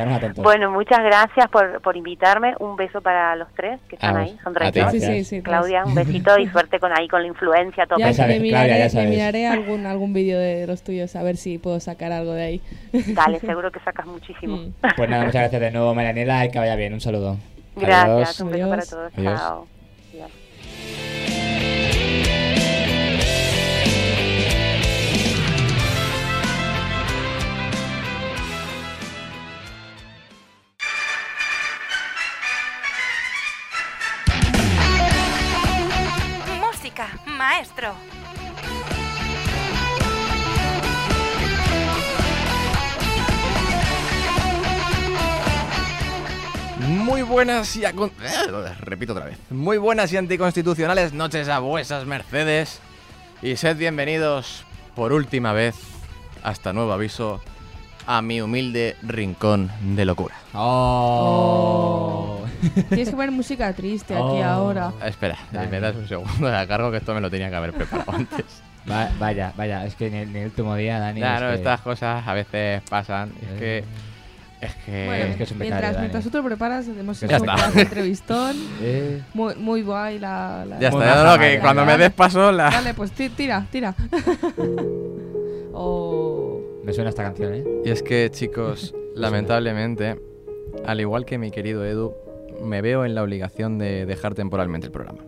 Atentos. 0.00 0.44
Bueno, 0.44 0.70
muchas 0.70 1.00
gracias 1.02 1.48
por, 1.50 1.80
por 1.82 1.96
invitarme. 1.96 2.54
Un 2.60 2.76
beso 2.76 3.00
para 3.00 3.34
los 3.36 3.48
tres 3.54 3.80
que 3.88 3.96
están 3.96 4.16
Ah, 4.16 4.20
ahí. 4.20 4.36
Son 4.44 4.54
a 4.62 4.70
ti. 4.70 4.80
tres. 4.80 4.90
Sí, 4.92 5.00
sí, 5.00 5.24
sí. 5.24 5.42
Claudia, 5.42 5.84
un 5.84 5.94
besito 5.94 6.38
y 6.38 6.46
suerte 6.48 6.78
con 6.78 6.92
ahí 6.96 7.08
con 7.08 7.22
la 7.22 7.28
influencia 7.28 7.86
tope. 7.86 8.00
Ya, 8.02 8.08
Ya 8.08 8.14
sabes, 8.14 8.40
me, 8.40 8.48
Claudia, 8.50 8.64
miraré, 8.74 8.78
ya 8.78 8.84
me 8.84 8.90
sabes. 8.90 9.10
miraré 9.10 9.46
algún, 9.48 9.86
algún 9.86 10.12
vídeo 10.12 10.38
de 10.38 10.66
los 10.66 10.82
tuyos 10.82 11.16
a 11.16 11.22
ver 11.22 11.36
si 11.36 11.58
puedo 11.58 11.80
sacar 11.80 12.12
algo 12.12 12.32
de 12.34 12.42
ahí. 12.44 12.60
Dale, 13.14 13.40
seguro 13.40 13.72
que 13.72 13.80
sacas 13.80 14.06
muchísimo. 14.06 14.56
Mm. 14.56 14.72
Pues 14.96 15.10
nada, 15.10 15.24
muchas 15.24 15.42
gracias 15.42 15.60
de 15.60 15.70
nuevo, 15.72 15.94
Marianela, 15.94 16.44
y 16.44 16.50
que 16.50 16.58
vaya 16.58 16.76
bien. 16.76 16.92
Un 16.94 17.00
saludo. 17.00 17.36
Gracias, 17.76 18.04
Adiós. 18.04 18.40
un 18.40 18.50
beso 18.50 18.64
Adiós. 18.64 18.70
para 18.70 18.86
todos. 18.86 19.12
Adiós. 19.18 19.40
Chao. 19.40 19.77
Música, 36.98 37.20
maestro. 37.26 37.94
Muy 46.88 47.22
buenas 47.22 47.74
y 47.76 47.82
acon- 47.82 48.12
eh, 48.22 48.74
repito 48.80 49.12
otra 49.12 49.26
vez. 49.26 49.38
Muy 49.50 49.78
buenas 49.78 50.12
y 50.12 50.16
anticonstitucionales 50.16 51.12
noches 51.12 51.48
a 51.48 51.58
vuestras 51.58 52.06
mercedes 52.06 52.80
y 53.42 53.56
sed 53.56 53.76
bienvenidos 53.76 54.64
por 54.94 55.12
última 55.12 55.52
vez 55.52 55.74
hasta 56.42 56.72
nuevo 56.72 56.92
aviso 56.92 57.40
a 58.10 58.22
mi 58.22 58.40
humilde 58.40 58.96
rincón 59.02 59.70
de 59.82 60.04
locura. 60.06 60.34
Oh. 60.54 62.40
Tienes 62.88 63.10
que 63.10 63.14
poner 63.14 63.30
música 63.30 63.70
triste 63.74 64.14
aquí 64.14 64.22
Oh. 64.22 64.44
ahora. 64.44 64.92
Espera, 65.04 65.36
Dale. 65.52 65.68
me 65.68 65.78
das 65.78 65.94
un 65.94 66.08
segundo 66.08 66.48
de 66.48 66.66
cargo 66.66 66.90
que 66.90 66.96
esto 66.96 67.12
me 67.14 67.20
lo 67.20 67.30
tenía 67.30 67.50
que 67.50 67.56
haber 67.56 67.72
preparado 67.74 68.12
antes. 68.16 68.44
Va- 68.90 69.10
vaya, 69.20 69.52
vaya, 69.58 69.84
es 69.84 69.94
que 69.94 70.06
en 70.06 70.14
el, 70.14 70.28
en 70.30 70.36
el 70.36 70.44
último 70.46 70.74
día, 70.74 70.98
Dani. 70.98 71.22
Es 71.22 71.38
que- 71.40 71.54
estas 71.54 71.80
cosas 71.82 72.26
a 72.26 72.32
veces 72.32 72.82
pasan. 72.88 73.28
Es 73.42 73.48
Eh. 73.50 73.58
que. 73.58 73.84
Es 74.66 74.74
que. 74.86 75.06
Bueno, 75.06 75.24
es 75.26 75.36
que 75.36 75.42
es 75.42 75.50
un 75.52 75.58
becario, 75.58 75.74
mientras, 75.74 75.92
Dani. 75.92 76.00
mientras 76.04 76.24
tú 76.24 76.30
te 76.30 76.38
lo 76.38 76.44
preparas, 76.44 76.88
hemos 76.88 77.20
Ya 77.20 77.26
hecho 77.26 77.36
un 77.36 77.42
está. 77.42 77.54
pedazo 77.56 77.74
de 77.76 77.82
entrevistón. 77.82 78.56
Eh, 78.80 79.22
Muy, 79.34 79.54
muy 79.56 79.82
guay 79.82 80.18
la... 80.18 80.64
la- 80.66 80.78
ya 80.80 80.88
está, 80.88 81.04
ya 81.04 81.24
no, 81.24 81.38
que 81.38 81.58
cuando 81.60 81.84
me 81.84 81.98
des 81.98 82.10
paso 82.12 82.50
la. 82.50 82.70
Dale, 82.70 82.94
pues 82.94 83.12
ti- 83.12 83.28
tira, 83.28 83.66
tira. 83.70 83.94
oh. 85.74 86.27
Me 86.88 86.94
suena 86.94 87.10
esta 87.10 87.22
canción, 87.22 87.52
¿eh? 87.52 87.64
Y 87.84 87.90
es 87.90 88.02
que, 88.02 88.30
chicos, 88.30 88.94
lamentablemente, 89.14 90.18
al 90.86 91.00
igual 91.02 91.26
que 91.26 91.36
mi 91.36 91.50
querido 91.50 91.84
Edu, 91.84 92.14
me 92.64 92.80
veo 92.80 93.04
en 93.04 93.14
la 93.14 93.22
obligación 93.22 93.76
de 93.76 94.06
dejar 94.06 94.34
temporalmente 94.34 94.86
el 94.86 94.92
programa. 94.92 95.18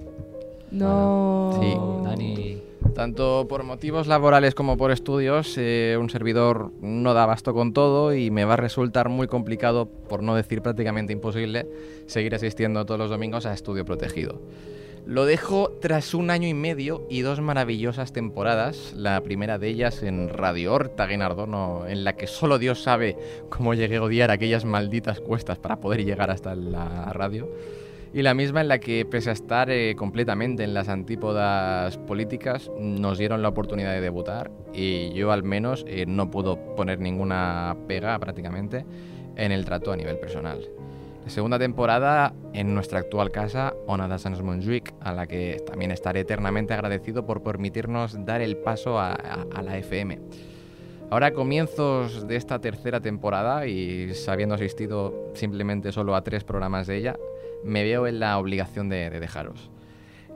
No. 0.70 1.58
Sí. 1.60 1.76
Dani. 2.02 2.62
Tanto 2.94 3.44
por 3.46 3.62
motivos 3.64 4.06
laborales 4.06 4.54
como 4.54 4.78
por 4.78 4.90
estudios, 4.90 5.54
eh, 5.58 5.98
un 6.00 6.08
servidor 6.08 6.72
no 6.80 7.12
da 7.12 7.24
abasto 7.24 7.52
con 7.52 7.74
todo 7.74 8.14
y 8.14 8.30
me 8.30 8.46
va 8.46 8.54
a 8.54 8.56
resultar 8.56 9.10
muy 9.10 9.26
complicado, 9.26 9.86
por 9.86 10.22
no 10.22 10.34
decir 10.34 10.62
prácticamente 10.62 11.12
imposible, 11.12 11.66
seguir 12.06 12.34
asistiendo 12.34 12.86
todos 12.86 12.98
los 12.98 13.10
domingos 13.10 13.44
a 13.44 13.52
Estudio 13.52 13.84
Protegido. 13.84 14.40
Lo 15.06 15.24
dejo 15.24 15.72
tras 15.80 16.14
un 16.14 16.30
año 16.30 16.46
y 16.46 16.54
medio 16.54 17.06
y 17.08 17.22
dos 17.22 17.40
maravillosas 17.40 18.12
temporadas, 18.12 18.92
la 18.94 19.20
primera 19.22 19.58
de 19.58 19.68
ellas 19.68 20.02
en 20.02 20.28
Radio 20.28 20.74
Horta 20.74 21.06
Guinardón, 21.06 21.88
en 21.88 22.04
la 22.04 22.14
que 22.14 22.26
solo 22.26 22.58
Dios 22.58 22.82
sabe 22.82 23.16
cómo 23.48 23.74
llegué 23.74 23.96
a 23.96 24.02
odiar 24.02 24.30
aquellas 24.30 24.64
malditas 24.64 25.20
cuestas 25.20 25.58
para 25.58 25.80
poder 25.80 26.04
llegar 26.04 26.30
hasta 26.30 26.54
la 26.54 27.12
radio. 27.12 27.50
Y 28.12 28.22
la 28.22 28.34
misma 28.34 28.60
en 28.60 28.68
la 28.68 28.80
que, 28.80 29.04
pese 29.04 29.30
a 29.30 29.32
estar 29.32 29.70
eh, 29.70 29.94
completamente 29.96 30.64
en 30.64 30.74
las 30.74 30.88
antípodas 30.88 31.96
políticas, 31.96 32.70
nos 32.78 33.18
dieron 33.18 33.40
la 33.40 33.48
oportunidad 33.48 33.92
de 33.92 34.00
debutar 34.00 34.50
y 34.74 35.12
yo 35.12 35.30
al 35.30 35.44
menos 35.44 35.84
eh, 35.88 36.06
no 36.06 36.30
puedo 36.30 36.74
poner 36.74 36.98
ninguna 36.98 37.76
pega 37.86 38.18
prácticamente 38.18 38.84
en 39.36 39.52
el 39.52 39.64
trato 39.64 39.92
a 39.92 39.96
nivel 39.96 40.18
personal. 40.18 40.68
Segunda 41.30 41.60
temporada 41.60 42.34
en 42.54 42.74
nuestra 42.74 42.98
actual 42.98 43.30
casa, 43.30 43.72
Ona 43.86 44.08
de 44.08 44.18
Sans 44.18 44.42
Montjuïc, 44.42 44.92
a 45.00 45.12
la 45.12 45.28
que 45.28 45.62
también 45.64 45.92
estaré 45.92 46.20
eternamente 46.20 46.74
agradecido 46.74 47.24
por 47.24 47.44
permitirnos 47.44 48.24
dar 48.26 48.40
el 48.40 48.56
paso 48.56 48.98
a, 48.98 49.16
la 49.62 49.78
FM. 49.78 50.18
Ahora, 51.08 51.28
a 51.28 51.32
comienzos 51.32 52.26
de 52.26 52.34
esta 52.34 52.58
tercera 52.58 53.00
temporada 53.00 53.68
y 53.68 54.12
sabiendo 54.12 54.56
asistido 54.56 55.30
simplemente 55.34 55.92
solo 55.92 56.16
a 56.16 56.24
tres 56.24 56.42
programas 56.42 56.88
de 56.88 56.96
ella, 56.96 57.16
me 57.62 57.84
veo 57.84 58.08
en 58.08 58.18
la 58.18 58.36
obligación 58.36 58.88
de 58.88 59.08
dejaros. 59.08 59.69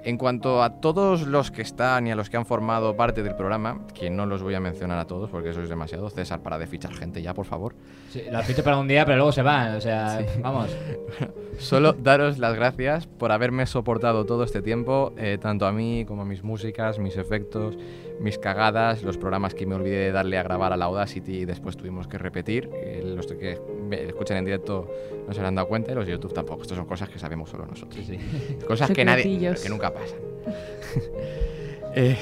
En 0.04 0.18
cuanto 0.18 0.62
a 0.62 0.80
todos 0.80 1.26
los 1.26 1.50
que 1.50 1.62
están 1.62 2.06
y 2.06 2.12
a 2.12 2.16
los 2.16 2.28
que 2.28 2.36
han 2.36 2.44
formado 2.44 2.94
parte 2.94 3.22
del 3.22 3.34
programa, 3.36 3.80
que 3.94 4.10
no 4.10 4.26
los 4.26 4.42
voy 4.42 4.54
a 4.54 4.60
mencionar 4.60 4.98
a 4.98 5.06
todos 5.06 5.30
porque 5.30 5.48
eso 5.48 5.62
es 5.62 5.70
demasiado, 5.70 6.10
César, 6.10 6.42
para 6.42 6.58
de 6.58 6.66
fichar 6.66 6.92
gente 6.92 7.22
ya, 7.22 7.32
por 7.32 7.46
favor. 7.46 7.74
Sí, 8.10 8.22
lo 8.30 8.36
has 8.36 8.46
dicho 8.46 8.62
para 8.62 8.76
un 8.76 8.86
día, 8.86 9.06
pero 9.06 9.16
luego 9.16 9.32
se 9.32 9.40
van. 9.40 9.76
O 9.76 9.80
sea, 9.80 10.24
vamos. 10.42 10.76
Solo 11.58 11.94
daros 11.94 12.38
las 12.38 12.54
gracias 12.54 13.06
por 13.06 13.32
haberme 13.32 13.64
soportado 13.64 14.26
todo 14.26 14.44
este 14.44 14.60
tiempo, 14.60 15.14
eh, 15.16 15.38
tanto 15.40 15.66
a 15.66 15.72
mí 15.72 16.04
como 16.04 16.22
a 16.22 16.24
mis 16.26 16.42
músicas, 16.42 16.98
mis 16.98 17.16
efectos, 17.16 17.78
mis 18.20 18.38
cagadas, 18.38 19.02
los 19.02 19.16
programas 19.18 19.54
que 19.54 19.66
me 19.66 19.74
olvidé 19.74 19.96
de 19.96 20.12
darle 20.12 20.38
a 20.38 20.42
grabar 20.42 20.72
a 20.72 20.76
la 20.76 20.86
Audacity 20.86 21.38
y 21.40 21.44
después 21.44 21.76
tuvimos 21.76 22.06
que 22.06 22.16
repetir. 22.18 22.70
eh, 22.74 23.02
los 23.04 23.26
que 23.26 23.58
me 23.88 24.04
escuchan 24.04 24.36
en 24.38 24.44
directo 24.44 24.88
no 25.26 25.32
se 25.34 25.40
han 25.40 25.54
dado 25.54 25.68
cuenta 25.68 25.92
y 25.92 25.94
los 25.94 26.06
de 26.06 26.12
YouTube 26.12 26.32
tampoco. 26.32 26.62
Estas 26.62 26.76
son 26.76 26.86
cosas 26.86 27.08
que 27.08 27.18
sabemos 27.18 27.50
solo 27.50 27.66
nosotros. 27.66 28.04
Sí. 28.06 28.18
Cosas 28.66 28.90
que 28.90 29.04
nadie, 29.04 29.54
que 29.62 29.68
nunca 29.68 29.92
pasan. 29.92 30.18
Eh, 31.96 32.16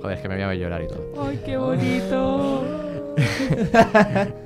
Joder, 0.00 0.16
es 0.16 0.22
que 0.22 0.28
me 0.30 0.36
voy 0.36 0.44
a 0.44 0.54
llorar 0.54 0.82
y 0.82 0.86
todo. 0.86 1.12
¡Ay, 1.20 1.38
qué 1.44 1.56
bonito! 1.58 2.64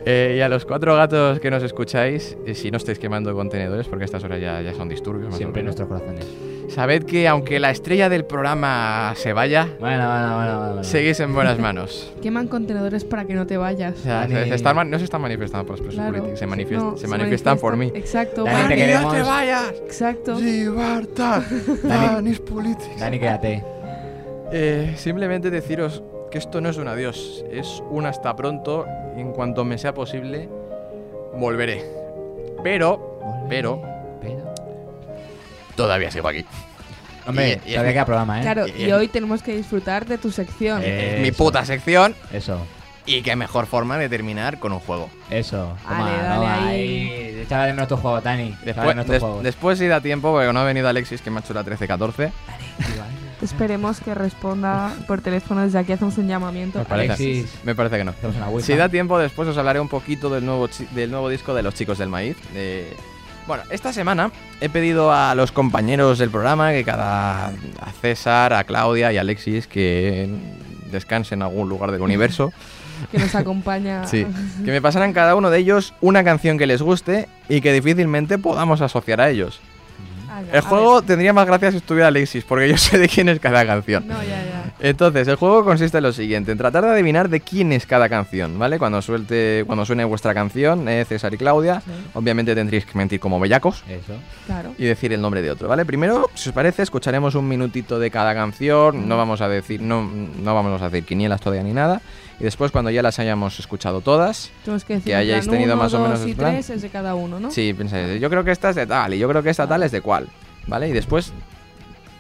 Eh, 0.07 0.37
y 0.39 0.41
a 0.41 0.49
los 0.49 0.65
cuatro 0.65 0.97
gatos 0.97 1.39
que 1.39 1.51
nos 1.51 1.63
escucháis, 1.63 2.37
eh, 2.47 2.55
si 2.55 2.71
no 2.71 2.79
estáis 2.79 2.99
quemando 2.99 3.35
contenedores, 3.35 3.87
porque 3.87 4.05
a 4.05 4.07
estas 4.07 4.25
horas 4.25 4.41
ya, 4.41 4.63
ya 4.63 4.73
son 4.75 4.89
disturbios, 4.89 5.37
Siempre 5.37 5.61
en 5.61 5.67
nuestros 5.67 5.89
corazones. 5.89 6.27
Sabed 6.69 7.05
que 7.05 7.29
aunque 7.29 7.59
la 7.61 7.71
estrella 7.71 8.09
del 8.09 8.25
programa 8.25 9.13
se 9.17 9.33
vaya, 9.33 9.69
Bueno, 9.81 10.07
bueno, 10.09 10.35
bueno. 10.35 10.37
bueno, 10.37 10.67
bueno. 10.69 10.85
seguís 10.85 11.21
en 11.21 11.35
buenas 11.35 11.59
manos. 11.59 12.13
Queman 12.23 12.49
contenedores 12.49 13.05
para 13.05 13.25
que 13.25 13.35
no 13.35 13.47
te 13.47 13.57
vayas. 13.57 13.95
O 13.95 14.03
sea, 14.03 14.21
Dani. 14.21 14.35
se- 14.35 14.49
se 14.49 14.55
están 14.55 14.91
no 14.91 14.99
se 14.99 15.05
están 15.05 15.21
manifestando 15.23 15.67
por 15.67 15.73
los 15.79 15.81
presos 15.81 15.97
Claro. 15.97 16.11
políticos, 16.13 16.39
se, 16.39 16.47
manifiest- 16.47 16.79
No, 16.93 16.97
se 16.97 17.07
manifiestan 17.09 17.59
por 17.59 17.77
mí. 17.77 17.93
Exacto. 17.95 18.45
Dani, 18.45 18.69
te 18.69 18.77
queremos. 18.77 19.27
vayas! 19.27 19.71
Exacto. 19.85 20.39
¡Libertad! 20.41 21.43
Dani. 21.83 22.35
políticos! 22.37 22.99
Dani, 23.01 23.19
quédate. 23.19 23.65
Eh, 24.53 24.95
simplemente 24.97 25.51
deciros 25.51 26.03
que 26.31 26.39
esto 26.39 26.61
no 26.61 26.69
es 26.71 26.77
un 26.79 26.89
adiós, 26.89 27.45
es 27.51 27.83
un 27.91 28.07
hasta 28.07 28.35
pronto 28.37 28.87
y 29.17 29.21
en 29.21 29.33
cuanto 29.33 29.65
me 29.65 29.79
sea 29.79 29.93
posible 29.95 30.49
volveré. 31.35 31.83
Pero, 32.63 33.19
pero, 33.49 33.81
Pero- 33.81 33.91
todavía 35.75 36.11
sigo 36.11 36.29
aquí. 36.29 36.45
Hombre, 37.27 37.61
Y- 37.64 37.70
y- 37.70 37.73
todavía 37.75 37.93
queda 37.93 38.05
programa, 38.05 38.39
¿eh? 38.41 38.43
Claro, 38.43 38.66
Y- 38.66 38.85
y 38.85 38.93
hoy 38.93 39.09
tenemos 39.09 39.43
que 39.43 39.57
disfrutar 39.57 40.07
de 40.07 40.18
tu 40.18 40.31
sección. 40.33 40.83
Eh, 40.85 41.18
mi 41.23 41.29
Eso. 41.29 41.37
puta 41.39 41.64
sección 41.64 42.16
Eso. 42.33 42.59
y 43.07 43.23
qué 43.23 43.37
mejor 43.37 43.66
forma 43.66 43.97
de 43.99 44.09
terminar 44.09 44.59
con 44.59 44.73
un 44.73 44.81
juego. 44.81 45.09
Eso. 45.31 45.77
Dale, 45.89 45.97
Toma, 45.99 46.11
dale 46.23 46.35
toma, 46.37 46.68
ahí. 46.68 46.79
ahí. 46.81 47.39
Échale 47.45 47.66
de 47.68 47.73
nuestros 47.75 48.01
juegos, 48.01 48.23
Dani. 48.25 48.57
Échale 48.64 48.64
de 48.64 48.73
Después, 48.95 49.07
des- 49.09 49.20
juegos. 49.20 49.43
después 49.45 49.79
si 49.79 49.87
da 49.87 50.01
tiempo, 50.01 50.33
porque 50.33 50.53
no 50.53 50.61
ha 50.61 50.64
venido 50.64 50.89
Alexis 50.89 51.20
que 51.23 51.31
me 51.31 51.39
ha 51.39 51.41
hecho 51.43 51.55
la 51.55 51.62
13-14. 51.64 52.33
Esperemos 53.41 54.01
que 54.01 54.14
responda 54.14 54.93
por 55.09 55.20
teléfono. 55.20 55.62
Desde 55.62 55.79
aquí 55.79 55.93
hacemos 55.93 56.16
un 56.18 56.29
llamamiento. 56.29 56.79
Me 56.79 56.85
parece, 56.85 57.12
Alexis. 57.12 57.53
me 57.64 57.75
parece 57.75 57.99
que 57.99 58.05
no. 58.05 58.12
Hacemos 58.12 58.37
una 58.37 58.61
Si 58.61 58.75
da 58.77 58.89
tiempo, 58.89 59.18
después 59.18 59.49
os 59.49 59.57
hablaré 59.59 59.81
un 59.81 59.89
poquito 59.89 60.31
del 60.31 60.45
nuevo, 60.47 60.68
chi- 60.68 60.87
del 60.93 61.11
nuevo 61.11 61.29
disco 61.29 61.53
de 61.55 61.62
los 61.64 61.75
chicos 61.75 61.99
del 61.99 62.09
maíz. 62.09 62.37
Eh, 62.55 62.97
bueno, 63.47 63.62
esta 63.70 63.93
semana 63.93 64.30
he 64.61 64.68
pedido 64.68 65.12
a 65.12 65.34
los 65.34 65.53
compañeros 65.53 66.18
del 66.18 66.30
programa 66.30 66.72
que 66.72 66.84
cada. 66.84 67.49
a 67.49 67.93
César, 68.01 68.53
a 68.53 68.64
Claudia 68.64 69.12
y 69.12 69.18
a 69.18 69.22
Alexis 69.22 69.66
que 69.66 70.28
descansen 70.90 71.40
en 71.40 71.43
algún 71.43 71.68
lugar 71.68 71.90
del 71.93 72.03
universo. 72.03 72.53
Que 73.11 73.18
nos 73.18 73.34
acompaña. 73.34 74.07
Sí, 74.07 74.24
que 74.64 74.70
me 74.70 74.80
pasaran 74.80 75.12
cada 75.12 75.34
uno 75.34 75.51
de 75.51 75.59
ellos 75.59 75.93
una 76.01 76.22
canción 76.22 76.57
que 76.57 76.68
les 76.68 76.80
guste 76.82 77.28
y 77.49 77.61
que 77.61 77.72
difícilmente 77.72 78.38
podamos 78.38 78.80
asociar 78.80 79.20
a 79.20 79.28
ellos. 79.28 79.61
El 80.53 80.59
a 80.59 80.62
juego 80.62 81.03
tendría 81.03 81.32
más 81.32 81.47
gracia 81.47 81.72
si 81.72 81.78
estuviera 81.78 82.09
Alexis, 82.09 82.45
porque 82.45 82.68
yo 82.68 82.76
sé 82.76 82.99
de 82.99 83.09
quién 83.09 83.28
es 83.28 83.40
cada 83.40 83.66
canción. 83.66 84.07
No, 84.07 84.22
ya, 84.22 84.45
ya. 84.45 84.62
Entonces, 84.85 85.28
el 85.28 85.37
juego 85.37 85.64
consiste 85.64 85.99
en 85.99 86.03
lo 86.03 86.12
siguiente, 86.12 86.51
en 86.51 86.59
tratar 86.59 86.83
de 86.85 86.91
adivinar 86.91 87.28
de 87.28 87.39
quién 87.41 87.72
es 87.72 87.87
cada 87.87 88.09
canción, 88.09 88.59
¿vale? 88.59 88.80
Cuando 88.80 89.01
suelte, 89.01 89.62
cuando 89.64 89.87
suene 89.87 90.05
vuestra 90.05 90.35
canción, 90.35 90.89
eh, 90.89 91.05
César 91.09 91.33
y 91.33 91.39
Claudia, 91.39 91.80
Sí, 91.87 91.93
obviamente 92.14 92.53
tendréis 92.57 92.85
que 92.85 92.99
mentir 92.99 93.20
como 93.20 93.39
bellacos 93.39 93.85
Eso. 93.89 94.14
claro. 94.45 94.74
y 94.76 94.85
decir 94.85 95.12
el 95.12 95.20
nombre 95.22 95.41
de 95.41 95.53
otro, 95.53 95.68
¿vale? 95.68 95.85
Primero, 95.85 96.28
si 96.35 96.49
os 96.49 96.55
parece, 96.55 96.83
escucharemos 96.83 97.37
un 97.37 97.47
minutito 97.47 98.01
de 98.01 98.11
cada 98.11 98.35
canción, 98.35 99.09
no 99.09 99.16
vamos 99.16 99.41
a 99.41 99.49
decir, 99.49 99.80
no, 99.80 100.03
no 100.03 100.55
vamos 100.55 100.83
a 100.83 100.87
hacer 100.87 101.05
quinielas 101.05 101.41
todavía 101.41 101.62
ni 101.62 101.72
nada, 101.72 102.03
y 102.41 102.43
después 102.43 102.72
cuando 102.72 102.91
ya 102.91 103.03
las 103.03 103.20
hayamos 103.20 103.61
escuchado 103.61 104.01
todas, 104.01 104.51
que 104.64 104.95
decir 104.95 105.14
hayáis 105.14 105.47
tenido 105.49 105.74
uno, 105.74 105.83
más 105.85 105.95
o 105.95 106.01
menos 106.01 106.26
y 106.26 106.35
plan. 106.35 106.55
tres 106.55 106.70
es 106.70 106.83
de 106.83 106.89
cada 106.89 107.14
uno, 107.14 107.39
¿no? 107.39 107.53
sí, 107.53 107.72
pensáis, 107.72 108.20
yo 108.20 108.28
creo 108.28 108.43
que 108.43 108.51
esta 108.51 108.70
es 108.70 108.76
de 108.76 108.89
tal 108.89 109.14
y 109.14 109.18
yo 109.20 109.28
creo 109.28 109.45
que 109.45 109.51
esta 109.51 109.68
tal 109.68 109.85
es 109.85 109.93
de 109.93 110.01
cuál, 110.01 110.26
¿vale? 110.66 110.89
Y 110.89 110.93
después 110.93 111.33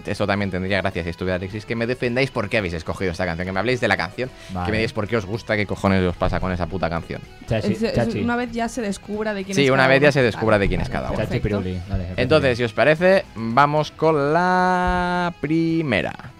eso 0.06 0.26
también 0.26 0.50
tendría 0.50 0.80
gracia 0.80 1.02
si 1.02 1.10
estuviera 1.10 1.36
Alexis, 1.36 1.64
que 1.66 1.76
me 1.76 1.86
defendáis 1.86 2.30
por 2.30 2.48
qué 2.48 2.58
habéis 2.58 2.74
escogido 2.74 3.12
esta 3.12 3.24
canción, 3.26 3.46
que 3.46 3.52
me 3.52 3.58
habléis 3.60 3.80
de 3.80 3.88
la 3.88 3.96
canción, 3.96 4.30
Vale. 4.50 4.66
que 4.66 4.72
me 4.72 4.78
digáis 4.78 4.92
por 4.92 5.06
qué 5.08 5.16
os 5.16 5.26
gusta, 5.26 5.56
qué 5.56 5.66
cojones 5.66 6.02
os 6.02 6.16
pasa 6.16 6.40
con 6.40 6.52
esa 6.52 6.66
puta 6.66 6.88
canción. 6.90 7.20
Chachi, 7.46 7.72
Es- 7.72 7.82
es 7.82 7.94
chachi. 7.94 8.20
una 8.20 8.36
vez 8.36 8.50
ya 8.52 8.68
se 8.68 8.82
descubra 8.82 9.34
de 9.34 9.44
quién 9.44 9.54
Sí, 9.54 9.64
es 9.64 9.70
una 9.70 9.78
cada 9.84 9.88
vez 9.88 10.00
ya 10.00 10.06
uno. 10.08 10.12
se 10.12 10.22
descubra 10.22 10.54
Vale, 10.56 10.64
de 10.64 10.68
quién 10.68 10.80
es 10.80 10.88
cada 10.88 11.10
uno. 11.10 11.18
Chachi 11.24 11.40
Entonces, 12.16 12.58
si 12.58 12.64
os 12.64 12.72
parece, 12.72 13.24
vamos 13.34 13.90
con 13.92 14.32
la 14.32 15.32
primera. 15.40 16.31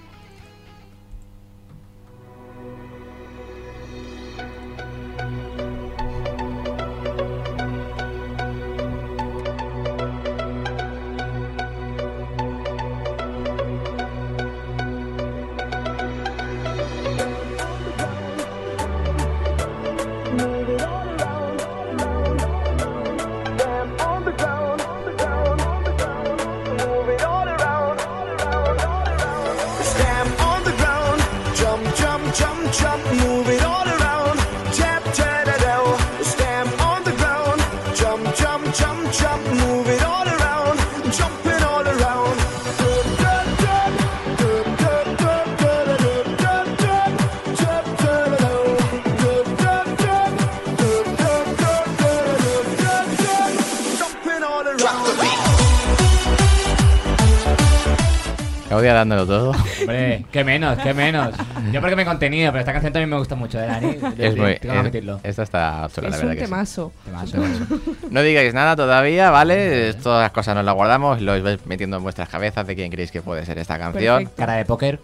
Claudia 58.82 58.94
dándolo 58.94 59.26
todo. 59.26 59.50
Hombre, 59.80 60.24
qué 60.32 60.44
menos, 60.44 60.78
qué 60.78 60.92
menos. 60.94 61.34
Yo 61.72 61.80
porque 61.80 61.96
me 61.96 62.02
he 62.02 62.04
contenido, 62.04 62.50
pero 62.52 62.60
esta 62.60 62.72
canción 62.72 62.92
también 62.92 63.10
me 63.10 63.16
gusta 63.18 63.34
mucho, 63.34 63.58
¿eh, 63.60 63.66
Dani? 63.66 63.96
Es 64.18 64.36
muy, 64.36 64.56
Tengo 64.56 64.60
que 64.60 64.68
es- 64.68 64.70
admitirlo. 64.78 65.20
esta 65.22 65.42
está 65.42 65.88
chula, 65.94 66.08
la 66.10 66.16
Es 66.16 66.22
verdad 66.22 66.30
un 66.32 66.38
que 66.38 66.44
sí. 66.44 66.44
temazo. 66.50 66.92
Temazo, 67.04 67.32
temazo. 67.32 67.80
No 68.10 68.22
digáis 68.22 68.52
nada 68.54 68.76
todavía, 68.76 69.30
¿vale? 69.30 69.94
Todas 69.94 70.22
las 70.22 70.32
cosas 70.32 70.54
nos 70.54 70.64
las 70.64 70.74
guardamos, 70.74 71.20
lo 71.20 71.40
vais 71.42 71.64
metiendo 71.66 71.96
en 71.96 72.02
vuestras 72.02 72.28
cabezas 72.28 72.66
de 72.66 72.74
quién 72.74 72.90
creéis 72.90 73.10
que 73.12 73.22
puede 73.22 73.44
ser 73.46 73.58
esta 73.58 73.78
canción. 73.78 74.18
Perfecto. 74.24 74.36
Cara 74.36 74.54
de 74.54 74.64
póker. 74.64 74.98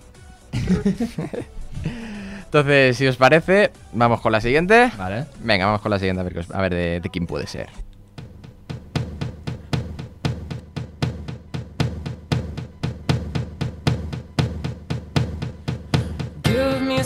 Entonces, 2.44 2.96
si 2.96 3.06
os 3.06 3.16
parece, 3.16 3.70
vamos 3.92 4.20
con 4.20 4.32
la 4.32 4.40
siguiente. 4.40 4.90
Vale. 4.96 5.26
Venga, 5.42 5.66
vamos 5.66 5.82
con 5.82 5.90
la 5.90 5.98
siguiente 5.98 6.20
a 6.20 6.24
ver, 6.24 6.44
a 6.52 6.68
de, 6.74 7.00
de 7.00 7.10
quién 7.10 7.26
puede 7.26 7.46
ser. 7.46 7.68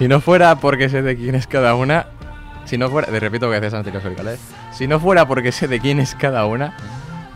Si 0.00 0.08
no 0.08 0.22
fuera 0.22 0.56
porque 0.56 0.88
sé 0.88 1.02
de 1.02 1.14
quién 1.14 1.34
es 1.34 1.46
cada 1.46 1.74
una, 1.74 2.06
Si 2.64 2.78
no 2.78 2.88
fuera, 2.88 3.08
te 3.08 3.20
repito 3.20 3.48
que 3.50 3.56
decías 3.56 3.74
anterior, 3.74 4.02
Sorical, 4.02 4.28
¿eh? 4.28 4.36
Si 4.72 4.86
no 4.88 4.98
fuera 4.98 5.28
porque 5.28 5.52
sé 5.52 5.68
de 5.68 5.78
quién 5.78 6.00
es 6.00 6.14
cada 6.14 6.46
una, 6.46 6.74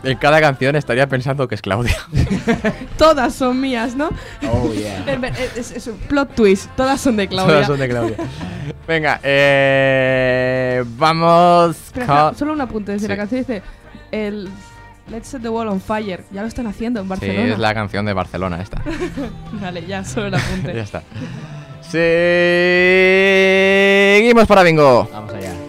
en 0.03 0.17
cada 0.17 0.41
canción 0.41 0.75
estaría 0.75 1.05
pensando 1.07 1.47
que 1.47 1.53
es 1.55 1.61
Claudia. 1.61 1.95
Todas 2.97 3.35
son 3.35 3.61
mías, 3.61 3.95
¿no? 3.95 4.09
Oh, 4.51 4.71
yeah. 4.73 5.03
es, 5.39 5.57
es- 5.57 5.71
es 5.73 5.87
un 5.87 5.97
plot 5.97 6.33
twist. 6.33 6.71
Todas 6.75 6.99
son 7.01 7.17
de 7.17 7.27
Claudia. 7.27 7.53
Todas 7.53 7.67
son 7.67 7.79
de 7.79 7.87
Claudia. 7.89 8.15
Venga, 8.87 9.19
eh, 9.23 10.83
vamos 10.97 11.75
Espera, 11.75 12.05
con- 12.07 12.15
espera, 12.15 12.33
solo 12.39 12.53
un 12.53 12.61
apunte. 12.61 12.93
Si 12.97 13.01
Sí. 13.01 13.07
la 13.07 13.17
canción 13.17 13.41
dice 13.41 13.61
el 14.11 14.49
Let's 15.07 15.27
set 15.27 15.43
the 15.43 15.49
wall 15.49 15.67
on 15.67 15.79
fire. 15.79 16.23
Ya 16.31 16.41
lo 16.41 16.47
están 16.47 16.65
haciendo 16.65 16.99
en 16.99 17.05
Sí, 17.05 17.09
Barcelona. 17.09 17.53
es 17.53 17.59
la 17.59 17.73
canción 17.75 18.05
de 18.07 18.13
Barcelona 18.13 18.59
esta. 18.61 18.81
vale, 19.61 19.85
ya, 19.85 20.03
solo 20.03 20.27
el 20.27 20.33
apunte. 20.35 20.73
ya 20.73 20.81
está. 20.81 21.03
Seguimos 24.21 24.47
para 24.47 24.63
bingo. 24.63 25.07
Vamos 25.11 25.33
allá. 25.33 25.64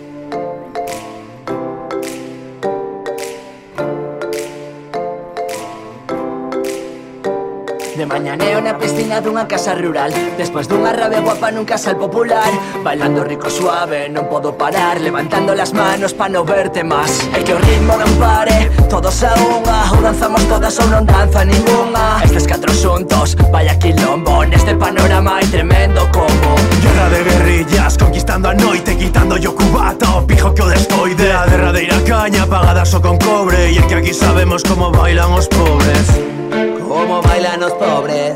De 7.96 8.04
mañaneo 8.04 8.60
na 8.60 8.76
piscina 8.76 9.22
dunha 9.22 9.48
casa 9.48 9.72
rural. 9.72 10.12
Despois 10.36 10.68
dunha 10.68 10.92
rave 10.92 11.16
guapa 11.24 11.48
nun 11.48 11.64
casal 11.64 11.96
popular. 11.96 12.52
Bailando 12.84 13.24
rico 13.24 13.48
suave, 13.48 14.12
non 14.12 14.28
podo 14.28 14.52
parar. 14.52 15.00
Levantando 15.00 15.56
las 15.56 15.72
manos 15.72 16.12
pa 16.12 16.28
non 16.28 16.44
verte 16.44 16.84
más. 16.84 17.24
E 17.32 17.40
que 17.40 17.56
o 17.56 17.58
ritmo 17.58 17.96
non 17.96 18.12
pare, 18.20 18.68
todos 18.92 19.24
a 19.24 19.32
unha. 19.40 19.96
Ou 19.96 20.04
danzamos 20.04 20.44
todas 20.44 20.76
ou 20.76 20.92
non 20.92 21.08
danza 21.08 21.40
ninguna 21.40 22.20
Estes 22.20 22.44
catro 22.44 22.68
xuntos, 22.76 23.32
vaya 23.48 23.72
quilombo. 23.80 24.44
Neste 24.44 24.76
panorama 24.76 25.40
hai 25.40 25.48
tremendo 25.48 26.04
combo. 26.12 26.52
Guerra 26.84 27.08
de 27.08 27.20
guerrillas, 27.24 27.96
conquistando 27.96 28.52
a 28.52 28.54
noite 28.54 28.92
Quitando 28.92 29.40
yo 29.40 29.56
cubato, 29.56 30.20
pijo 30.28 30.52
que 30.52 30.60
o 30.60 30.68
descoide 30.68 31.32
A 31.32 31.48
derradeira 31.48 31.96
caña, 32.04 32.44
pagada 32.44 32.84
só 32.84 33.00
con 33.00 33.16
cobre. 33.16 33.72
E 33.72 33.80
el 33.80 33.86
que 33.88 33.96
aquí 34.04 34.12
sabemos 34.12 34.60
como 34.68 34.92
bailan 34.92 35.32
os 35.32 35.48
pobres. 35.48 36.35
Como 36.50 37.22
bailan 37.22 37.62
os 37.62 37.72
pobres 37.72 38.34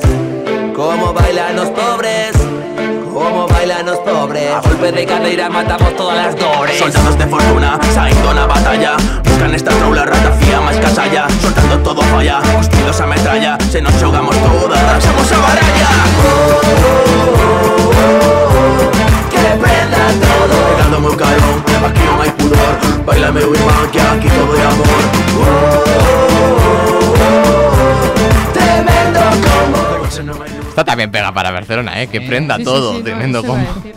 Como 0.74 1.12
bailan 1.12 1.58
os 1.58 1.70
pobres 1.70 2.32
Como 3.12 3.46
bailan 3.46 3.88
os 3.88 3.98
pobres 3.98 4.52
A 4.52 4.60
golpe 4.60 4.92
de 4.92 5.06
cadeira 5.06 5.48
matamos 5.48 5.94
todas 5.96 6.16
las 6.16 6.36
dores. 6.36 6.78
Soldados 6.78 7.18
de 7.18 7.26
fortuna, 7.26 7.78
saindo 7.94 8.32
na 8.34 8.46
batalla. 8.46 8.96
Buscan 9.24 9.54
esta 9.54 9.70
troula 9.72 10.04
rata 10.04 10.32
fía 10.40 10.60
máis 10.60 10.78
casalla 10.78 11.26
Soltando 11.42 11.78
todo 11.78 12.02
falla, 12.02 12.40
cuspidos 12.56 13.00
a 13.00 13.06
metralla. 13.06 13.58
Se 13.70 13.80
nos 13.80 13.94
xogamos 13.94 14.36
todas, 14.36 14.82
lanzamos 14.82 15.32
a 15.32 15.38
baralla 15.38 15.90
Que 19.30 19.44
prenda 19.62 20.02
todo. 20.24 20.56
Pegando 20.76 21.00
meu 21.00 21.16
calón, 21.16 21.56
aquí 21.86 22.02
non 22.08 22.16
hai 22.22 22.30
pudor. 22.38 22.74
Baila 23.06 23.30
meu 23.32 23.54
irmán 23.54 23.86
que 23.92 24.00
aquí 24.00 24.28
todo 24.30 24.54
é 24.56 24.64
amor 24.66 25.10
Esta 30.68 30.84
también 30.84 31.10
pega 31.10 31.32
para 31.32 31.50
Barcelona, 31.50 32.02
¿eh? 32.02 32.06
Que 32.08 32.20
prenda 32.20 32.56
Sí, 32.56 32.64
todo. 32.64 32.96
sí, 32.96 33.02
combo. 33.02 33.56
decir. 33.82 33.94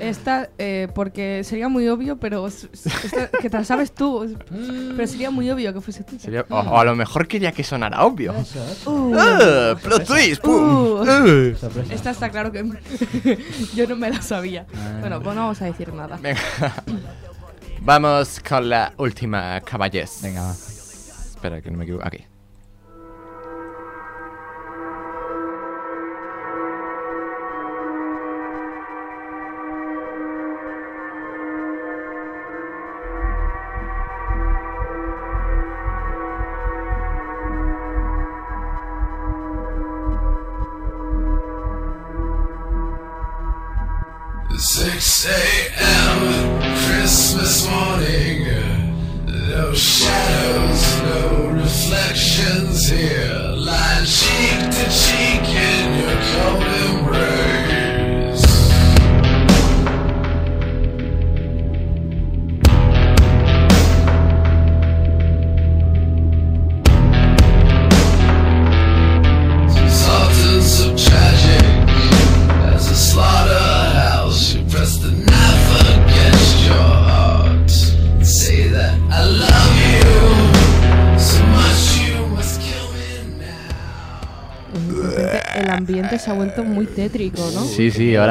Esta, 0.00 0.48
eh, 0.58 0.86
porque 0.94 1.42
sería 1.42 1.68
muy 1.68 1.88
obvio, 1.88 2.18
pero 2.18 2.46
esta- 2.46 3.28
que 3.42 3.50
te 3.50 3.56
la 3.58 3.64
sabes 3.64 3.92
tú. 3.92 4.36
Pero 4.96 5.06
sería 5.08 5.30
muy 5.32 5.50
obvio 5.50 5.74
que 5.74 5.80
fuese 5.80 6.04
tú. 6.04 6.16
Sería- 6.20 6.46
o, 6.48 6.56
o 6.56 6.78
a 6.78 6.84
lo 6.84 6.94
mejor 6.94 7.26
quería 7.26 7.50
que 7.50 7.64
sonara 7.64 8.04
obvio. 8.04 8.32
Uh. 8.86 9.12
Ah, 9.18 9.74
plot 9.82 10.06
twist. 10.06 10.46
Uh. 10.46 11.02
Uh. 11.02 11.56
Esta 11.90 12.10
está 12.10 12.30
claro 12.30 12.52
que 12.52 12.64
yo 13.74 13.88
no 13.88 13.96
me 13.96 14.08
la 14.10 14.22
sabía. 14.22 14.66
Bueno, 15.00 15.20
pues 15.20 15.34
no 15.34 15.42
vamos 15.42 15.60
a 15.62 15.64
decir 15.64 15.92
nada. 15.92 16.16
Venga. 16.22 16.40
Vamos 17.80 18.40
con 18.48 18.68
la 18.68 18.92
última 18.98 19.60
caballez. 19.62 20.20
Venga, 20.22 20.42
va. 20.42 20.52
Espera, 20.52 21.60
que 21.60 21.70
no 21.72 21.78
me 21.78 21.84
equivoco. 21.84 22.06
Aquí. 22.06 22.24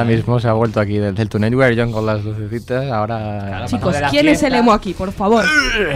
Mismo 0.07 0.39
se 0.39 0.47
ha 0.47 0.53
vuelto 0.53 0.79
aquí 0.79 0.97
desde 0.97 1.21
el 1.21 1.29
Tonight 1.29 1.53
Where 1.53 1.75
John 1.75 1.91
con 1.91 2.05
las 2.05 2.23
lucecitas. 2.23 2.89
Ahora. 2.91 3.65
Chicos, 3.67 3.93
de 3.93 4.01
la 4.01 4.09
¿quién 4.09 4.27
es 4.27 4.33
el 4.43 4.49
fiesta. 4.51 4.57
emo 4.57 4.73
aquí, 4.73 4.93
por 4.93 5.11
favor? 5.11 5.45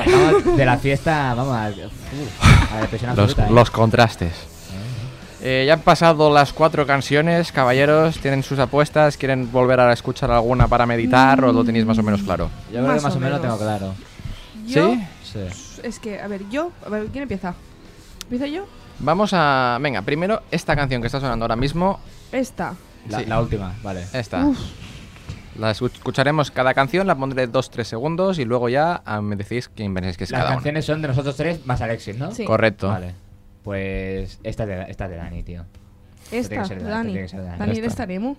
Vamos 0.05 0.57
de 0.57 0.65
la 0.65 0.77
fiesta, 0.77 1.33
vamos 1.35 1.55
a, 1.55 1.69
uf, 1.69 2.71
a 2.71 2.75
la 2.75 2.81
depresión 2.81 3.11
Los, 3.15 3.19
absoluta. 3.31 3.47
¿eh? 3.47 3.53
los 3.53 3.71
contrastes. 3.71 4.33
Eh, 5.43 5.63
ya 5.65 5.73
han 5.73 5.79
pasado 5.81 6.31
las 6.31 6.53
cuatro 6.53 6.85
canciones, 6.85 7.51
caballeros. 7.51 8.19
¿Tienen 8.19 8.43
sus 8.43 8.59
apuestas? 8.59 9.17
¿Quieren 9.17 9.51
volver 9.51 9.79
a 9.79 9.91
escuchar 9.91 10.29
alguna 10.29 10.67
para 10.67 10.85
meditar 10.85 11.43
o 11.43 11.51
lo 11.51 11.63
tenéis 11.63 11.83
más 11.85 11.97
o 11.97 12.03
menos 12.03 12.21
claro? 12.21 12.49
Yo 12.71 12.73
creo 12.73 12.81
que 12.83 12.87
Más 12.93 13.03
más 13.03 13.13
o 13.13 13.17
o 13.17 13.19
menos 13.19 13.37
lo 13.37 13.41
tengo 13.41 13.57
claro. 13.57 13.93
Yo, 14.67 14.93
¿Sí? 14.93 15.07
Sí. 15.23 15.79
es 15.81 15.97
que, 15.97 16.21
a 16.21 16.27
ver, 16.27 16.41
yo, 16.51 16.71
a 16.85 16.89
ver, 16.89 17.07
¿quién 17.07 17.23
empieza? 17.23 17.55
¿Empiezo 18.23 18.45
yo? 18.45 18.65
Vamos 18.99 19.31
a. 19.33 19.79
Venga, 19.81 20.03
primero 20.03 20.43
esta 20.51 20.75
canción 20.75 21.01
que 21.01 21.07
está 21.07 21.19
sonando 21.19 21.43
ahora 21.45 21.55
mismo. 21.55 21.99
Esta. 22.31 22.75
La, 23.09 23.19
Sí. 23.19 23.25
la 23.25 23.41
última, 23.41 23.73
vale. 23.83 24.05
Esta. 24.13 24.45
Uf. 24.45 24.59
La 25.57 25.71
escu- 25.71 25.91
escucharemos 25.91 26.49
cada 26.51 26.73
canción, 26.73 27.07
la 27.07 27.15
pondré 27.15 27.47
2-3 27.51 27.83
segundos 27.87 28.39
y 28.39 28.45
luego 28.45 28.69
ya 28.69 29.01
ah, 29.05 29.21
me 29.21 29.35
decís 29.35 29.69
quién 29.75 29.93
pensáis 29.93 30.17
que 30.17 30.23
es 30.23 30.31
Las 30.31 30.41
cada 30.43 30.53
canciones 30.55 30.85
son 30.85 31.01
de 31.01 31.09
nosotros 31.09 31.35
tres 31.35 31.65
más 31.65 31.81
Alexis, 31.81 32.17
¿no? 32.17 32.31
Sí. 32.31 32.45
Correcto. 32.45 32.87
Vale. 32.87 33.13
Pues 33.63 34.39
esta 34.43 34.63
es 34.63 34.69
de, 34.69 34.81
esta 34.89 35.05
es 35.05 35.11
de 35.11 35.17
Dani, 35.17 35.43
tío. 35.43 35.65
Esta, 36.31 36.49
tiene 36.49 36.61
que 36.63 36.67
ser 36.69 36.83
de- 36.83 36.89
Dani. 36.89 37.13
Dani. 37.17 37.57
Dani, 37.57 38.35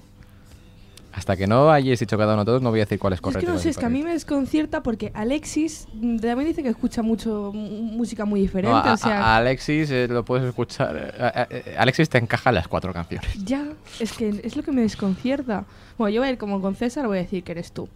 Hasta 1.14 1.36
que 1.36 1.46
no 1.46 1.70
hayáis 1.70 2.00
dicho 2.00 2.16
cada 2.16 2.32
uno 2.32 2.42
de 2.42 2.46
todos, 2.46 2.62
no 2.62 2.70
voy 2.70 2.80
a 2.80 2.84
decir 2.84 2.98
cuál 2.98 3.12
es 3.12 3.18
Yo 3.20 3.28
es 3.28 3.34
correcto. 3.34 3.46
que 3.46 3.52
no 3.52 3.58
sé, 3.58 3.68
es 3.68 3.76
que 3.76 3.84
a 3.84 3.90
mí 3.90 4.02
me 4.02 4.12
desconcierta 4.12 4.82
porque 4.82 5.10
Alexis 5.14 5.86
mm, 5.92 6.16
también 6.18 6.48
dice 6.48 6.62
que 6.62 6.70
escucha 6.70 7.02
mucho 7.02 7.52
música 7.54 8.24
muy 8.24 8.40
diferente. 8.40 8.70
No, 8.74 8.78
a, 8.78 8.94
o 8.94 8.96
sea, 8.96 9.20
a- 9.22 9.36
Alexis 9.36 9.90
eh, 9.90 10.08
lo 10.08 10.24
puedes 10.24 10.46
escuchar. 10.46 10.96
eh, 10.96 11.22
a- 11.22 11.40
a- 11.42 11.46
eh, 11.50 11.76
Alexis 11.78 12.08
te 12.08 12.16
encaja 12.16 12.50
las 12.50 12.66
cuatro 12.66 12.94
canciones. 12.94 13.28
ya, 13.44 13.66
es 14.00 14.12
que 14.14 14.40
es 14.42 14.56
lo 14.56 14.62
que 14.62 14.72
me 14.72 14.80
desconcierta. 14.80 15.64
Bueno, 15.98 16.14
yo 16.14 16.20
voy 16.22 16.28
a 16.28 16.32
ir 16.32 16.38
como 16.38 16.62
con 16.62 16.74
César, 16.76 17.06
voy 17.06 17.18
a 17.18 17.22
decir 17.22 17.44
que 17.44 17.52
eres 17.52 17.72
tú. 17.72 17.88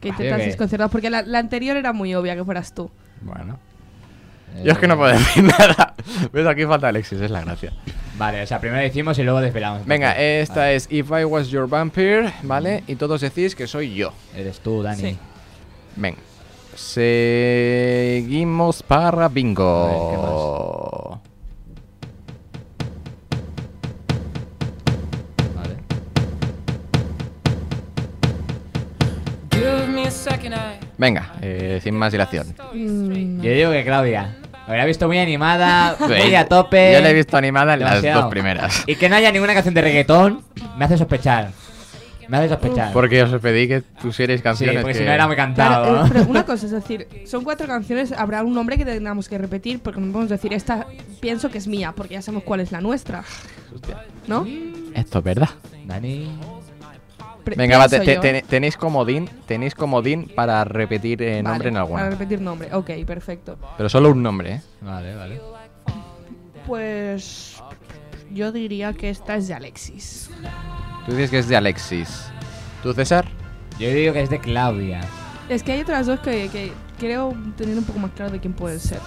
Que 0.00 0.10
Vale, 0.10 0.24
intentas 0.24 0.40
ok. 0.42 0.46
desconcertar, 0.46 0.90
porque 0.90 1.10
la, 1.10 1.22
la 1.22 1.38
anterior 1.40 1.76
era 1.76 1.92
muy 1.92 2.14
obvia 2.14 2.36
que 2.36 2.44
fueras 2.44 2.72
tú. 2.74 2.90
Bueno. 3.22 3.58
Yo 4.64 4.72
es 4.72 4.78
que 4.78 4.86
no 4.86 4.96
puedo 4.96 5.12
decir 5.12 5.42
nada. 5.58 5.94
¿Ves? 6.32 6.46
Aquí 6.46 6.64
falta 6.66 6.88
Alexis, 6.88 7.20
es 7.20 7.30
la 7.30 7.40
gracia. 7.40 7.72
Vale, 8.18 8.42
o 8.42 8.46
sea, 8.46 8.60
primero 8.60 8.82
decimos 8.82 9.16
y 9.18 9.22
luego 9.22 9.40
desvelamos. 9.40 9.86
Venga, 9.86 10.12
esta 10.18 10.60
vale. 10.62 10.74
es 10.74 10.88
If 10.90 11.08
I 11.10 11.24
Was 11.24 11.48
Your 11.48 11.68
Vampire, 11.68 12.32
¿vale? 12.42 12.82
Y 12.88 12.96
todos 12.96 13.20
decís 13.20 13.54
que 13.54 13.66
soy 13.68 13.94
yo. 13.94 14.12
Eres 14.36 14.58
tú, 14.58 14.82
Dani. 14.82 15.00
Sí. 15.00 15.16
Venga. 15.94 16.18
Seguimos 16.74 18.12
para 18.82 19.28
ver, 19.28 19.30
bingo. 19.30 21.20
Vale. 25.54 25.76
Venga, 30.96 31.34
eh, 31.40 31.80
sin 31.82 31.94
más 31.94 32.12
dilación. 32.12 32.54
Mm, 32.72 33.40
Yo 33.42 33.50
digo 33.52 33.70
que 33.70 33.84
Claudia. 33.84 34.36
Me 34.68 34.76
la 34.76 34.84
he 34.84 34.86
visto 34.86 35.06
muy 35.06 35.18
animada, 35.18 35.96
muy 36.00 36.20
Sí, 36.20 36.34
a 36.34 36.46
tope. 36.46 36.92
Yo 36.92 37.00
la 37.00 37.10
he 37.10 37.14
visto 37.14 37.36
animada 37.36 37.74
en 37.74 37.80
las 37.80 38.02
dos 38.02 38.26
primeras. 38.26 38.84
Y 38.86 38.96
que 38.96 39.08
no 39.08 39.16
haya 39.16 39.32
ninguna 39.32 39.54
canción 39.54 39.74
de 39.74 39.80
reggaetón 39.82 40.42
me 40.76 40.84
hace 40.84 40.98
sospechar. 40.98 41.50
Me 42.28 42.36
hace 42.36 42.50
sospechar. 42.50 42.92
Porque 42.92 43.22
os 43.22 43.40
pedí 43.40 43.66
que 43.66 43.80
pusierais 44.02 44.40
Sí, 44.40 44.44
canciones 44.44 44.82
porque 44.82 44.92
que... 44.92 44.98
si 44.98 45.04
no 45.06 45.12
era 45.12 45.26
muy 45.26 45.36
cantado. 45.36 45.84
Claro, 45.84 46.00
¿no? 46.00 46.06
eh, 46.06 46.10
pero 46.12 46.24
una 46.30 46.44
cosa, 46.46 46.66
es 46.66 46.72
decir, 46.72 47.08
son 47.24 47.42
cuatro 47.42 47.66
canciones, 47.66 48.12
habrá 48.12 48.42
un 48.42 48.52
nombre 48.52 48.76
que 48.76 48.84
tengamos 48.84 49.30
que 49.30 49.38
repetir 49.38 49.80
porque 49.80 49.98
no 50.00 50.12
podemos 50.12 50.28
decir 50.28 50.52
esta 50.52 50.86
pienso 51.20 51.50
que 51.50 51.56
es 51.56 51.66
mía, 51.66 51.94
porque 51.96 52.14
ya 52.14 52.22
sabemos 52.22 52.44
cuál 52.44 52.60
es 52.60 52.70
la 52.70 52.82
nuestra. 52.82 53.24
¿No? 54.26 54.46
Esto 54.94 55.18
es 55.18 55.24
verdad. 55.24 55.48
Dani. 55.86 56.28
Venga, 57.56 57.78
va, 57.78 57.88
te- 57.88 58.00
te- 58.00 58.42
tenéis 58.42 58.76
comodín, 58.76 59.28
tenéis 59.46 59.74
comodín 59.74 60.30
para 60.34 60.64
repetir 60.64 61.22
eh, 61.22 61.42
nombre 61.42 61.58
Vale, 61.58 61.68
en 61.70 61.76
alguna. 61.76 61.98
Para 62.00 62.10
repetir 62.10 62.40
nombre, 62.40 62.74
ok, 62.74 62.90
perfecto. 63.06 63.56
Pero 63.76 63.88
solo 63.88 64.10
un 64.10 64.22
nombre, 64.22 64.54
¿eh? 64.54 64.62
Vale, 64.80 65.14
vale. 65.14 65.40
Pues 66.66 67.62
yo 68.30 68.52
diría 68.52 68.92
que 68.92 69.10
esta 69.10 69.36
es 69.36 69.48
de 69.48 69.54
Alexis. 69.54 70.30
Tú 71.06 71.12
dices 71.12 71.30
que 71.30 71.38
es 71.38 71.48
de 71.48 71.56
Alexis. 71.56 72.26
¿Tú, 72.82 72.92
César? 72.92 73.26
Yo 73.78 73.88
digo 73.90 74.12
que 74.12 74.22
es 74.22 74.30
de 74.30 74.38
Claudia. 74.38 75.00
Es 75.48 75.62
que 75.62 75.72
hay 75.72 75.80
otras 75.80 76.06
dos 76.06 76.20
que, 76.20 76.48
que 76.50 76.72
creo 76.98 77.34
tener 77.56 77.78
un 77.78 77.84
poco 77.84 77.98
más 78.00 78.10
claro 78.12 78.32
de 78.32 78.38
quién 78.40 78.52
puede 78.52 78.78
ser. 78.78 79.00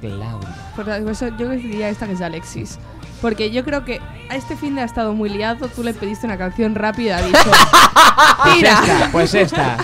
Claudia. 0.00 0.54
Por 0.76 0.88
eso 0.88 1.28
yo 1.36 1.50
diría 1.50 1.88
esta 1.88 2.06
que 2.06 2.12
es 2.12 2.18
de 2.20 2.24
Alexis. 2.26 2.78
Porque 3.22 3.50
yo 3.50 3.64
creo 3.64 3.84
que 3.84 4.00
a 4.30 4.36
este 4.36 4.56
fin 4.56 4.74
de 4.74 4.82
ha 4.82 4.84
estado 4.84 5.14
muy 5.14 5.28
liado, 5.30 5.68
tú 5.68 5.82
le 5.82 5.94
pediste 5.94 6.26
una 6.26 6.36
canción 6.36 6.74
rápida, 6.74 7.18
ha 7.18 7.22
dicho, 7.22 7.38
Pues 8.42 8.54
tira, 8.56 8.70
esta, 8.82 9.08
pues 9.12 9.34
esta. 9.34 9.76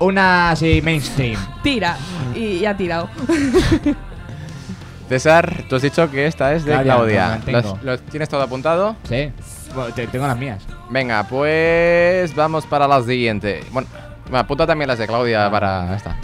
Una 0.00 0.50
así 0.50 0.80
mainstream. 0.82 1.38
tira, 1.62 1.96
y, 2.34 2.44
y 2.58 2.66
ha 2.66 2.76
tirado. 2.76 3.08
César, 5.08 5.64
tú 5.68 5.76
has 5.76 5.82
dicho 5.82 6.10
que 6.10 6.26
esta 6.26 6.52
es 6.52 6.64
de 6.64 6.72
Claudia, 6.72 6.94
Claudia. 6.94 7.24
lo 7.24 7.30
mantengo. 7.30 7.78
¿Lo, 7.82 7.92
lo 7.92 7.98
tienes 7.98 8.28
todo 8.28 8.42
apuntado? 8.42 8.94
Sí. 9.04 9.32
Bueno, 9.74 9.92
te- 9.94 10.06
tengo 10.06 10.26
las 10.26 10.36
mías. 10.36 10.62
Venga, 10.90 11.24
pues 11.24 12.34
vamos 12.34 12.66
para 12.66 12.86
la 12.86 13.02
siguiente. 13.02 13.64
Bueno, 13.70 13.88
bueno, 14.24 14.38
apunta 14.38 14.66
también 14.66 14.88
las 14.88 14.98
de 14.98 15.06
Claudia 15.06 15.50
para 15.50 15.94
esta. 15.96 16.16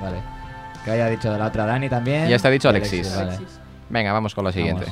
Vale. 0.00 0.18
Que 0.84 0.92
haya 0.92 1.08
dicho 1.08 1.32
de 1.32 1.38
la 1.38 1.46
otra 1.46 1.66
Dani 1.66 1.88
también. 1.88 2.28
Ya 2.28 2.36
está 2.36 2.50
dicho 2.50 2.68
Y 2.68 2.70
Alexis. 2.70 3.14
vale. 3.16 3.38
Venga, 3.88 4.12
vamos 4.12 4.32
con 4.34 4.44
la 4.44 4.52
siguiente. 4.52 4.86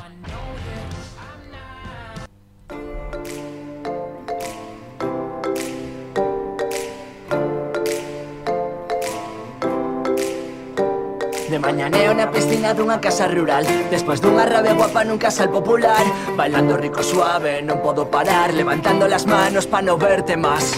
Mañaneo 11.78 12.10
na 12.12 12.26
piscina 12.26 12.74
dunha 12.74 12.98
casa 12.98 13.30
rural 13.30 13.62
Despois 13.86 14.18
dunha 14.18 14.42
rave 14.42 14.74
guapa 14.74 15.06
nun 15.06 15.14
casal 15.14 15.46
popular 15.46 16.02
Bailando 16.34 16.74
rico 16.74 17.06
suave, 17.06 17.62
non 17.62 17.78
podo 17.78 18.10
parar 18.10 18.50
Levantando 18.50 19.06
las 19.06 19.30
manos 19.30 19.70
pa 19.70 19.78
no 19.78 19.94
verte 19.94 20.34
más 20.34 20.74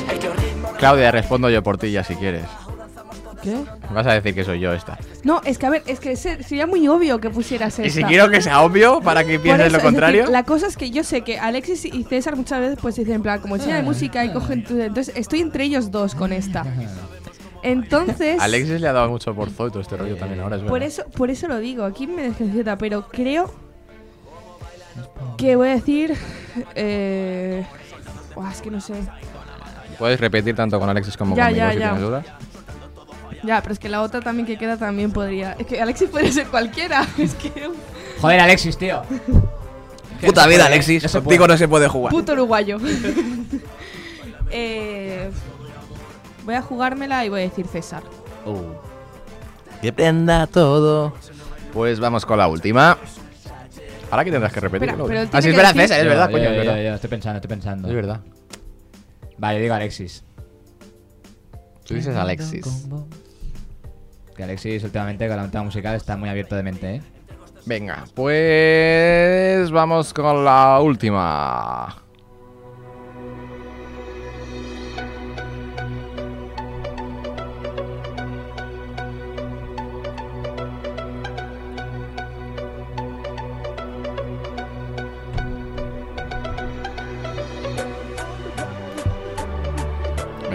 Claudia, 0.77 1.09
respondo 1.11 1.49
yo 1.49 1.63
por 1.65 1.77
ti 1.77 1.93
ya 1.93 2.05
si 2.05 2.17
quieres. 2.17 2.45
¿Qué? 3.43 3.53
Vas 3.93 4.07
a 4.07 4.13
decir 4.17 4.35
que 4.35 4.45
soy 4.45 4.61
yo 4.61 4.73
esta. 4.73 4.97
No, 5.25 5.41
es 5.45 5.57
que 5.59 5.67
a 5.67 5.71
ver, 5.71 5.83
es 5.87 6.01
que 6.01 6.17
se- 6.17 6.43
sería 6.43 6.67
muy 6.67 6.89
obvio 6.89 7.21
que 7.21 7.29
pusieras 7.29 7.79
esta. 7.79 7.87
Y 7.87 7.91
si 7.91 8.03
quiero 8.05 8.29
que 8.31 8.41
sea 8.41 8.61
obvio 8.63 9.01
para 9.03 9.25
que 9.25 9.39
pienses 9.39 9.69
eso, 9.69 9.77
lo 9.77 9.83
contrario. 9.83 10.21
decir, 10.23 10.33
la 10.33 10.45
cosa 10.45 10.67
es 10.69 10.77
que 10.79 10.91
yo 10.91 11.05
sé 11.05 11.21
que 11.21 11.39
Alexis 11.39 11.85
y 11.85 12.05
César 12.05 12.37
muchas 12.37 12.61
veces 12.61 12.79
pues 12.81 12.97
dicen 12.97 13.17
en 13.17 13.23
plan 13.23 13.41
como 13.41 13.57
enseña 13.57 13.77
de 13.77 13.83
música 13.83 14.25
y 14.25 14.33
cogen 14.33 14.65
tu- 14.65 14.81
entonces 14.81 15.13
estoy 15.17 15.41
entre 15.41 15.65
ellos 15.65 15.91
dos 15.91 16.15
con 16.15 16.33
esta. 16.33 16.65
Entonces, 17.63 18.41
Alexis 18.41 18.81
le 18.81 18.89
ha 18.89 18.93
dado 18.93 19.09
mucho 19.11 19.35
por 19.35 19.51
todo 19.51 19.81
este 19.81 19.97
rollo 19.97 20.17
también 20.17 20.41
ahora, 20.41 20.57
es 20.57 20.63
por 20.63 20.73
verdad. 20.81 20.89
eso 20.89 21.05
por 21.11 21.31
eso 21.31 21.49
lo 21.49 21.59
digo, 21.59 21.85
aquí 21.85 22.07
me 22.07 22.23
desconcierta, 22.23 22.79
pero 22.79 23.07
creo 23.09 23.53
que 25.37 25.57
voy 25.57 25.69
a 25.69 25.73
decir 25.73 26.15
eh, 26.75 27.65
buah, 28.35 28.51
es 28.51 28.61
que 28.63 28.71
no 28.71 28.81
sé. 28.81 28.95
Puedes 29.99 30.19
repetir 30.19 30.55
tanto 30.55 30.79
con 30.81 30.89
Alexis 30.89 31.17
como 31.17 31.37
Ya, 31.37 31.47
conmigo 31.47 31.67
ya, 31.67 31.73
si 31.73 31.79
ya. 31.79 31.85
tienes 31.91 32.01
dudas. 32.03 32.27
Ya, 33.43 33.61
pero 33.63 33.73
es 33.73 33.79
que 33.79 33.89
la 33.89 34.03
otra 34.03 34.21
también 34.21 34.47
que 34.47 34.59
queda 34.59 34.77
también 34.77 35.13
podría. 35.13 35.53
Es 35.53 35.67
que 35.67 35.81
Alexis 35.81 36.09
puede 36.11 36.31
ser 36.33 36.47
cualquiera. 36.49 37.07
Es 37.19 37.35
que 37.35 37.71
Joder, 38.21 38.41
Alexis, 38.41 38.77
tío. 38.77 39.03
Puta 40.21 40.47
vida, 40.47 40.59
puede, 40.59 40.63
Alexis. 40.75 41.03
puede. 41.25 41.39
no 41.49 41.57
se 41.57 41.67
puede 41.69 41.89
jugar. 41.89 42.13
puto 42.13 42.33
uruguayo. 42.35 42.77
eh, 44.51 45.31
voy 46.51 46.57
a 46.57 46.63
jugármela 46.63 47.25
y 47.25 47.29
voy 47.29 47.41
a 47.41 47.45
decir 47.45 47.67
César. 47.67 48.03
Que 49.81 49.93
prenda 49.93 50.47
todo. 50.49 51.13
Pues 51.73 52.01
vamos 52.01 52.27
con 52.27 52.39
la 52.39 52.49
última. 52.49 52.99
Ahora 54.11 54.25
que 54.25 54.33
tendrás 54.33 54.53
que 54.53 54.59
repetir. 54.61 54.89
Pero 55.07 55.21
Ah, 55.33 55.41
sí, 55.41 55.51
es 55.51 55.57
verdad, 55.57 55.73
decir- 55.75 55.83
César, 55.83 56.01
es 56.01 56.07
verdad, 56.07 56.27
yo, 56.29 56.33
coño, 56.33 56.45
es 56.45 56.51
yo, 56.51 56.57
verdad. 56.59 56.77
yo, 56.77 56.83
yo, 56.83 56.95
estoy 56.95 57.11
pensando, 57.11 57.37
estoy 57.37 57.49
pensando. 57.49 57.89
Es 57.89 57.95
verdad. 57.95 58.21
Vale, 59.39 59.61
digo 59.61 59.75
Alexis. 59.75 60.25
Tú 61.87 61.95
dices 61.95 62.17
Alexis. 62.17 62.87
Que 64.37 64.43
Alexis 64.45 64.83
últimamente 64.85 65.29
con 65.29 65.37
la 65.37 65.45
nota 65.45 65.63
musical 65.63 65.95
está 65.95 66.17
muy 66.17 66.29
abierto 66.29 66.57
de 66.57 66.63
mente, 66.65 66.95
¿eh? 66.97 67.03
Venga, 67.67 68.05
pues 68.15 69.71
vamos 69.71 70.13
con 70.13 70.45
la 70.45 70.81
última. 70.83 71.97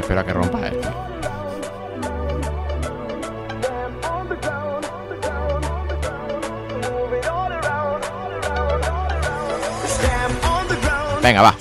Me 0.08 0.14
espero 0.14 0.20
a 0.20 0.24
que 0.24 0.34
rompa 0.34 0.68
esto. 0.68 0.90
Venga, 11.24 11.42
va. 11.42 11.56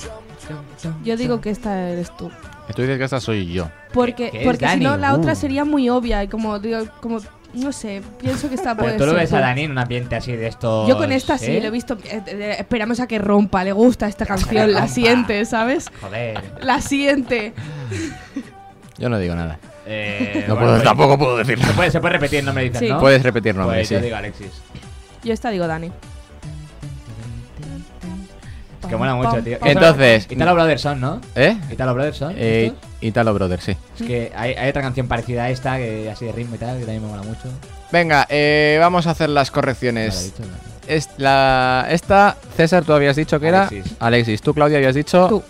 Yo 1.03 1.17
digo 1.17 1.41
que 1.41 1.49
esta 1.49 1.89
eres 1.89 2.15
tú. 2.17 2.29
Tú 2.75 2.81
dices 2.81 2.97
que 2.97 3.03
esta 3.05 3.19
soy 3.19 3.51
yo. 3.51 3.69
Porque, 3.93 4.29
¿Qué 4.29 4.39
es, 4.39 4.45
porque 4.45 4.67
si 4.67 4.79
no, 4.79 4.97
la 4.97 5.13
Uh. 5.13 5.17
otra 5.19 5.33
sería 5.35 5.65
muy 5.65 5.89
obvia. 5.89 6.23
Y 6.23 6.27
como, 6.27 6.59
digo, 6.59 6.85
como, 7.01 7.19
no 7.55 7.71
sé, 7.71 8.01
pienso 8.19 8.49
que 8.49 8.55
esta 8.55 8.75
puede 8.75 8.93
Pero 8.93 9.05
tú 9.05 9.05
lo 9.05 9.11
ser 9.13 9.21
ves 9.21 9.33
a. 9.33 9.39
Dani 9.39 9.63
en 9.63 9.71
un 9.71 9.77
ambiente 9.77 10.15
así 10.15 10.31
de 10.33 10.47
esto. 10.47 10.87
Yo 10.87 10.97
con 10.97 11.11
esta 11.11 11.37
sí, 11.37 11.59
lo 11.59 11.67
he 11.67 11.71
visto. 11.71 11.97
eh, 12.05 12.21
eh, 12.27 12.55
esperamos 12.59 12.99
a 12.99 13.07
que 13.07 13.17
rompa, 13.19 13.63
le 13.63 13.71
gusta 13.71 14.07
esta 14.07 14.25
canción, 14.25 14.73
la 14.73 14.87
siente, 14.87 15.45
¿sabes? 15.45 15.89
Joder. 16.01 16.39
La 16.61 16.81
siente. 16.81 17.53
Yo 18.97 19.09
no 19.09 19.17
digo 19.19 19.35
nada. 19.35 19.59
Eh, 19.87 20.45
No 20.47 20.55
bueno, 20.55 20.59
puedo- 20.59 20.71
pues- 20.77 20.83
tampoco 20.83 21.17
puedo 21.17 21.37
decirlo. 21.37 21.65
Se 21.65 21.73
puede, 21.73 21.91
se 21.91 21.99
puede 21.99 22.13
repetir, 22.13 22.43
no 22.43 22.53
me 22.53 22.63
dices, 22.63 22.79
Sí. 22.79 22.89
¿no? 22.89 22.99
Puedes 22.99 23.21
repetir 23.23 23.55
nombre, 23.55 23.77
Pues 23.77 23.87
sí. 23.87 23.93
yo 23.95 24.01
digo 24.01 24.15
Alexis. 24.15 24.51
Yo 25.23 25.33
esta 25.33 25.49
digo 25.49 25.67
Dani. 25.67 25.91
Es 28.85 28.89
que 28.89 28.95
mola 28.97 29.15
mucho, 29.15 29.43
tío. 29.43 29.57
Entonces- 29.63 30.27
Italo 30.29 30.53
Brothers 30.53 30.81
son, 30.81 31.01
¿no? 31.01 31.21
¿Eh? 31.35 31.57
Italo 31.71 31.93
Brothers 31.93 32.17
son. 32.17 32.33
Eh. 32.37 32.73
Italo 33.01 33.33
Brothers, 33.33 33.63
sí. 33.63 33.77
Es 33.99 34.05
que 34.07 34.31
hay, 34.35 34.53
hay 34.53 34.69
otra 34.69 34.81
canción 34.81 35.07
parecida 35.07 35.43
a 35.43 35.49
esta, 35.49 35.77
que 35.77 36.09
así 36.09 36.25
de 36.25 36.31
ritmo 36.31 36.55
y 36.55 36.57
tal, 36.57 36.77
que 36.79 36.85
también 36.85 37.01
me 37.03 37.09
mola 37.09 37.23
mucho. 37.23 37.49
Venga, 37.91 38.25
eh, 38.29 38.77
vamos 38.79 39.05
a 39.07 39.11
hacer 39.11 39.29
las 39.29 39.51
correcciones. 39.51 40.33
Es 40.87 41.09
la, 41.17 41.85
esta, 41.89 42.35
César, 42.55 42.83
tú 42.83 42.93
habías 42.93 43.15
dicho 43.15 43.39
que 43.39 43.47
era 43.47 43.67
Alexis. 43.67 43.93
Alexis. 43.99 44.41
Tú, 44.41 44.53
Claudia, 44.53 44.77
habías 44.77 44.95
dicho. 44.95 45.27
Tú. 45.27 45.43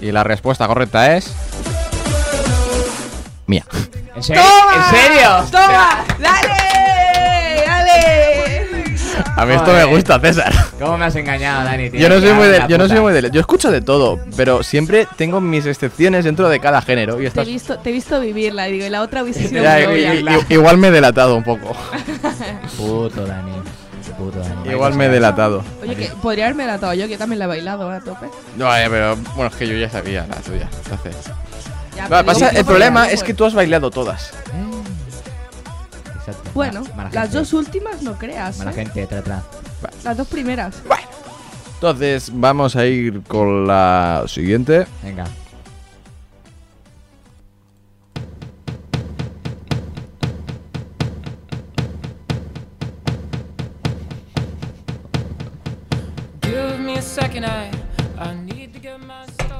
Y 0.00 0.12
la 0.12 0.24
respuesta 0.24 0.66
correcta 0.66 1.16
es. 1.16 1.32
Mía. 3.46 3.64
¿En 4.14 4.22
serio? 4.22 4.42
¡Toma! 4.42 4.74
¿En 4.74 4.96
serio? 4.96 5.30
¡Toma! 5.50 6.04
¡Dale! 6.20 6.47
A 9.36 9.46
mí 9.46 9.54
esto 9.54 9.72
me 9.72 9.84
gusta, 9.84 10.18
César. 10.20 10.52
¿Cómo 10.78 10.98
me 10.98 11.04
has 11.06 11.16
engañado, 11.16 11.64
Dani, 11.64 11.90
tío? 11.90 12.00
Yo 12.00 12.08
no 12.08 12.20
soy 12.20 12.32
muy 12.32 12.48
de, 12.48 12.62
yo 12.68 12.78
no 12.78 12.88
soy 12.88 13.00
muy 13.00 13.12
de, 13.12 13.30
yo 13.30 13.40
escucho 13.40 13.70
de 13.70 13.80
todo, 13.80 14.18
pero 14.36 14.62
siempre 14.62 15.06
tengo 15.16 15.40
mis 15.40 15.66
excepciones 15.66 16.24
dentro 16.24 16.48
de 16.48 16.60
cada 16.60 16.80
género 16.82 17.20
y 17.22 17.28
Te 17.30 17.42
he, 17.42 17.44
visto, 17.44 17.78
te 17.78 17.90
he 17.90 17.92
visto 17.92 18.20
vivirla 18.20 18.68
y 18.68 18.72
digo, 18.72 18.86
y 18.86 18.90
la 18.90 19.02
otra 19.02 19.22
hubiese 19.22 19.48
sido 19.48 19.62
Ya, 19.62 19.80
i- 19.80 20.24
igual 20.50 20.76
me 20.78 20.88
he 20.88 20.90
delatado 20.90 21.36
un 21.36 21.44
poco. 21.44 21.76
Puto 22.76 23.24
Dani. 23.26 23.52
Puto 24.16 24.38
Dani. 24.40 24.70
Igual 24.70 24.94
me 24.94 25.06
he 25.06 25.08
delatado. 25.08 25.62
Oye, 25.82 25.94
que 25.94 26.06
podría 26.22 26.44
haberme 26.46 26.66
latado 26.66 26.92
yo, 26.94 27.06
que 27.08 27.16
también 27.16 27.38
la 27.38 27.44
he 27.44 27.48
bailado 27.48 27.90
a 27.90 28.00
tope. 28.00 28.26
No, 28.56 28.74
eh, 28.76 28.86
pero 28.90 29.16
bueno, 29.36 29.46
es 29.50 29.54
que 29.56 29.66
yo 29.68 29.74
ya 29.76 29.88
sabía 29.90 30.26
la 30.28 30.36
tuya. 30.36 30.68
Entonces. 30.84 31.16
Ya, 31.96 32.08
pasa- 32.24 32.48
el 32.50 32.64
problema 32.64 33.08
es 33.10 33.22
que 33.22 33.34
tú 33.34 33.44
has 33.44 33.54
bailado 33.54 33.90
todas. 33.90 34.32
Exacto. 36.28 36.50
Bueno, 36.54 36.80
Mala- 36.82 36.94
mala 36.96 37.10
las 37.12 37.22
gente. 37.24 37.38
dos 37.38 37.52
últimas 37.52 38.02
no 38.02 38.18
creas. 38.18 38.58
Mala 38.58 38.70
¿eh? 38.70 38.74
gente, 38.74 39.06
tra, 39.06 39.22
tra. 39.22 39.42
Las 40.04 40.16
dos 40.16 40.26
primeras. 40.28 40.76
Entonces, 41.74 42.30
vamos 42.34 42.74
a 42.76 42.86
ir 42.86 43.22
con 43.22 43.66
la 43.66 44.24
siguiente. 44.26 44.86
Venga. 45.02 45.24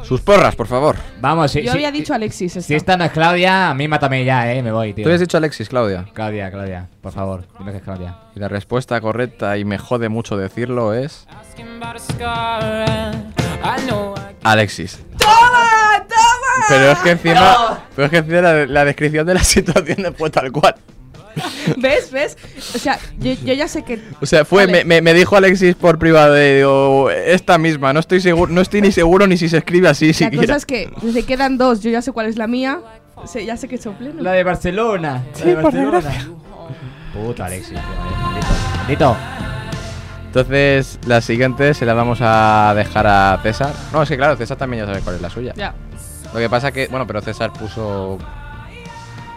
Sus 0.08 0.22
porras, 0.22 0.56
por 0.56 0.66
favor. 0.66 0.96
Vamos, 1.20 1.50
si, 1.50 1.58
Yo 1.62 1.70
si- 1.72 1.76
había 1.76 1.92
dicho 1.92 2.14
Alexis. 2.14 2.52
si 2.64 2.74
esta. 2.74 2.96
no 2.96 3.04
es 3.04 3.12
Claudia, 3.12 3.68
a 3.68 3.74
mí 3.74 3.86
mátame 3.88 4.24
ya, 4.24 4.50
eh, 4.50 4.62
me 4.62 4.72
voy, 4.72 4.94
tío. 4.94 5.04
Tú 5.04 5.12
has 5.12 5.20
dicho 5.20 5.36
Alexis, 5.36 5.68
Claudia. 5.68 6.06
Claudia, 6.14 6.50
Claudia, 6.50 6.88
por 7.02 7.12
favor, 7.12 7.44
dime 7.58 7.72
que 7.72 7.76
es 7.76 7.82
Claudia. 7.82 8.16
Y 8.34 8.40
la 8.40 8.48
respuesta 8.48 8.98
correcta, 9.02 9.58
y 9.58 9.66
me 9.66 9.76
jode 9.76 10.08
mucho 10.08 10.38
decirlo, 10.38 10.94
es 10.94 11.26
Alexis. 14.44 14.98
¡Toma! 15.18 16.06
¡Toma! 16.08 16.64
Pero 16.68 16.90
es 16.92 16.98
que 17.00 17.10
encima, 17.10 17.78
pero 17.94 18.04
es 18.06 18.10
que 18.10 18.16
encima 18.18 18.40
la, 18.40 18.66
la 18.66 18.84
descripción 18.84 19.26
de 19.26 19.34
la 19.34 19.40
situación 19.44 20.14
fue 20.16 20.30
tal 20.30 20.50
cual. 20.52 20.74
¿Ves? 21.76 22.10
¿Ves? 22.10 22.36
O 22.74 22.78
sea, 22.78 22.98
yo, 23.18 23.32
yo 23.44 23.54
ya 23.54 23.68
sé 23.68 23.82
que. 23.82 24.00
O 24.20 24.26
sea, 24.26 24.44
fue, 24.44 24.66
Vale. 24.66 24.84
me, 24.84 25.00
me- 25.02 25.14
dijo 25.14 25.36
Alexis 25.36 25.74
por 25.74 25.98
privado, 25.98 26.36
eh, 26.36 26.56
digo, 26.58 27.10
esta 27.10 27.58
misma, 27.58 27.92
no 27.92 28.00
estoy 28.00 28.20
seguro, 28.20 28.52
no 28.52 28.60
estoy 28.60 28.80
ni 28.82 28.92
seguro 28.92 29.26
ni 29.26 29.36
si 29.36 29.48
se 29.48 29.58
escribe 29.58 29.88
así 29.88 30.08
La 30.08 30.12
siquiera. 30.14 30.46
cosa 30.46 30.56
es 30.56 30.66
que 30.66 30.90
se 31.12 31.22
quedan 31.24 31.58
dos. 31.58 31.80
Yo 31.80 31.90
ya 31.90 32.02
sé 32.02 32.12
cuál 32.12 32.26
es 32.26 32.36
la 32.36 32.46
mía. 32.46 32.80
sé- 33.26 33.44
ya 33.44 33.56
sé 33.56 33.68
que 33.68 33.74
he 33.76 33.78
hecho 33.78 33.92
pleno. 33.92 34.22
La 34.22 34.32
de 34.32 34.44
Barcelona. 34.44 35.24
Sí, 35.34 35.44
de 35.44 35.54
Barcelona. 35.56 36.28
Puto 37.12 37.42
Alexis, 37.44 37.70
tío, 37.70 37.78
eh, 37.78 38.22
maldito. 38.22 38.46
Maldito. 38.78 39.16
Entonces, 40.26 40.98
la 41.06 41.20
siguiente 41.22 41.72
se 41.74 41.86
la 41.86 41.94
vamos 41.94 42.18
a 42.20 42.72
dejar 42.76 43.06
a 43.06 43.40
César. 43.42 43.72
No, 43.92 44.02
es 44.02 44.08
que 44.08 44.16
claro, 44.16 44.36
César 44.36 44.56
también 44.58 44.82
ya 44.84 44.86
sabe 44.86 45.00
cuál 45.02 45.16
es 45.16 45.22
la 45.22 45.30
suya. 45.30 45.54
Ya. 45.56 45.74
Lo 46.34 46.38
que 46.38 46.50
pasa 46.50 46.70
que, 46.70 46.86
bueno, 46.88 47.06
pero 47.06 47.22
César 47.22 47.50
puso 47.52 48.18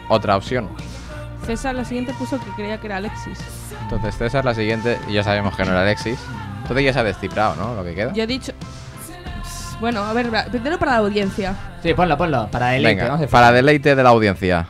otra 0.10 0.36
opción. 0.36 0.68
César 1.46 1.76
la 1.76 1.86
siguiente 1.86 2.14
puso 2.14 2.40
que 2.40 2.52
creía 2.52 2.80
que 2.80 2.88
era 2.88 2.98
Alexis. 2.98 3.40
Entonces, 3.82 4.18
César, 4.18 4.46
la 4.46 4.54
siguiente, 4.54 5.00
y 5.08 5.14
ya 5.14 5.24
sabemos 5.24 5.56
que 5.56 5.66
no 5.66 5.72
era 5.72 5.82
Alexis. 5.82 6.20
Entonces 6.62 6.86
ya 6.86 6.94
se 6.94 7.00
ha 7.00 7.04
descifrado, 7.04 7.56
¿no? 7.56 7.76
Lo 7.76 7.84
que 7.84 7.96
queda. 7.96 8.14
Yo 8.14 8.24
he 8.24 8.28
dicho. 8.28 8.54
Bueno, 9.80 10.04
a 10.04 10.14
ver, 10.14 10.30
primero 10.52 10.78
para 10.78 10.92
la 10.92 10.98
audiencia. 11.00 11.56
Sí, 11.82 11.94
ponlo, 11.96 12.16
ponlo, 12.16 12.48
para 12.52 12.76
el 12.76 12.84
Venga, 12.84 13.18
para 13.30 13.52
deleite 13.52 13.96
de 13.96 14.04
la 14.04 14.10
audiencia. 14.10 14.68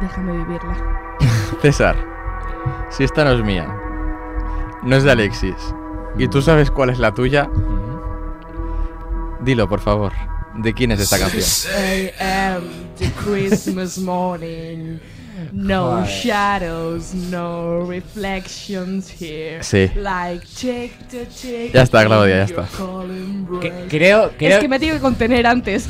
Déjame 0.00 0.32
vivirla. 0.32 0.76
César, 1.60 1.96
si 2.88 3.04
esta 3.04 3.24
no 3.24 3.32
es 3.32 3.44
mía, 3.44 3.66
no 4.82 4.96
es 4.96 5.04
de 5.04 5.10
Alexis, 5.10 5.56
y 6.18 6.28
tú 6.28 6.42
sabes 6.42 6.70
cuál 6.70 6.90
es 6.90 6.98
la 6.98 7.12
tuya, 7.12 7.50
dilo, 9.40 9.68
por 9.68 9.80
favor. 9.80 10.12
¿De 10.54 10.72
quién 10.72 10.90
es 10.90 11.00
esta 11.00 11.18
canción? 11.18 11.42
No 15.52 15.90
Joder. 15.90 16.06
shadows, 16.08 17.14
no 17.14 17.84
reflections 17.86 19.10
here. 19.20 19.62
Sí. 19.62 19.90
Like 19.96 20.46
check 20.46 20.92
to 21.08 21.18
check. 21.28 21.72
Ya 21.72 21.82
está, 21.82 22.04
Claudia, 22.04 22.36
ya 22.36 22.44
está. 22.44 22.66
Creo, 23.88 24.30
creo, 24.38 24.56
Es 24.56 24.58
que 24.58 24.68
me 24.68 24.78
tengo 24.78 24.94
que 24.94 25.00
contener 25.00 25.46
antes. 25.46 25.86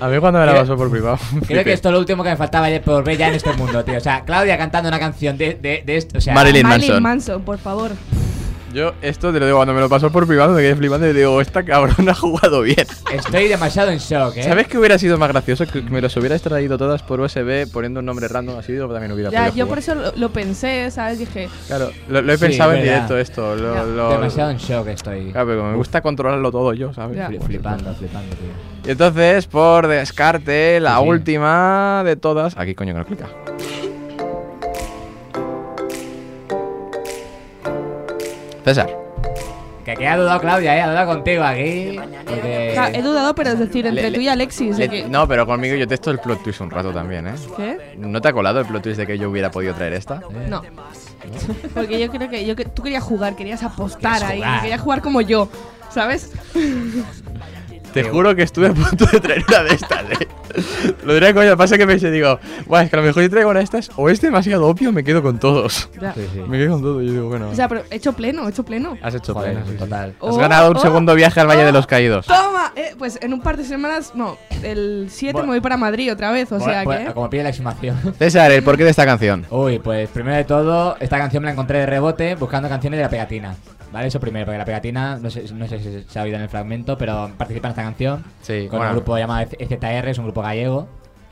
A 0.00 0.08
mí 0.08 0.18
cuando 0.18 0.40
me 0.40 0.46
la 0.46 0.54
pasó 0.54 0.76
por 0.76 0.90
privado. 0.90 1.18
creo 1.46 1.64
que 1.64 1.72
esto 1.72 1.88
es 1.88 1.92
lo 1.92 1.98
último 1.98 2.22
que 2.22 2.30
me 2.30 2.36
faltaba 2.36 2.68
por 2.84 3.04
ver 3.04 3.16
ya 3.16 3.28
en 3.28 3.34
este 3.34 3.52
mundo, 3.54 3.84
tío. 3.84 3.96
O 3.96 4.00
sea, 4.00 4.24
Claudia 4.24 4.58
cantando 4.58 4.88
una 4.88 4.98
canción 4.98 5.38
de, 5.38 5.54
de, 5.54 5.82
de 5.84 5.96
esto, 5.96 6.18
o 6.18 6.20
sea... 6.20 6.34
Marilyn 6.34 6.66
Marilyn 6.66 7.02
Manson. 7.02 7.02
Manson, 7.02 7.42
por 7.42 7.58
favor. 7.58 7.92
Yo 8.74 8.92
esto 9.02 9.32
te 9.32 9.38
lo 9.38 9.46
digo, 9.46 9.58
cuando 9.58 9.72
me 9.72 9.80
lo 9.80 9.88
pasó 9.88 10.10
por 10.10 10.26
privado 10.26 10.52
me 10.52 10.60
quedé 10.60 10.74
flipando 10.74 11.08
y 11.08 11.12
digo, 11.12 11.40
esta 11.40 11.62
cabrón 11.62 12.08
ha 12.08 12.14
jugado 12.14 12.62
bien. 12.62 12.84
Estoy 13.12 13.46
demasiado 13.48 13.90
en 13.92 13.98
shock, 13.98 14.36
eh. 14.36 14.42
¿Sabes 14.42 14.66
qué 14.66 14.78
hubiera 14.78 14.98
sido 14.98 15.16
más 15.16 15.28
gracioso? 15.28 15.64
Que 15.66 15.80
me 15.82 16.00
los 16.00 16.16
hubieras 16.16 16.42
traído 16.42 16.76
todas 16.76 17.02
por 17.02 17.20
USB 17.20 17.70
poniendo 17.72 18.00
un 18.00 18.06
nombre 18.06 18.26
random 18.26 18.58
así, 18.58 18.74
yo 18.74 18.88
también 18.88 19.12
hubiera 19.12 19.30
Ya, 19.30 19.38
podido 19.46 19.54
yo 19.56 19.64
jugar. 19.66 19.68
por 19.68 19.78
eso 19.78 19.94
lo, 19.94 20.12
lo 20.16 20.30
pensé, 20.30 20.90
¿sabes? 20.90 21.20
Dije. 21.20 21.48
Claro, 21.68 21.90
lo, 22.08 22.20
lo 22.20 22.32
he 22.32 22.36
Sí, 22.36 22.44
pensado 22.46 22.72
en 22.72 22.80
verdad. 22.80 22.92
directo 22.94 23.18
esto. 23.18 23.54
Lo, 23.54 23.74
Ya. 23.74 23.82
lo- 23.84 24.10
Demasiado 24.10 24.50
en 24.50 24.56
shock 24.58 24.88
estoy. 24.88 25.30
Claro, 25.30 25.46
pero 25.46 25.64
me 25.70 25.76
gusta 25.76 26.00
controlarlo 26.02 26.50
todo 26.50 26.72
yo, 26.74 26.92
¿sabes? 26.92 27.16
Ya. 27.16 27.28
Fli- 27.28 27.40
Flipando, 27.40 27.94
flipando, 27.94 28.34
tío. 28.34 28.48
Y 28.86 28.90
entonces, 28.90 29.46
por 29.46 29.86
descarte, 29.86 30.80
la 30.80 30.96
Sí, 30.96 31.02
sí. 31.04 31.08
última 31.08 32.02
de 32.04 32.16
todas. 32.16 32.56
Aquí, 32.58 32.74
coño, 32.74 32.92
que 32.92 32.98
no 32.98 33.06
clica. 33.06 33.28
César. 38.64 38.88
Que, 39.84 39.94
que 39.96 40.08
ha 40.08 40.16
dudado 40.16 40.40
Claudia, 40.40 40.76
eh. 40.78 40.80
Ha 40.80 40.88
dudado 40.90 41.14
contigo 41.14 41.42
aquí. 41.44 41.98
Porque... 42.26 42.74
He 42.94 43.02
dudado, 43.02 43.34
pero 43.34 43.50
es 43.50 43.58
decir, 43.58 43.86
entre 43.86 44.10
Le- 44.10 44.16
tú 44.16 44.22
y 44.22 44.28
Alexis. 44.28 44.78
de 44.78 44.88
Le- 44.88 44.90
que- 45.02 45.08
no, 45.10 45.28
pero 45.28 45.44
conmigo 45.44 45.76
yo 45.76 45.86
testo 45.86 46.10
el 46.10 46.18
plot 46.20 46.42
twist 46.42 46.62
un 46.62 46.70
rato 46.70 46.90
también, 46.90 47.26
¿eh? 47.26 47.34
¿Qué? 47.54 47.94
¿No 47.98 48.18
te 48.22 48.28
ha 48.28 48.32
colado 48.32 48.60
el 48.60 48.66
plot 48.66 48.82
twist 48.82 48.96
de 48.98 49.06
que 49.06 49.18
yo 49.18 49.28
hubiera 49.28 49.50
podido 49.50 49.74
traer 49.74 49.92
esta? 49.92 50.22
No. 50.48 50.62
Porque 51.74 52.00
yo 52.00 52.10
creo 52.10 52.30
que 52.30 52.46
yo 52.46 52.56
que- 52.56 52.64
tú 52.64 52.82
querías 52.82 53.02
jugar, 53.02 53.36
querías 53.36 53.62
apostar 53.62 54.24
ahí, 54.24 54.38
jugar. 54.38 54.60
querías 54.62 54.80
jugar 54.80 55.02
como 55.02 55.20
yo, 55.20 55.48
¿sabes? 55.90 56.32
Te 57.94 58.02
juro 58.04 58.34
que 58.34 58.42
estuve 58.42 58.66
a 58.68 58.72
punto 58.74 59.06
de 59.06 59.20
traer 59.20 59.44
una 59.48 59.62
de 59.62 59.74
estas, 59.74 60.02
¿eh? 60.20 60.28
Lo 61.04 61.14
diré, 61.14 61.32
coño, 61.34 61.56
pasa 61.56 61.76
que 61.78 61.86
pensé, 61.86 62.10
digo, 62.10 62.38
Buah, 62.66 62.82
es 62.82 62.90
que 62.90 62.96
a 62.96 63.00
lo 63.00 63.06
mejor 63.06 63.22
si 63.22 63.28
traigo 63.28 63.50
una 63.50 63.58
de 63.60 63.64
estas, 63.64 63.90
o 63.96 64.08
es 64.08 64.20
demasiado 64.20 64.66
obvio, 64.66 64.92
me 64.92 65.02
quedo 65.02 65.22
con 65.22 65.38
todos. 65.38 65.88
Ya. 66.00 66.12
Sí, 66.14 66.20
sí. 66.32 66.40
Me 66.46 66.58
quedo 66.58 66.72
con 66.72 66.82
todo, 66.82 67.02
y 67.02 67.06
yo 67.06 67.12
digo, 67.12 67.28
bueno. 67.28 67.50
O 67.50 67.54
sea, 67.54 67.68
pero 67.68 67.82
he 67.90 67.96
hecho 67.96 68.12
pleno, 68.12 68.46
he 68.46 68.50
hecho 68.50 68.64
pleno. 68.64 68.96
has 69.02 69.14
hecho 69.14 69.32
Joder, 69.34 69.52
pleno, 69.52 69.66
sí, 69.66 69.72
sí. 69.72 69.78
total. 69.78 70.10
Has 70.10 70.16
Oh, 70.20 70.36
ganado 70.36 70.70
un 70.70 70.76
oh, 70.76 70.80
segundo 70.80 71.14
viaje 71.14 71.40
al 71.40 71.48
Valle 71.48 71.62
de 71.64 71.70
oh, 71.70 71.72
los 71.72 71.86
Caídos. 71.86 72.26
Toma, 72.26 72.72
eh, 72.76 72.94
pues 72.98 73.18
en 73.22 73.32
un 73.32 73.40
par 73.40 73.56
de 73.56 73.64
semanas, 73.64 74.12
no, 74.14 74.36
el 74.62 75.06
7 75.10 75.32
Bueno. 75.32 75.46
me 75.48 75.52
voy 75.54 75.60
para 75.60 75.76
Madrid 75.76 76.12
otra 76.12 76.30
vez, 76.30 76.50
o 76.52 76.60
sea 76.60 76.84
Bueno, 76.84 77.08
que... 77.08 77.14
Como 77.14 77.30
pide 77.30 77.42
la 77.42 77.48
exhumación. 77.50 77.96
César, 78.18 78.50
¿el 78.52 78.62
porqué 78.62 78.84
de 78.84 78.90
esta 78.90 79.04
canción? 79.06 79.46
Uy, 79.50 79.78
pues 79.78 80.08
primero 80.10 80.36
de 80.36 80.44
todo, 80.44 80.96
esta 81.00 81.18
canción 81.18 81.42
me 81.42 81.46
la 81.48 81.52
encontré 81.52 81.78
de 81.80 81.86
rebote 81.86 82.34
buscando 82.36 82.68
canciones 82.68 82.98
de 82.98 83.02
la 83.04 83.08
pegatina. 83.10 83.54
¿Vale? 83.94 84.08
Eso 84.08 84.18
primero, 84.18 84.44
porque 84.44 84.58
la 84.58 84.64
pegatina, 84.64 85.16
no 85.18 85.30
sé, 85.30 85.44
no 85.54 85.68
sé 85.68 85.78
si 85.78 86.04
se 86.08 86.18
ha 86.18 86.22
oído 86.24 86.34
en 86.34 86.42
el 86.42 86.48
fragmento, 86.48 86.98
pero 86.98 87.30
participa 87.38 87.68
en 87.68 87.70
esta 87.70 87.82
canción 87.84 88.24
Sí, 88.42 88.66
con 88.68 88.78
bueno. 88.80 88.90
un 88.90 88.96
grupo 88.96 89.16
llamado 89.16 89.46
EZR, 89.56 90.08
es 90.08 90.18
un 90.18 90.24
grupo 90.24 90.42
gallego. 90.42 90.88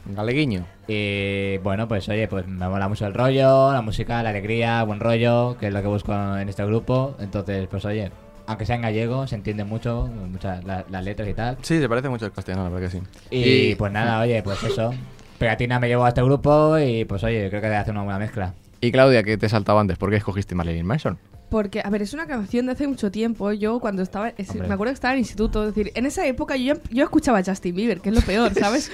Galeguiño. 0.07 0.65
Y 0.87 1.59
bueno, 1.59 1.89
pues 1.89 2.09
oye, 2.09 2.29
pues 2.29 2.47
me 2.47 2.69
mola 2.69 2.89
mucho 2.89 3.05
el 3.07 3.15
rollo, 3.15 3.73
la 3.73 3.83
música, 3.83 4.23
la 4.23 4.31
alegría, 4.31 4.83
buen 4.85 5.01
rollo, 5.01 5.57
que 5.59 5.67
es 5.67 5.73
lo 5.73 5.83
que 5.83 5.89
busco 5.89 6.13
en 6.39 6.49
este 6.49 6.65
grupo. 6.65 7.17
Entonces, 7.19 7.67
pues 7.69 7.85
oye, 7.85 8.13
aunque 8.47 8.65
sea 8.65 8.77
en 8.77 8.83
gallego, 8.83 9.27
se 9.27 9.35
entiende 9.35 9.65
mucho, 9.65 10.07
muchas 10.07 10.63
la- 10.65 10.85
las 10.89 11.03
letras 11.05 11.29
y 11.29 11.35
tal. 11.35 11.57
Sí, 11.63 11.81
se 11.81 11.89
parece 11.89 12.09
mucho 12.09 12.27
al 12.27 12.33
castellano, 12.33 12.63
la 12.65 12.71
verdad 12.71 12.89
que 12.91 12.97
sí. 12.99 13.03
Y, 13.31 13.75
pues 13.75 13.91
nada, 13.93 14.21
oye, 14.21 14.41
pues 14.45 14.63
eso. 14.63 14.95
Pegatina 15.39 15.81
me 15.81 15.89
llevó 15.89 16.05
a 16.05 16.09
este 16.11 16.23
grupo 16.23 16.79
y 16.79 17.05
pues 17.07 17.25
oye, 17.25 17.49
creo 17.49 17.61
que 17.61 17.67
debe 17.67 17.77
hacer 17.79 17.93
una 17.93 18.05
buena 18.05 18.21
mezcla. 18.21 18.55
Y 18.81 18.93
Claudia, 18.93 19.25
que 19.25 19.37
te 19.37 19.49
saltaba 19.49 19.81
antes, 19.81 19.99
¿por 19.99 20.11
qué 20.11 20.17
escogiste 20.17 20.55
Marilyn 20.55 20.87
Manson? 20.87 21.19
Porque, 21.53 21.83
a 21.85 21.91
ver, 21.91 22.01
es 22.01 22.15
una 22.15 22.27
canción 22.27 22.65
de 22.65 22.73
hace 22.73 22.89
mucho 22.89 23.11
tiempo. 23.11 23.53
Yo 23.53 23.79
cuando 23.79 24.01
estaba, 24.01 24.31
es- 24.39 24.55
me 24.55 24.63
acuerdo 24.73 24.87
que 24.87 24.95
estaba 24.95 25.13
en 25.13 25.19
instituto, 25.21 25.69
es 25.69 25.75
decir, 25.75 25.93
en 25.95 26.07
esa 26.07 26.27
época 26.27 26.57
yo, 26.57 26.77
yo 26.91 27.05
escuchaba 27.05 27.41
a 27.41 27.45
Justin 27.45 27.75
Bieber, 27.77 28.01
que 28.01 28.09
es 28.09 28.15
lo 28.15 28.23
peor, 28.23 28.55
¿sabes? 28.59 28.91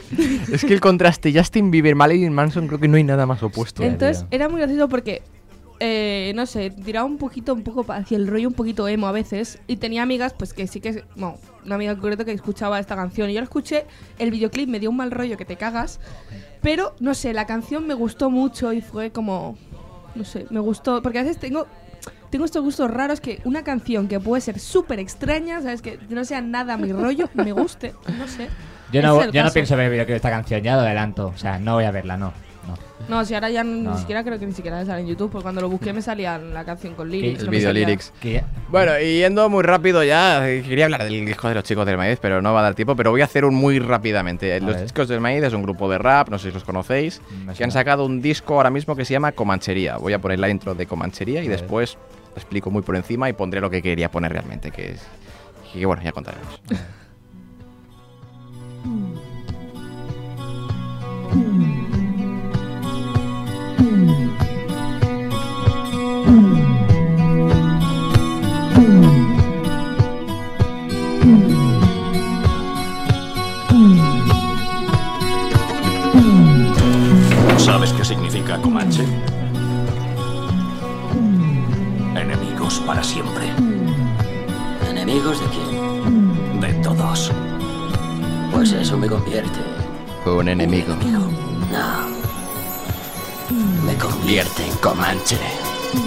es 0.53 0.65
que 0.65 0.75
el 0.75 0.81
contraste 0.81 1.33
Justin 1.33 1.71
Bieber, 1.71 1.95
Marilyn 1.95 2.33
Manson, 2.33 2.67
creo 2.67 2.81
que 2.81 2.89
no 2.89 2.97
hay 2.97 3.05
nada 3.05 3.27
más 3.27 3.45
opuesto. 3.45 3.85
Entonces 3.85 4.27
era 4.33 4.49
muy 4.49 4.59
gracioso 4.61 4.89
porque, 4.89 5.23
eh, 5.79 6.33
no 6.35 6.47
sé, 6.47 6.71
tiraba 6.71 7.07
un 7.07 7.17
poquito, 7.17 7.55
un 7.55 7.63
poco 7.63 7.87
hacia 7.93 8.17
el 8.17 8.27
rollo 8.27 8.49
un 8.49 8.55
poquito 8.55 8.89
emo 8.89 9.07
a 9.07 9.13
veces. 9.13 9.61
Y 9.69 9.77
tenía 9.77 10.03
amigas, 10.03 10.35
pues 10.37 10.53
que 10.53 10.67
sí 10.67 10.81
que, 10.81 11.05
bueno, 11.15 11.37
una 11.65 11.77
amiga 11.77 11.93
en 11.93 11.99
concreto 12.01 12.25
que 12.25 12.33
escuchaba 12.33 12.81
esta 12.81 12.97
canción. 12.97 13.31
Y 13.31 13.35
yo 13.35 13.41
la 13.41 13.45
escuché, 13.45 13.85
el 14.19 14.33
videoclip 14.33 14.69
me 14.69 14.81
dio 14.81 14.91
un 14.91 14.97
mal 14.97 15.13
rollo 15.13 15.37
que 15.37 15.45
te 15.45 15.55
cagas. 15.55 16.01
Pero, 16.61 16.97
no 16.99 17.15
sé, 17.15 17.33
la 17.35 17.47
canción 17.47 17.87
me 17.87 17.95
gustó 17.95 18.31
mucho 18.31 18.73
y 18.73 18.81
fue 18.81 19.13
como, 19.13 19.57
no 20.17 20.25
sé, 20.25 20.47
me 20.51 20.59
gustó. 20.59 21.03
Porque 21.03 21.21
a 21.21 21.23
veces 21.23 21.39
tengo... 21.39 21.69
Tengo 22.31 22.45
estos 22.45 22.62
gustos 22.62 22.91
raros 22.91 23.20
que 23.20 23.41
una 23.45 23.62
canción 23.64 24.07
que 24.09 24.20
puede 24.20 24.41
ser 24.41 24.59
súper 24.59 24.99
extraña, 24.99 25.62
¿sabes? 25.62 25.81
Que 25.83 25.99
no 26.11 26.24
sea 26.24 26.41
nada 26.41 26.76
mi 26.76 26.93
rollo, 26.93 27.29
me 27.35 27.53
guste, 27.53 27.95
no 28.18 28.29
sé. 28.29 28.49
Yo 28.93 29.03
no, 29.03 29.31
yo 29.31 29.45
no 29.45 29.51
pienso 29.51 29.76
ver 29.76 29.87
el 29.87 29.93
videoclip 29.93 30.12
de 30.12 30.16
esta 30.16 30.31
canción, 30.31 30.62
ya 30.62 30.74
lo 30.76 30.81
adelanto. 30.83 31.29
O 31.29 31.37
sea, 31.39 31.59
no 31.59 31.74
voy 31.74 31.85
a 31.85 31.91
verla, 31.91 32.16
no. 32.16 32.33
no. 32.66 32.74
No, 33.09 33.24
si 33.24 33.35
ahora 33.35 33.49
ya 33.51 33.62
ni 33.64 33.81
No. 33.83 33.97
siquiera 33.99 34.22
creo 34.24 34.39
que 34.39 34.47
ni 34.47 34.53
siquiera 34.53 34.85
sale 34.85 35.01
en 35.03 35.07
YouTube, 35.09 35.31
porque 35.31 35.43
cuando 35.43 35.61
lo 35.62 35.68
busqué 35.70 35.93
me 35.93 36.03
salía 36.03 36.37
la 36.39 36.64
canción 36.64 36.95
con 36.95 37.11
lyrics. 37.11 37.43
El 37.43 37.49
video 37.51 37.72
lyrics. 37.72 38.12
Bueno, 38.70 38.99
y 38.99 39.18
yendo 39.20 39.49
muy 39.49 39.62
rápido 39.62 40.03
ya, 40.05 40.43
quería 40.45 40.87
hablar 40.87 41.05
del 41.05 41.24
disco 41.24 41.49
de 41.49 41.55
los 41.55 41.64
chicos 41.64 41.87
del 41.87 41.97
maíz, 41.97 42.18
pero 42.20 42.43
no 42.43 42.53
va 42.53 42.61
a 42.61 42.62
dar 42.64 42.74
tiempo, 42.74 42.97
pero 42.97 43.11
voy 43.11 43.20
a 43.22 43.24
hacer 43.24 43.45
un 43.45 43.55
muy 43.55 43.79
rápidamente. 43.79 44.59
Los 44.61 44.76
ver. 44.76 44.87
chicos 44.87 45.09
del 45.09 45.20
maíz 45.20 45.43
es 45.45 45.53
un 45.55 45.62
grupo 45.62 45.89
de 45.91 45.97
rap, 45.99 46.29
no 46.29 46.39
sé 46.39 46.49
si 46.49 46.55
los 46.55 46.64
conocéis, 46.64 47.20
Me 47.47 47.55
que 47.55 47.64
han 47.64 47.70
sacado 47.70 48.05
un 48.05 48.20
disco 48.20 48.55
ahora 48.55 48.70
mismo 48.70 48.97
que 48.97 49.05
se 49.05 49.12
llama 49.14 49.33
Comanchería. 49.33 49.97
Voy 49.97 50.12
a 50.12 50.18
poner 50.18 50.39
la 50.39 50.49
intro 50.51 50.74
de 50.74 50.87
Comanchería 50.87 51.43
y 51.43 51.49
después 51.49 51.97
explico 52.39 52.70
muy 52.70 52.82
por 52.82 52.97
encima 52.97 53.28
y 53.28 53.32
pondré 53.34 53.61
lo 53.61 53.70
que 53.70 53.82
quería 53.82 54.11
poner 54.11 54.32
realmente, 54.32 54.70
que 54.70 54.93
es... 54.93 55.07
Que 55.72 55.84
bueno, 55.84 56.03
ya 56.03 56.12
contaremos. 56.12 56.61
Mm. 58.84 59.28
significa 78.09 78.59
Comanche? 78.62 79.18
Para 82.89 83.05
siempre. 83.05 83.45
¿Enemigos 84.91 85.39
de 85.41 85.47
quién? 85.49 86.61
De 86.61 86.72
todos. 86.82 87.30
Pues 88.51 88.72
eso 88.72 88.97
me 88.97 89.07
convierte. 89.07 89.59
Un 90.24 90.49
enemigo. 90.49 90.97
No. 91.70 92.09
Me 93.84 93.95
convierte 93.97 94.64
en 94.66 94.72
Comanche. 94.76 95.36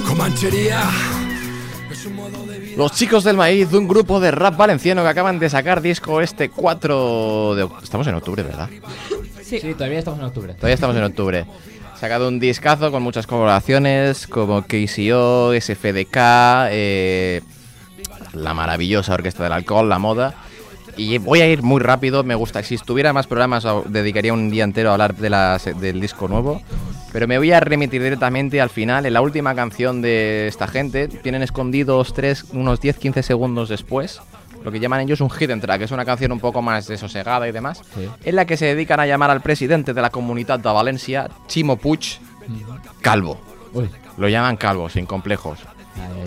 Comanchería. 0.07 0.81
Los 2.75 2.93
chicos 2.93 3.23
del 3.25 3.37
maíz, 3.37 3.71
un 3.73 3.87
grupo 3.87 4.19
de 4.19 4.31
rap 4.31 4.57
valenciano 4.57 5.03
que 5.03 5.09
acaban 5.09 5.37
de 5.37 5.51
sacar 5.51 5.81
disco 5.83 6.19
este 6.19 6.49
4 6.49 7.53
de 7.55 7.63
oc- 7.65 7.83
Estamos 7.83 8.07
en 8.07 8.15
octubre, 8.15 8.41
¿verdad? 8.41 8.69
Sí. 9.43 9.59
todavía 9.77 9.99
estamos 9.99 10.19
en 10.19 10.25
octubre. 10.25 10.53
Todavía 10.55 10.73
estamos 10.75 10.95
en 10.95 11.03
octubre. 11.03 11.45
Sacado 12.01 12.29
un 12.29 12.39
discazo 12.39 12.91
con 12.91 13.03
muchas 13.03 13.27
colaboraciones 13.27 14.25
como 14.25 14.63
KCO, 14.63 15.53
SFDK, 15.53 16.17
eh, 16.71 17.41
la 18.33 18.55
maravillosa 18.55 19.13
Orquesta 19.13 19.43
del 19.43 19.51
Alcohol, 19.51 19.87
la 19.87 19.99
moda. 19.99 20.33
Y 20.97 21.19
voy 21.19 21.41
a 21.41 21.47
ir 21.47 21.61
muy 21.61 21.79
rápido, 21.79 22.23
me 22.23 22.33
gusta. 22.33 22.63
Si 22.63 22.73
estuviera 22.73 23.13
más 23.13 23.27
programas, 23.27 23.67
dedicaría 23.85 24.33
un 24.33 24.49
día 24.49 24.63
entero 24.63 24.89
a 24.89 24.93
hablar 24.93 25.13
del 25.15 26.01
disco 26.01 26.27
nuevo. 26.27 26.59
Pero 27.13 27.27
me 27.27 27.37
voy 27.37 27.51
a 27.51 27.59
remitir 27.59 28.01
directamente 28.01 28.59
al 28.59 28.71
final, 28.71 29.05
en 29.05 29.13
la 29.13 29.21
última 29.21 29.53
canción 29.53 30.01
de 30.01 30.47
esta 30.47 30.67
gente. 30.67 31.07
Tienen 31.07 31.43
escondidos 31.43 32.15
tres, 32.15 32.45
unos 32.51 32.81
10-15 32.81 33.21
segundos 33.21 33.69
después. 33.69 34.21
Lo 34.63 34.71
que 34.71 34.79
llaman 34.79 35.01
ellos 35.01 35.21
un 35.21 35.29
hidden 35.29 35.59
track, 35.59 35.81
es 35.81 35.91
una 35.91 36.05
canción 36.05 36.31
un 36.31 36.39
poco 36.39 36.61
más 36.61 36.87
desosegada 36.87 37.47
y 37.47 37.51
demás. 37.51 37.81
En 38.23 38.35
la 38.35 38.45
que 38.45 38.57
se 38.57 38.65
dedican 38.65 38.99
a 38.99 39.07
llamar 39.07 39.31
al 39.31 39.41
presidente 39.41 39.93
de 39.93 40.01
la 40.01 40.09
comunidad 40.09 40.59
de 40.59 40.69
Valencia, 40.69 41.29
Chimo 41.47 41.77
Puig, 41.77 42.19
Calvo. 43.01 43.39
Lo 44.17 44.29
llaman 44.29 44.57
Calvo, 44.57 44.89
sin 44.89 45.05
complejos. 45.05 45.59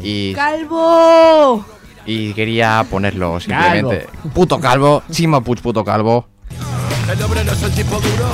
Y 0.02 0.34
¡Calvo! 0.34 1.64
y 2.06 2.32
quería 2.34 2.84
ponerlo 2.90 3.40
simplemente. 3.40 4.06
Puto 4.34 4.60
calvo, 4.60 5.02
Chimo 5.10 5.42
Puig, 5.42 5.60
puto 5.60 5.84
calvo. 5.84 6.26
El 7.10 7.22
obrero 7.22 7.52
es 7.52 7.62
el 7.62 7.72
tipo 7.72 7.96
duro, 8.00 8.30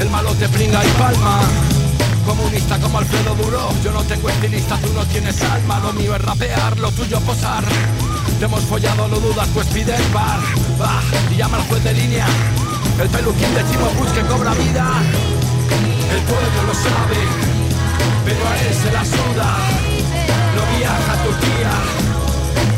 el 0.00 0.10
malo 0.10 0.32
te 0.34 0.48
pringa 0.48 0.84
y 0.84 0.88
palma. 0.90 1.40
Comunista 2.26 2.76
como 2.80 2.98
Alfredo 2.98 3.36
Duro, 3.36 3.70
yo 3.84 3.92
no 3.92 4.02
tengo 4.02 4.28
estilista, 4.28 4.76
tú 4.78 4.92
no 4.92 5.04
tienes 5.06 5.40
alma. 5.42 5.78
Lo 5.78 5.92
mío 5.92 6.12
es 6.16 6.20
rapear, 6.20 6.76
lo 6.80 6.90
tuyo 6.90 7.20
posar. 7.20 7.62
Te 8.40 8.46
hemos 8.46 8.64
follado, 8.64 9.06
lo 9.06 9.20
dudas, 9.20 9.48
pues 9.54 9.68
pide 9.68 9.94
bar. 10.12 10.40
Va, 10.80 11.00
y 11.32 11.36
llama 11.36 11.58
al 11.58 11.62
juez 11.68 11.84
de 11.84 11.92
línea. 11.92 12.26
El 13.00 13.08
peluquín 13.10 13.54
de 13.54 13.64
Chimo 13.70 13.86
Puig 13.90 14.10
que 14.10 14.22
cobra 14.22 14.52
vida. 14.54 14.86
El 16.10 16.20
pueblo 16.22 16.62
lo 16.66 16.74
sabe, 16.74 17.20
pero 18.24 18.48
a 18.48 18.56
él 18.58 18.74
se 18.74 18.90
la 18.90 19.04
suda. 19.04 19.56
No 20.56 20.78
viaja 20.78 21.12
a 21.12 21.22
Turquía, 21.22 21.72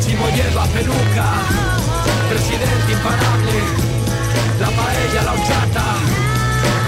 Chimo 0.05 0.29
lleva 0.29 0.67
peluca. 0.67 1.27
Presidente 2.29 2.93
imparable, 2.93 3.57
la 4.61 4.67
paella, 4.67 5.23
la 5.23 5.33
horchata. 5.33 6.28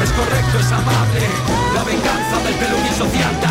Es 0.03 0.11
correcto, 0.13 0.59
es 0.59 0.73
amable, 0.73 1.21
la 1.75 1.85
venganza 1.85 2.39
del. 2.45 2.51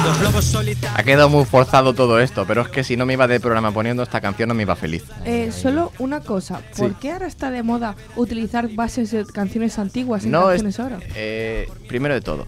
Los 0.05 0.21
lobos 0.21 0.45
solitarios. 0.45 0.99
Ha 0.99 1.03
quedado 1.03 1.29
muy 1.29 1.45
forzado 1.45 1.93
todo 1.93 2.19
esto, 2.19 2.45
pero 2.47 2.61
es 2.61 2.69
que 2.69 2.83
si 2.83 2.95
no 2.97 3.05
me 3.05 3.13
iba 3.13 3.27
de 3.27 3.39
programa 3.39 3.71
poniendo 3.71 4.01
esta 4.03 4.21
canción 4.21 4.49
no 4.49 4.55
me 4.55 4.63
iba 4.63 4.75
feliz. 4.75 5.03
Eh, 5.25 5.51
solo 5.51 5.91
una 5.99 6.19
cosa, 6.21 6.61
¿por 6.77 6.89
Sí. 6.91 6.95
qué 7.01 7.11
ahora 7.11 7.27
está 7.27 7.51
de 7.51 7.63
moda 7.63 7.95
utilizar 8.15 8.67
bases 8.69 9.11
de 9.11 9.25
canciones 9.25 9.77
antiguas 9.79 10.25
en 10.25 10.31
No, 10.31 10.51
es, 10.51 10.61
canciones 10.63 10.79
ahora? 10.79 10.97
eh, 11.15 11.67
primero 11.87 12.13
de 12.15 12.21
todo. 12.21 12.45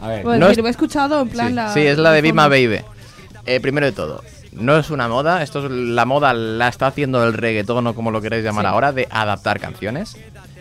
a 0.00 0.08
ver. 0.08 0.22
Bueno, 0.24 0.46
no 0.46 0.52
es- 0.52 0.58
lo 0.58 0.66
he 0.66 0.70
escuchado 0.70 1.20
en 1.20 1.28
plan 1.28 1.48
sí, 1.48 1.54
la... 1.54 1.74
sí, 1.74 1.80
es 1.80 1.98
la 1.98 2.12
de 2.12 2.22
Be 2.22 2.32
My. 2.32 2.48
Baby. 2.48 2.80
Eh, 3.46 3.60
primero 3.60 3.86
de 3.86 3.92
todo, 3.92 4.22
no 4.52 4.76
es 4.78 4.90
una 4.90 5.06
moda, 5.08 5.42
esto 5.42 5.64
es 5.66 5.70
la 5.70 6.04
moda 6.04 6.32
la 6.32 6.68
está 6.68 6.86
haciendo 6.86 7.24
el 7.26 7.34
reggaetón 7.34 7.86
o 7.88 7.94
como 7.94 8.10
lo 8.10 8.20
queréis 8.22 8.44
llamar 8.44 8.64
Sí. 8.64 8.68
ahora, 8.70 8.92
de 8.92 9.06
adaptar 9.10 9.60
canciones. 9.60 10.16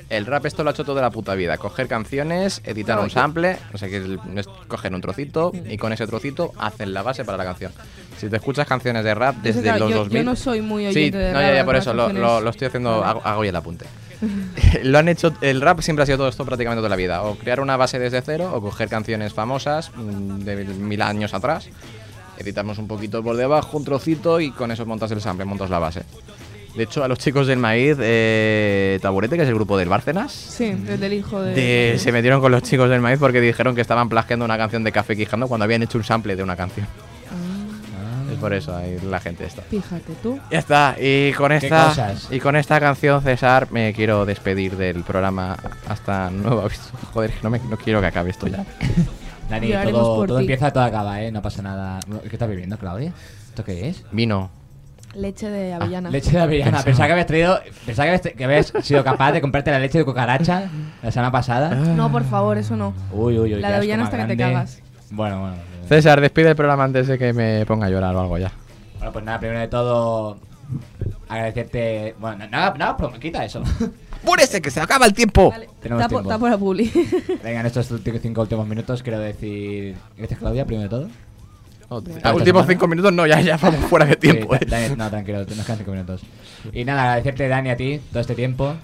El 0.10 0.26
rap 0.26 0.46
esto 0.46 0.64
lo 0.64 0.70
ha 0.70 0.74
hecho 0.74 0.84
toda 0.84 1.02
la 1.02 1.10
puta 1.10 1.34
vida, 1.36 1.58
coger 1.58 1.88
canciones, 1.88 2.62
editar 2.66 2.98
No, 2.98 3.04
un 3.04 3.10
yo- 3.10 3.14
sample, 3.14 3.58
o 3.74 3.78
sea 3.78 3.90
que 3.90 3.98
es- 3.98 4.06
es 4.36 4.48
coger 4.68 4.94
un 4.94 5.02
trocito 5.02 5.52
y 5.70 5.78
con 5.78 5.92
ese 5.94 6.06
trocito 6.08 6.52
hacen 6.58 6.94
la 6.94 7.02
base 7.02 7.26
para 7.26 7.38
la 7.38 7.44
canción. 7.46 7.72
Si 8.18 8.30
te 8.30 8.36
escuchas 8.36 8.68
canciones 8.68 9.04
de 9.04 9.16
rap 9.16 9.36
desde 9.38 9.62
claro, 9.64 9.80
los 9.80 9.90
yo- 9.90 9.96
yo 9.96 10.04
2000... 10.04 10.26
no 10.26 10.36
soy 10.36 10.62
muy 10.62 10.84
Sí, 10.94 11.00
oyente 11.00 11.18
de 11.18 11.32
no, 11.34 11.40
rap, 11.40 11.48
ya, 11.50 11.56
ya, 11.56 11.66
por 11.66 11.76
eso 11.76 11.94
lo, 11.94 12.10
lo- 12.14 12.42
lo 12.42 12.50
estoy 12.50 12.68
haciendo, 12.68 13.04
hago, 13.04 13.22
hago 13.24 13.42
hoy 13.42 13.48
el 13.48 13.56
apunte. 13.56 13.86
lo 14.84 14.98
han 15.00 15.10
hecho, 15.10 15.34
el 15.42 15.60
rap 15.62 15.82
siempre 15.82 16.04
ha 16.04 16.06
sido 16.06 16.18
todo 16.20 16.28
esto 16.30 16.46
prácticamente 16.46 16.80
toda 16.80 16.90
la 16.90 16.96
vida. 16.96 17.24
O 17.24 17.36
crear 17.36 17.60
una 17.60 17.76
base 17.76 18.00
desde 18.00 18.22
cero, 18.22 18.52
o 18.54 18.62
coger 18.62 18.88
canciones 18.90 19.34
famosas 19.34 19.92
mm, 19.96 20.40
de 20.42 20.64
mil 20.66 21.02
años 21.02 21.34
atrás, 21.34 21.68
editamos 22.38 22.78
un 22.78 22.88
poquito 22.88 23.22
por 23.24 23.36
debajo, 23.36 23.78
un 23.78 23.84
trocito, 23.84 24.40
y 24.40 24.52
con 24.52 24.72
eso 24.72 24.86
montas 24.86 25.12
el 25.12 25.22
sample, 25.22 25.46
montas 25.46 25.70
la 25.70 25.80
base. 25.80 26.04
De 26.76 26.84
hecho, 26.84 27.04
a 27.04 27.08
los 27.08 27.20
chicos 27.20 27.46
del 27.46 27.60
maíz, 27.60 27.98
eh, 28.00 28.98
Taburete, 29.02 29.36
que 29.36 29.44
es 29.44 29.48
el 29.50 29.54
grupo 29.56 29.78
del 29.78 29.90
Bárcenas, 29.90 30.32
Sí, 30.32 30.66
el 30.88 31.00
del 31.00 31.14
hijo 31.14 31.40
de... 31.42 31.54
de- 31.54 32.00
se 32.00 32.12
metieron 32.12 32.42
con 32.42 32.52
los 32.52 32.64
chicos 32.64 32.90
del 32.90 33.00
maíz 33.00 33.20
porque 33.20 33.42
dijeron 33.42 33.76
que 33.76 33.82
estaban 33.82 34.10
plagiando 34.10 34.44
una 34.46 34.58
canción 34.58 34.84
de 34.84 34.92
Café 34.92 35.16
Quijano 35.16 35.48
cuando 35.48 35.66
habían 35.66 35.84
hecho 35.84 35.98
un 36.00 36.04
sample 36.04 36.36
de 36.36 36.42
una 36.44 36.56
canción. 36.56 36.88
Es 38.32 38.40
por 38.40 38.54
eso 38.54 38.76
ahí 38.76 38.98
la 39.08 39.20
gente 39.20 39.46
está. 39.46 39.62
Fíjate 39.62 40.14
tú. 40.24 40.40
Ya 40.50 40.58
está, 40.58 40.96
y 41.00 41.32
con 41.34 41.50
¿Qué 41.50 41.58
esta 41.58 42.16
y 42.32 42.40
con 42.40 42.56
esta 42.56 42.80
canción 42.80 43.22
César 43.22 43.68
me 43.72 43.94
quiero 43.94 44.26
despedir 44.26 44.76
del 44.76 45.04
programa 45.04 45.56
hasta 45.88 46.32
nuevo 46.32 46.62
aviso. 46.62 46.90
Joder, 47.14 47.30
que 47.32 47.38
no, 47.44 47.52
me, 47.52 47.60
no 47.60 47.78
quiero 47.78 48.02
que 48.02 48.08
acabe 48.08 48.32
esto 48.32 48.48
ya. 48.48 48.66
Dani, 49.50 49.72
todo, 49.92 50.26
todo 50.26 50.40
empieza, 50.40 50.72
todo 50.72 50.84
acaba, 50.84 51.22
¿eh? 51.22 51.32
No 51.32 51.42
pasa 51.44 51.62
nada. 51.62 52.00
¿Qué 52.24 52.30
estás 52.36 52.50
viviendo, 52.50 52.78
Claudia? 52.80 53.14
¿Esto 53.50 53.64
qué 53.64 53.90
es? 53.90 54.04
Vino. 54.12 54.50
Leche 55.16 55.50
de 55.50 55.74
avellana. 55.74 56.10
Leche 56.10 56.32
de 56.32 56.40
avellana. 56.40 56.82
Pensaba. 56.84 57.08
Que 57.08 57.12
habías 57.14 57.28
traído. 57.28 57.60
Pensaba 57.86 58.06
que 58.06 58.10
habías, 58.16 58.36
que 58.36 58.44
habías 58.44 58.74
sido 58.82 59.04
capaz 59.04 59.32
de 59.32 59.42
comprarte 59.42 59.72
la 59.72 59.80
leche 59.80 60.00
de 60.00 60.06
cucaracha 60.06 60.70
la 61.02 61.12
semana 61.12 61.32
pasada. 61.32 61.76
No, 61.76 62.12
por 62.12 62.24
favor, 62.24 62.58
eso 62.58 62.76
no. 62.76 62.94
Uy, 63.12 63.38
uy, 63.38 63.54
uy. 63.56 63.62
La 63.62 63.70
de 63.70 63.76
avellana 63.76 64.06
hasta 64.06 64.18
que 64.18 64.26
te 64.26 64.38
cagas. 64.38 64.82
Bueno, 65.12 65.40
bueno. 65.42 65.56
César, 65.88 66.20
despide 66.22 66.50
el 66.50 66.56
programa 66.56 66.84
antes 66.86 67.08
de 67.08 67.18
que 67.18 67.34
me 67.34 67.66
ponga 67.66 67.88
a 67.88 67.90
llorar 67.90 68.16
o 68.16 68.22
algo 68.22 68.38
ya. 68.38 68.52
Bueno, 68.98 69.12
pues 69.14 69.26
nada, 69.26 69.40
primero 69.40 69.60
de 69.60 69.68
todo. 69.68 70.38
Agradecerte. 71.30 72.16
Bueno, 72.20 72.48
nada, 72.50 72.74
nada, 72.78 72.98
pero 72.98 73.12
quita 73.20 73.44
eso. 73.46 73.62
¡Púrese, 74.26 74.62
que 74.62 74.72
se 74.72 74.80
acaba 74.80 75.06
el 75.06 75.14
tiempo! 75.14 75.54
Tenemos 75.82 76.04
Tapo, 76.04 76.16
tiempo. 76.16 76.30
tapo 76.30 76.48
la 76.48 76.58
publi. 76.58 76.90
Venga, 77.44 77.60
en 77.60 77.66
estos 77.66 77.92
últimos 77.92 78.22
cinco 78.22 78.42
últimos 78.42 78.66
minutos 78.66 79.04
quiero 79.04 79.20
decir. 79.20 79.96
Gracias, 80.18 80.40
Claudia, 80.40 80.66
primero 80.66 80.84
de 80.84 80.90
todo. 80.90 81.10
A 81.98 82.10
Esta 82.18 82.34
últimos 82.34 82.66
cinco 82.68 82.88
minutos 82.88 83.12
no, 83.14 83.26
ya, 83.28 83.42
ya 83.42 83.58
vamos 83.58 83.80
fuera 83.86 84.06
de 84.06 84.16
tiempo. 84.16 84.56
Sí, 84.56 84.66
eh. 84.72 84.94
No, 84.98 85.10
tranquilo, 85.10 85.40
nos 85.40 85.48
quedan 85.66 85.78
cinco 85.78 85.92
minutos. 85.92 86.22
Y 86.72 86.86
nada, 86.86 87.04
agradecerte, 87.04 87.48
Dani, 87.48 87.70
a 87.70 87.76
ti 87.78 88.00
todo 88.12 88.20
este 88.22 88.36
tiempo, 88.36 88.76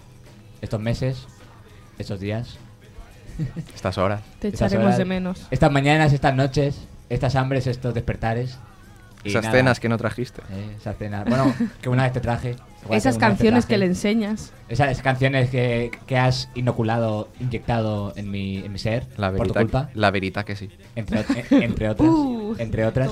estos 0.61 0.79
meses, 0.79 1.27
estos 1.97 2.19
días. 2.19 2.57
Estas 3.73 3.97
horas. 3.97 4.21
Te 4.39 4.49
estas 4.49 4.67
echaremos 4.67 4.87
horas, 4.87 4.97
de 4.97 5.05
menos. 5.05 5.47
Estas 5.49 5.71
mañanas, 5.71 6.11
estas 6.11 6.35
noches, 6.35 6.75
estas 7.09 7.35
hambres, 7.35 7.67
estos 7.67 7.93
despertares. 7.93 8.57
Y 9.23 9.29
Esas 9.29 9.43
nada, 9.43 9.57
cenas 9.57 9.79
que 9.79 9.89
no 9.89 9.97
trajiste. 9.97 10.41
eh, 10.51 10.75
esas 10.77 10.97
cenas. 10.97 11.25
Bueno, 11.25 11.53
que 11.81 11.89
una 11.89 12.03
vez 12.03 12.13
te 12.13 12.19
traje. 12.21 12.55
Esas 12.89 13.17
canciones 13.17 13.65
que 13.65 13.77
le 13.77 13.85
enseñas. 13.85 14.51
Esas 14.67 15.01
canciones 15.01 15.49
que, 15.49 15.91
que 16.07 16.17
has 16.17 16.49
inoculado, 16.55 17.29
inyectado 17.39 18.13
en 18.15 18.31
mi, 18.31 18.57
en 18.57 18.71
mi 18.71 18.79
ser 18.79 19.05
La 19.17 19.29
por 19.31 19.47
tu 19.47 19.53
verita, 19.53 19.59
culpa. 19.61 19.89
la 19.93 20.11
verita 20.11 20.43
que 20.45 20.55
sí. 20.55 20.69
Entre, 20.95 21.19
ot- 21.25 21.35
eh, 21.51 21.63
entre 21.63 21.89
otras. 21.89 22.09
Uh. 22.09 22.55
entre 22.57 22.85
otras. 22.85 23.11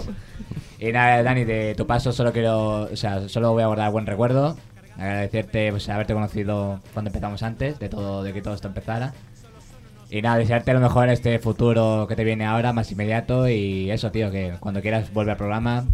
Y 0.79 0.91
nada, 0.91 1.21
Dani, 1.23 1.43
de 1.43 1.73
tu 1.75 1.85
paso 1.87 2.11
solo 2.11 2.31
quiero, 2.31 2.83
o 2.83 2.95
sea, 2.95 3.27
solo 3.29 3.51
voy 3.51 3.63
a 3.63 3.67
guardar 3.67 3.91
buen 3.91 4.05
recuerdo. 4.05 4.57
Agradecerte 4.97 5.69
pues, 5.71 5.89
haberte 5.89 6.13
conocido 6.13 6.79
cuando 6.93 7.09
empezamos 7.09 7.43
antes, 7.43 7.77
de 7.79 7.89
todo, 7.89 8.23
de 8.23 8.33
que 8.33 8.41
todo 8.41 8.53
esto 8.55 8.67
empezara. 8.67 9.13
Y 10.09 10.21
nada, 10.21 10.37
desearte 10.37 10.73
lo 10.73 10.79
mejor 10.79 11.05
en 11.05 11.11
este 11.11 11.37
futuro 11.39 12.05
que 12.07 12.15
te 12.15 12.23
viene 12.23 12.45
ahora, 12.45 12.73
más 12.73 12.91
inmediato. 12.91 13.47
Y 13.49 13.91
eso, 13.91 14.09
tío, 14.11 14.31
que 14.31 14.53
cuando 14.59 14.81
quieras 14.81 15.11
volver 15.13 15.31
al 15.31 15.37
programa, 15.37 15.85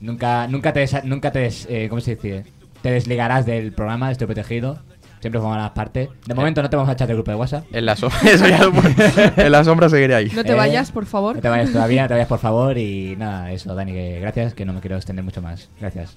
nunca, 0.00 0.46
nunca 0.46 0.72
te, 0.72 0.82
desa- 0.84 1.02
nunca 1.04 1.32
te, 1.32 1.40
des- 1.40 1.66
eh, 1.70 1.86
¿cómo 1.88 2.00
se 2.00 2.14
dice? 2.16 2.44
Te 2.82 2.90
desligarás 2.90 3.46
del 3.46 3.72
programa, 3.72 4.10
estoy 4.10 4.26
protegido. 4.26 4.78
Siempre 5.20 5.38
formarás 5.38 5.72
parte. 5.72 6.08
De 6.26 6.32
momento 6.34 6.62
no 6.62 6.70
te 6.70 6.76
vamos 6.76 6.88
a 6.88 6.94
echar 6.94 7.06
del 7.06 7.16
grupo 7.18 7.30
de 7.30 7.36
WhatsApp. 7.36 7.64
En 7.74 7.84
la, 7.84 7.94
so- 7.94 8.06
eso 8.24 8.48
ya 8.48 8.64
lo 8.64 8.72
pon- 8.72 8.94
en 9.36 9.52
la 9.52 9.62
sombra 9.64 9.90
seguiré 9.90 10.14
ahí. 10.14 10.30
No 10.34 10.42
te 10.44 10.52
Eh, 10.52 10.54
vayas, 10.54 10.90
por 10.92 11.04
favor. 11.04 11.36
No 11.36 11.42
te 11.42 11.48
vayas 11.50 11.72
todavía, 11.72 12.02
no 12.02 12.08
te 12.08 12.14
vayas 12.14 12.28
por 12.28 12.38
favor. 12.38 12.78
Y 12.78 13.16
nada, 13.18 13.52
eso, 13.52 13.74
Dani, 13.74 13.92
que 13.92 14.18
gracias, 14.20 14.54
que 14.54 14.64
no 14.64 14.72
me 14.72 14.80
quiero 14.80 14.96
extender 14.96 15.22
mucho 15.22 15.42
más. 15.42 15.68
Gracias. 15.78 16.16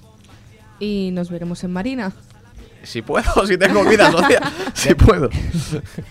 Y 0.80 1.10
nos 1.12 1.28
veremos 1.30 1.62
en 1.64 1.72
Marina. 1.72 2.12
Si 2.82 3.02
puedo, 3.02 3.46
si 3.46 3.58
tengo 3.58 3.84
vida 3.84 4.10
social. 4.10 4.42
si 4.72 4.94
puedo. 4.94 5.28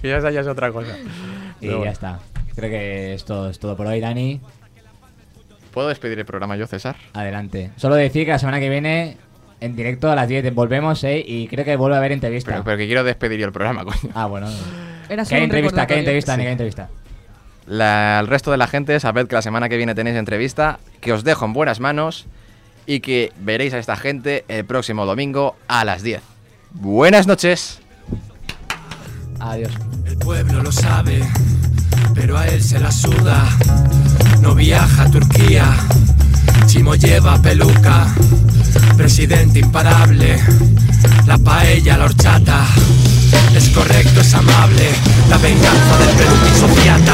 Y 0.04 0.08
esa 0.10 0.30
ya 0.30 0.42
es 0.42 0.48
otra 0.48 0.72
cosa. 0.72 0.96
Y 1.00 1.62
Pero 1.62 1.72
ya 1.72 1.78
bueno. 1.78 1.92
está. 1.92 2.20
Creo 2.56 2.70
que 2.70 3.14
esto 3.16 3.50
es 3.50 3.58
todo 3.58 3.76
por 3.76 3.88
hoy, 3.88 4.00
Dani. 4.02 4.40
¿Puedo 5.72 5.88
despedir 5.88 6.20
el 6.20 6.26
programa 6.26 6.56
yo, 6.58 6.68
César? 6.68 6.96
Adelante. 7.14 7.72
Solo 7.78 7.96
decir 7.96 8.26
que 8.26 8.32
la 8.32 8.38
semana 8.40 8.60
que 8.60 8.70
viene, 8.70 9.18
en 9.64 9.76
directo 9.76 10.12
a 10.12 10.16
las 10.16 10.28
10, 10.28 10.54
volvemos, 10.54 11.04
¿eh? 11.04 11.24
Y 11.26 11.48
creo 11.48 11.64
que 11.66 11.76
vuelve 11.76 11.96
a 11.96 12.00
haber 12.00 12.12
entrevista. 12.12 12.52
Pero, 12.52 12.64
pero 12.64 12.78
que 12.78 12.86
quiero 12.86 13.04
despedir 13.04 13.40
yo 13.40 13.46
el 13.46 13.52
programa, 13.54 13.84
coño. 13.86 13.98
Ah, 14.14 14.26
bueno. 14.26 14.48
Era 15.10 15.24
un 15.24 15.34
entrevista, 15.38 15.82
recordatorio. 15.86 16.00
entrevista, 16.00 16.36
Sí. 16.36 16.42
hay 16.42 16.48
entrevista. 16.48 16.90
La- 17.66 18.20
al 18.20 18.28
resto 18.28 18.52
de 18.52 18.58
la 18.58 18.68
gente, 18.68 19.00
sabed 19.00 19.28
que 19.28 19.36
la 19.36 19.42
semana 19.42 19.70
que 19.70 19.78
viene 19.78 19.96
tenéis 19.96 20.18
entrevista, 20.18 20.80
que 21.02 21.14
os 21.14 21.24
dejo 21.24 21.46
en 21.46 21.54
buenas 21.54 21.80
manos 21.80 22.26
y 22.86 23.00
que 23.00 23.32
veréis 23.40 23.74
a 23.74 23.80
esta 23.80 23.96
gente 23.96 24.44
el 24.50 24.66
próximo 24.66 25.06
domingo 25.06 25.56
a 25.70 25.86
las 25.86 26.04
10. 26.04 26.22
Buenas 26.72 27.26
noches. 27.28 27.80
Adiós. 29.40 29.72
El 30.06 30.18
pueblo 30.18 30.62
lo 30.64 30.72
sabe, 30.72 31.22
pero 32.14 32.38
a 32.38 32.48
él 32.48 32.62
se 32.62 32.80
la 32.80 32.92
suda. 32.92 33.44
No 34.42 34.56
viaja 34.56 35.04
a 35.04 35.12
Turquía, 35.12 35.66
Chimo 36.66 36.96
lleva 36.96 37.42
peluca. 37.42 38.14
Presidente 38.98 39.60
imparable, 39.60 40.40
la 41.26 41.38
paella, 41.38 41.98
la 41.98 42.06
horchata. 42.06 42.66
Es 43.56 43.70
correcto, 43.70 44.22
es 44.22 44.34
amable, 44.34 44.90
la 45.30 45.38
venganza 45.38 45.98
del 45.98 46.16
Perú 46.16 46.36
sociata. 46.60 47.14